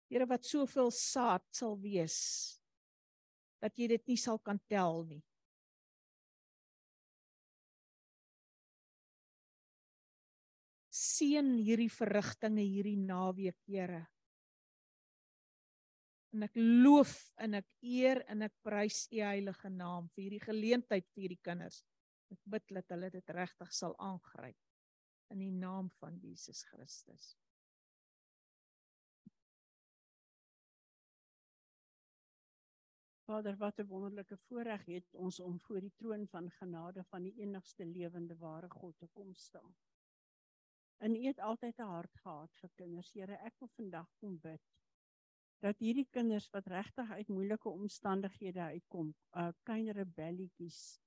Here, 0.09 0.25
wat 0.25 0.47
soveel 0.47 0.89
saad 0.95 1.45
sal 1.53 1.77
wees 1.83 2.19
dat 3.61 3.77
jy 3.77 3.87
dit 3.93 4.03
nie 4.09 4.19
sal 4.21 4.37
kan 4.41 4.59
tel 4.69 5.03
nie. 5.09 5.21
seën 10.97 11.55
hierdie 11.61 11.91
verrigtinge 11.93 12.63
hierdie 12.65 12.97
naweek, 12.97 13.57
Here. 13.69 14.05
En 16.35 16.43
ek 16.43 16.55
loof 16.59 17.13
en 17.43 17.55
ek 17.61 17.67
eer 17.81 18.21
en 18.27 18.43
ek 18.47 18.55
prys 18.65 19.05
U 19.11 19.21
heilige 19.23 19.69
naam 19.71 20.09
vir 20.13 20.25
hierdie 20.25 20.43
geleentheid 20.43 21.07
vir 21.13 21.23
hierdie 21.23 21.43
kinders. 21.43 21.83
Ek 22.33 22.39
bid 22.43 22.65
dat 22.75 22.95
hulle 22.95 23.09
dit 23.13 23.35
regtig 23.37 23.73
sal 23.73 23.95
aangryp 24.03 24.57
in 25.31 25.43
die 25.43 25.51
naam 25.51 25.89
van 25.99 26.19
Jesus 26.23 26.63
Christus. 26.67 27.35
Vader, 33.27 33.57
wat 33.59 33.79
'n 33.79 33.87
wonderlike 33.87 34.37
voorreg 34.37 34.85
het 34.85 35.15
ons 35.15 35.39
om 35.39 35.59
voor 35.59 35.81
die 35.81 35.95
troon 35.95 36.27
van 36.27 36.51
genade 36.59 37.03
van 37.03 37.23
die 37.23 37.35
enigste 37.43 37.85
lewende 37.85 38.37
ware 38.37 38.69
God 38.69 38.97
te 38.97 39.07
kom 39.07 39.33
staan. 39.35 39.75
En 40.97 41.15
U 41.15 41.25
het 41.25 41.39
altyd 41.39 41.79
'n 41.79 41.91
hart 41.95 42.15
gehad 42.15 42.55
vir 42.61 42.69
kinders. 42.75 43.13
Here, 43.13 43.35
ek 43.35 43.59
wil 43.59 43.67
vandag 43.67 44.07
kom 44.19 44.39
bid 44.39 44.61
dat 45.63 45.79
hierdie 45.81 46.07
kinders 46.13 46.47
wat 46.53 46.67
regtig 46.69 47.11
uit 47.11 47.29
moeilike 47.33 47.69
omstandighede 47.69 48.61
uitkom, 48.73 49.13
uh 49.33 49.49
klein 49.65 49.89
rebellietjies, 49.97 50.99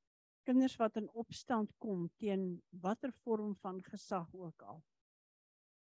kinders 0.48 0.76
wat 0.80 0.96
in 0.98 1.08
opstand 1.22 1.72
kom 1.78 2.08
teen 2.18 2.62
watter 2.82 3.12
vorm 3.24 3.54
van 3.62 3.82
gesag 3.82 4.28
ook 4.34 4.62
al. 4.62 4.80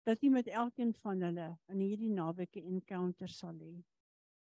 Dat 0.06 0.24
U 0.24 0.30
met 0.30 0.48
elkeen 0.48 0.94
van 1.02 1.22
hulle 1.22 1.50
in 1.74 1.80
hierdie 1.80 2.14
naweek 2.14 2.56
'n 2.56 2.76
encounter 2.76 3.30
sal 3.30 3.60
hê 3.60 3.76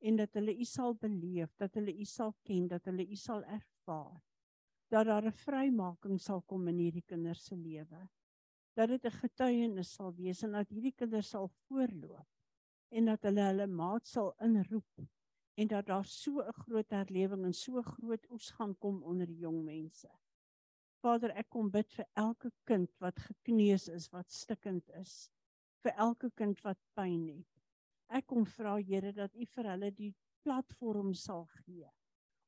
en 0.01 0.17
dat 0.17 0.35
hulle 0.35 0.57
U 0.59 0.65
sal 0.65 0.95
beleef, 0.95 1.55
dat 1.57 1.75
hulle 1.75 1.93
U 1.95 2.05
sal 2.05 2.35
ken, 2.43 2.67
dat 2.69 2.85
hulle 2.85 3.07
U 3.07 3.17
sal 3.17 3.45
ervaar. 3.45 4.21
Dat 4.91 5.07
daar 5.07 5.25
'n 5.25 5.39
vrymaking 5.45 6.21
sal 6.21 6.43
kom 6.43 6.69
in 6.69 6.79
hierdie 6.79 7.07
kinders 7.07 7.45
se 7.45 7.57
lewe 7.57 8.09
dat 8.75 8.89
dit 8.89 9.05
'n 9.05 9.19
getuienis 9.23 9.95
sal 9.95 10.15
wees 10.15 10.43
en 10.43 10.53
dat 10.53 10.69
hierdie 10.69 10.95
kinders 10.97 11.29
sal 11.29 11.49
voorloop 11.49 12.27
en 12.93 13.09
dat 13.09 13.25
hulle 13.29 13.45
hulle 13.49 13.67
maat 13.67 14.07
sal 14.09 14.33
inroep 14.45 15.05
en 15.63 15.69
dat 15.69 15.87
daar 15.87 16.05
so 16.09 16.41
'n 16.41 16.59
groot 16.65 16.91
herlewing 16.91 17.45
en 17.45 17.55
so 17.55 17.83
groot 17.83 18.27
oes 18.31 18.51
gaan 18.51 18.75
kom 18.79 19.03
onder 19.03 19.27
die 19.27 19.43
jong 19.45 19.65
mense. 19.65 20.11
Vader, 21.03 21.31
ek 21.37 21.49
kom 21.51 21.71
bid 21.71 21.93
vir 21.93 22.07
elke 22.15 22.53
kind 22.65 22.91
wat 23.01 23.19
gekneus 23.19 23.89
is, 23.89 24.09
wat 24.13 24.31
stikkend 24.31 24.91
is, 25.01 25.31
vir 25.83 25.93
elke 25.97 26.31
kind 26.31 26.61
wat 26.63 26.79
pyn 26.95 27.27
het. 27.29 27.63
Ek 28.09 28.27
kom 28.27 28.45
vra 28.47 28.77
Here 28.77 29.13
dat 29.13 29.35
U 29.35 29.47
vir 29.55 29.71
hulle 29.73 29.91
die 29.91 30.15
platform 30.45 31.15
sal 31.15 31.47
gee 31.65 31.91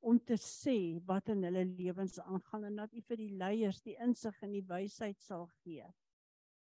om 0.04 0.18
te 0.20 0.36
sê 0.36 1.00
wat 1.08 1.30
in 1.32 1.42
hulle 1.46 1.64
lewens 1.64 2.18
aangaan 2.20 2.64
en 2.68 2.76
dat 2.82 2.92
U 2.92 3.00
vir 3.08 3.16
die 3.16 3.36
leiers 3.40 3.80
die 3.82 3.96
insig 4.04 4.42
en 4.42 4.52
die 4.52 4.66
wysheid 4.68 5.20
sal 5.24 5.46
gee 5.62 5.86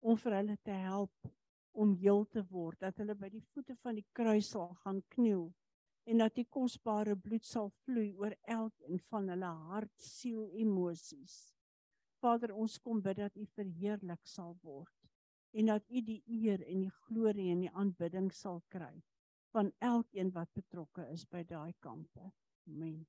om 0.00 0.18
vir 0.18 0.36
hulle 0.38 0.56
te 0.62 0.76
help 0.84 1.32
om 1.72 1.94
heel 1.96 2.24
te 2.30 2.42
word, 2.50 2.80
dat 2.80 2.98
hulle 3.00 3.14
by 3.18 3.28
die 3.32 3.44
voete 3.52 3.76
van 3.82 3.96
die 3.98 4.06
kruis 4.16 4.50
sal 4.52 4.74
gaan 4.84 5.00
kniel 5.14 5.50
en 6.10 6.18
dat 6.18 6.34
die 6.34 6.46
kosbare 6.50 7.14
bloed 7.16 7.46
sal 7.46 7.70
vloei 7.84 8.10
oor 8.18 8.34
elkeen 8.50 8.98
van 9.10 9.28
hulle 9.30 9.52
hart, 9.70 9.92
siel, 10.02 10.48
emosies. 10.58 11.36
Vader, 12.22 12.52
ons 12.54 12.78
kom 12.82 13.00
bid 13.02 13.20
dat 13.22 13.38
U 13.38 13.46
verheerlik 13.54 14.26
sal 14.26 14.56
word 14.62 14.94
en 15.52 15.70
dat 15.70 15.88
U 15.90 16.02
die 16.02 16.22
eer 16.26 16.62
en 16.66 16.86
die 16.86 16.94
glorie 17.06 17.50
en 17.52 17.64
die 17.66 17.72
aanbidding 17.72 18.30
sal 18.34 18.62
kry 18.72 18.94
van 19.52 19.72
elkeen 19.78 20.32
wat 20.34 20.52
betrokke 20.56 21.06
is 21.12 21.26
by 21.28 21.42
daai 21.44 21.74
kampe. 21.84 22.30
Amen. 22.70 23.02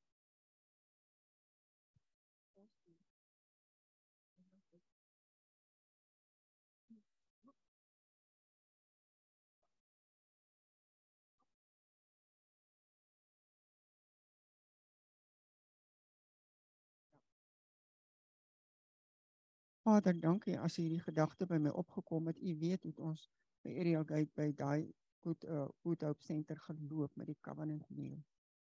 Vader, 19.83 20.13
dankie 20.15 20.53
as 20.63 20.77
hierdie 20.79 21.01
gedagte 21.03 21.43
by 21.43 21.57
my 21.59 21.71
opgekom 21.75 22.29
het. 22.29 22.37
U 22.39 22.51
weet 22.59 22.85
hoe 22.87 23.07
ons 23.09 23.25
by 23.67 23.73
Ariel 23.81 24.05
Gate 24.07 24.31
by 24.39 24.45
daai 24.55 24.85
goed 25.25 25.43
uh 25.43 25.65
Good 25.83 26.05
Hope 26.07 26.23
Center 26.23 26.59
geloop 26.67 27.11
met 27.19 27.27
die 27.27 27.35
Covenant 27.43 27.89
Meal. 27.91 28.21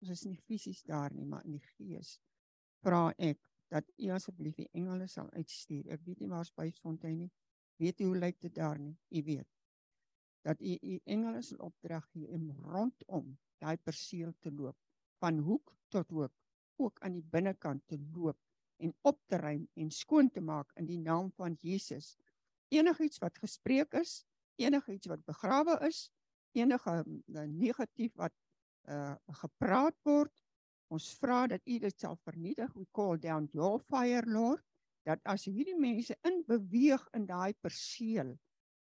Ons 0.00 0.14
is 0.14 0.22
nie 0.24 0.38
fisies 0.48 0.80
daar 0.88 1.12
nie, 1.12 1.26
maar 1.28 1.44
in 1.44 1.58
die 1.58 1.66
gees. 1.74 2.14
Vra 2.80 3.10
ek 3.18 3.42
dat 3.74 3.92
U 4.00 4.08
asseblief 4.16 4.56
die 4.56 4.68
engele 4.72 5.04
sal 5.12 5.28
uitstuur. 5.36 5.90
Ek 5.92 6.00
weet 6.08 6.24
nie 6.24 6.30
waar 6.32 6.48
Spysfontein 6.48 7.20
nie. 7.26 7.30
Weet 7.84 8.00
u 8.00 8.08
hoe 8.08 8.22
lyk 8.24 8.40
dit 8.40 8.56
daar 8.56 8.80
nie? 8.80 8.96
U 9.12 9.24
weet. 9.28 9.50
Dat 10.48 10.64
U 10.64 10.72
U 10.72 10.98
engele 11.04 11.44
sal 11.44 11.60
opdrag 11.68 12.08
gee 12.14 12.24
om 12.32 12.48
rondom 12.64 13.34
daai 13.60 13.76
perseel 13.76 14.32
te 14.40 14.52
loop 14.52 14.80
van 15.20 15.44
hoek 15.44 15.76
tot 15.92 16.16
hoek, 16.16 16.32
ook 16.80 17.04
aan 17.04 17.20
die 17.20 17.26
binnekant 17.36 17.84
te 17.92 18.00
loop 18.16 18.40
en 18.84 18.92
op 19.08 19.18
te 19.30 19.38
ruim 19.40 19.64
en 19.80 19.90
skoon 19.90 20.30
te 20.30 20.42
maak 20.44 20.70
in 20.80 20.88
die 20.88 21.00
naam 21.00 21.30
van 21.38 21.56
Jesus. 21.64 22.14
Enigiets 22.74 23.20
wat 23.22 23.38
gespreek 23.42 23.94
is, 24.00 24.22
enigiets 24.60 25.08
wat 25.10 25.24
begrawe 25.26 25.78
is, 25.88 26.08
enige 26.54 27.00
uh, 27.02 27.46
negatief 27.50 28.14
wat 28.20 28.34
uh 28.84 29.14
gepraat 29.40 29.96
word, 30.04 30.32
ons 30.92 31.06
vra 31.16 31.46
dat 31.48 31.62
U 31.64 31.78
dit 31.80 32.00
sal 32.00 32.18
vernietig. 32.28 32.68
We 32.76 32.84
call 32.92 33.16
down 33.18 33.48
your 33.56 33.80
fire, 33.88 34.26
Lord, 34.28 34.60
dat 35.08 35.22
as 35.24 35.46
hierdie 35.48 35.78
mense 35.80 36.16
in 36.28 36.42
beweeg 36.46 37.02
in 37.16 37.24
daai 37.26 37.56
perseel, 37.64 38.34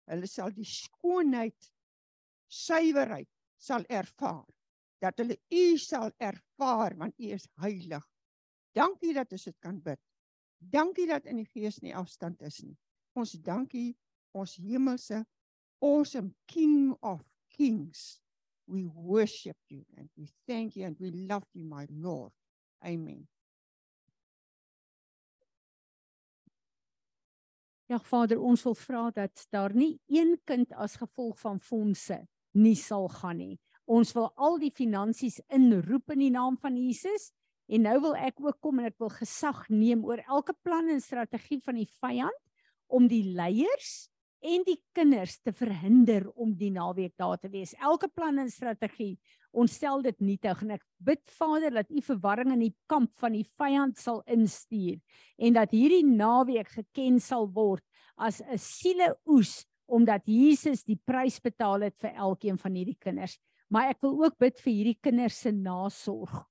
hulle 0.07 0.28
sal 0.28 0.53
die 0.55 0.68
skoonheid, 0.68 1.70
suiwerheid 2.53 3.30
sal 3.57 3.88
ervaar 3.88 4.44
dat 5.03 5.18
hulle 5.20 5.36
u 5.53 5.78
sal 5.80 6.12
ervaar 6.16 6.97
want 6.97 7.18
u 7.20 7.32
is 7.36 7.49
heilig 7.62 8.05
Dankie 8.77 9.14
dat 9.16 9.33
ons 9.33 9.47
dit 9.49 9.57
kan 9.64 9.79
bid. 9.83 10.01
Dankie 10.59 11.07
dat 11.09 11.24
in 11.24 11.41
die 11.41 11.49
gees 11.49 11.81
nie 11.85 11.95
afstand 11.97 12.43
is 12.45 12.61
nie. 12.64 12.77
Ons 13.16 13.33
dankie 13.45 13.95
ons 14.37 14.57
hemelse 14.61 15.22
awesome 15.85 16.35
king 16.51 16.93
of 17.01 17.22
kings. 17.57 18.20
We 18.66 18.85
worship 18.85 19.57
you 19.68 19.85
and 19.97 20.11
we 20.16 20.27
thank 20.47 20.77
you 20.77 20.87
and 20.87 20.99
we 21.01 21.12
love 21.12 21.47
you 21.53 21.64
my 21.64 21.87
Lord. 21.89 22.33
Amen. 22.85 23.29
Ja 27.87 28.01
Vader, 28.03 28.41
ons 28.43 28.64
wil 28.66 28.74
vra 28.74 29.11
dat 29.14 29.47
daar 29.55 29.74
nie 29.74 30.01
een 30.11 30.35
kind 30.45 30.72
as 30.74 30.97
gevolg 30.99 31.39
van 31.39 31.61
fondse 31.62 32.18
nie 32.59 32.74
sal 32.74 33.07
gaan 33.09 33.39
nie. 33.39 33.59
Ons 33.87 34.11
wil 34.16 34.33
al 34.35 34.59
die 34.59 34.72
finansies 34.74 35.39
inroep 35.55 36.11
in 36.16 36.24
die 36.24 36.33
naam 36.35 36.57
van 36.59 36.74
Jesus 36.77 37.31
En 37.66 37.82
nou 37.82 37.96
wil 38.00 38.14
ek 38.16 38.38
ook 38.42 38.60
kom 38.62 38.78
en 38.78 38.90
ek 38.90 38.98
wil 39.02 39.10
gesag 39.10 39.64
neem 39.72 40.04
oor 40.06 40.22
elke 40.26 40.54
plan 40.62 40.86
en 40.92 41.02
strategie 41.02 41.58
van 41.66 41.80
die 41.80 41.88
vyand 41.98 42.44
om 42.86 43.08
die 43.10 43.24
leiers 43.34 44.06
en 44.46 44.62
die 44.66 44.78
kinders 44.94 45.40
te 45.42 45.50
verhinder 45.56 46.28
om 46.38 46.52
die 46.54 46.70
naweek 46.70 47.16
daar 47.18 47.40
te 47.40 47.50
wees. 47.50 47.74
Elke 47.82 48.06
plan 48.12 48.38
en 48.38 48.50
strategie, 48.52 49.16
ons 49.50 49.74
stel 49.74 50.04
dit 50.04 50.20
nietig 50.22 50.62
en 50.62 50.76
ek 50.76 50.84
bid 51.02 51.22
Vader 51.38 51.74
dat 51.80 51.90
U 51.90 52.02
verwarring 52.04 52.52
in 52.54 52.66
die 52.68 52.74
kamp 52.90 53.10
van 53.18 53.34
die 53.34 53.46
vyand 53.58 53.98
sal 53.98 54.22
instuur 54.30 55.00
en 55.36 55.56
dat 55.56 55.74
hierdie 55.74 56.04
naweek 56.06 56.70
geken 56.76 57.18
sal 57.22 57.48
word 57.50 57.82
as 58.16 58.40
'n 58.40 58.58
sieleoes 58.58 59.64
omdat 59.86 60.22
Jesus 60.26 60.84
die 60.84 60.98
prys 61.06 61.40
betaal 61.40 61.82
het 61.82 61.96
vir 61.98 62.14
elkeen 62.14 62.58
van 62.58 62.74
hierdie 62.74 62.98
kinders. 62.98 63.38
Maar 63.70 63.90
ek 63.90 64.02
wil 64.02 64.24
ook 64.24 64.38
bid 64.38 64.58
vir 64.60 64.72
hierdie 64.72 64.98
kinders 65.00 65.40
se 65.40 65.50
nasorg 65.50 66.46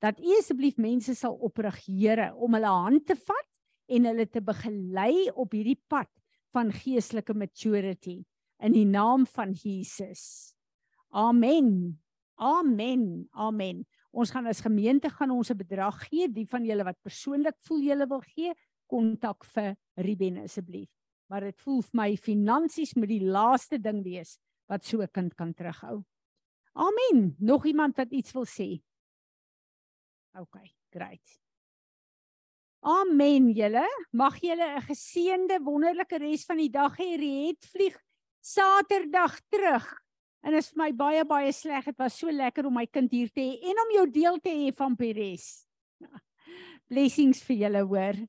dat 0.00 0.20
U 0.20 0.38
asseblief 0.38 0.76
mense 0.76 1.14
sal 1.14 1.34
oprig, 1.34 1.86
Here, 1.86 2.34
om 2.34 2.54
hulle 2.54 2.66
hand 2.66 3.06
te 3.06 3.16
vat 3.16 3.48
en 3.88 4.04
hulle 4.04 4.26
te 4.26 4.40
begelei 4.40 5.30
op 5.34 5.52
hierdie 5.52 5.80
pad 5.88 6.10
van 6.52 6.72
geestelike 6.72 7.34
maturity. 7.34 8.24
in 8.58 8.72
die 8.72 8.86
naam 8.88 9.26
van 9.28 9.52
Jesus. 9.52 10.54
Amen. 11.12 11.98
Amen. 12.36 13.28
Amen. 13.32 13.84
Ons 14.16 14.32
gaan 14.32 14.48
as 14.48 14.62
gemeente 14.64 15.10
gaan 15.12 15.30
ons 15.30 15.50
'n 15.50 15.56
bedrag 15.56 16.08
gee, 16.08 16.28
die 16.28 16.46
van 16.46 16.64
julle 16.64 16.84
wat 16.84 17.00
persoonlik 17.02 17.56
voel 17.60 17.80
julle 17.80 18.06
wil 18.06 18.20
gee, 18.20 18.54
kontak 18.86 19.44
vir 19.44 19.76
Ruben 19.96 20.38
asseblief. 20.38 20.88
Maar 21.28 21.40
dit 21.40 21.60
voel 21.60 21.82
vir 21.82 21.96
my 21.96 22.16
finansies 22.16 22.94
moet 22.94 23.08
die 23.08 23.24
laaste 23.24 23.78
ding 23.78 24.02
wees 24.04 24.38
wat 24.68 24.84
so 24.84 25.02
'n 25.02 25.08
kind 25.12 25.34
kan 25.34 25.54
terughou. 25.54 26.04
Amen. 26.74 27.36
Nog 27.38 27.66
iemand 27.66 27.96
wat 27.96 28.12
iets 28.12 28.32
wil 28.32 28.46
sê? 28.46 28.82
OK, 30.36 30.60
great. 30.92 31.40
Amen 32.86 33.50
julle. 33.56 33.86
Mag 34.12 34.36
julle 34.40 34.66
'n 34.76 34.86
geseënde 34.86 35.58
wonderlike 35.64 36.18
res 36.18 36.44
van 36.44 36.58
die 36.60 36.70
dag 36.70 36.96
hê. 36.98 37.16
Riet 37.16 37.64
vlieg 37.66 37.96
Saterdag 38.40 39.40
terug. 39.48 39.86
En 40.42 40.52
dit 40.52 40.62
is 40.62 40.70
vir 40.70 40.78
my 40.78 40.92
baie 40.92 41.24
baie 41.24 41.52
sleg. 41.52 41.84
Dit 41.84 41.98
was 41.98 42.18
so 42.18 42.30
lekker 42.30 42.66
om 42.66 42.74
my 42.74 42.86
kind 42.86 43.10
hier 43.10 43.30
te 43.34 43.40
hê 43.40 43.70
en 43.70 43.80
om 43.82 43.90
jou 43.96 44.06
deel 44.10 44.38
te 44.38 44.50
hê 44.50 44.72
van 44.76 44.94
Peres. 44.94 45.66
Blessings 46.90 47.42
vir 47.42 47.56
julle 47.56 47.82
hoor. 47.82 48.20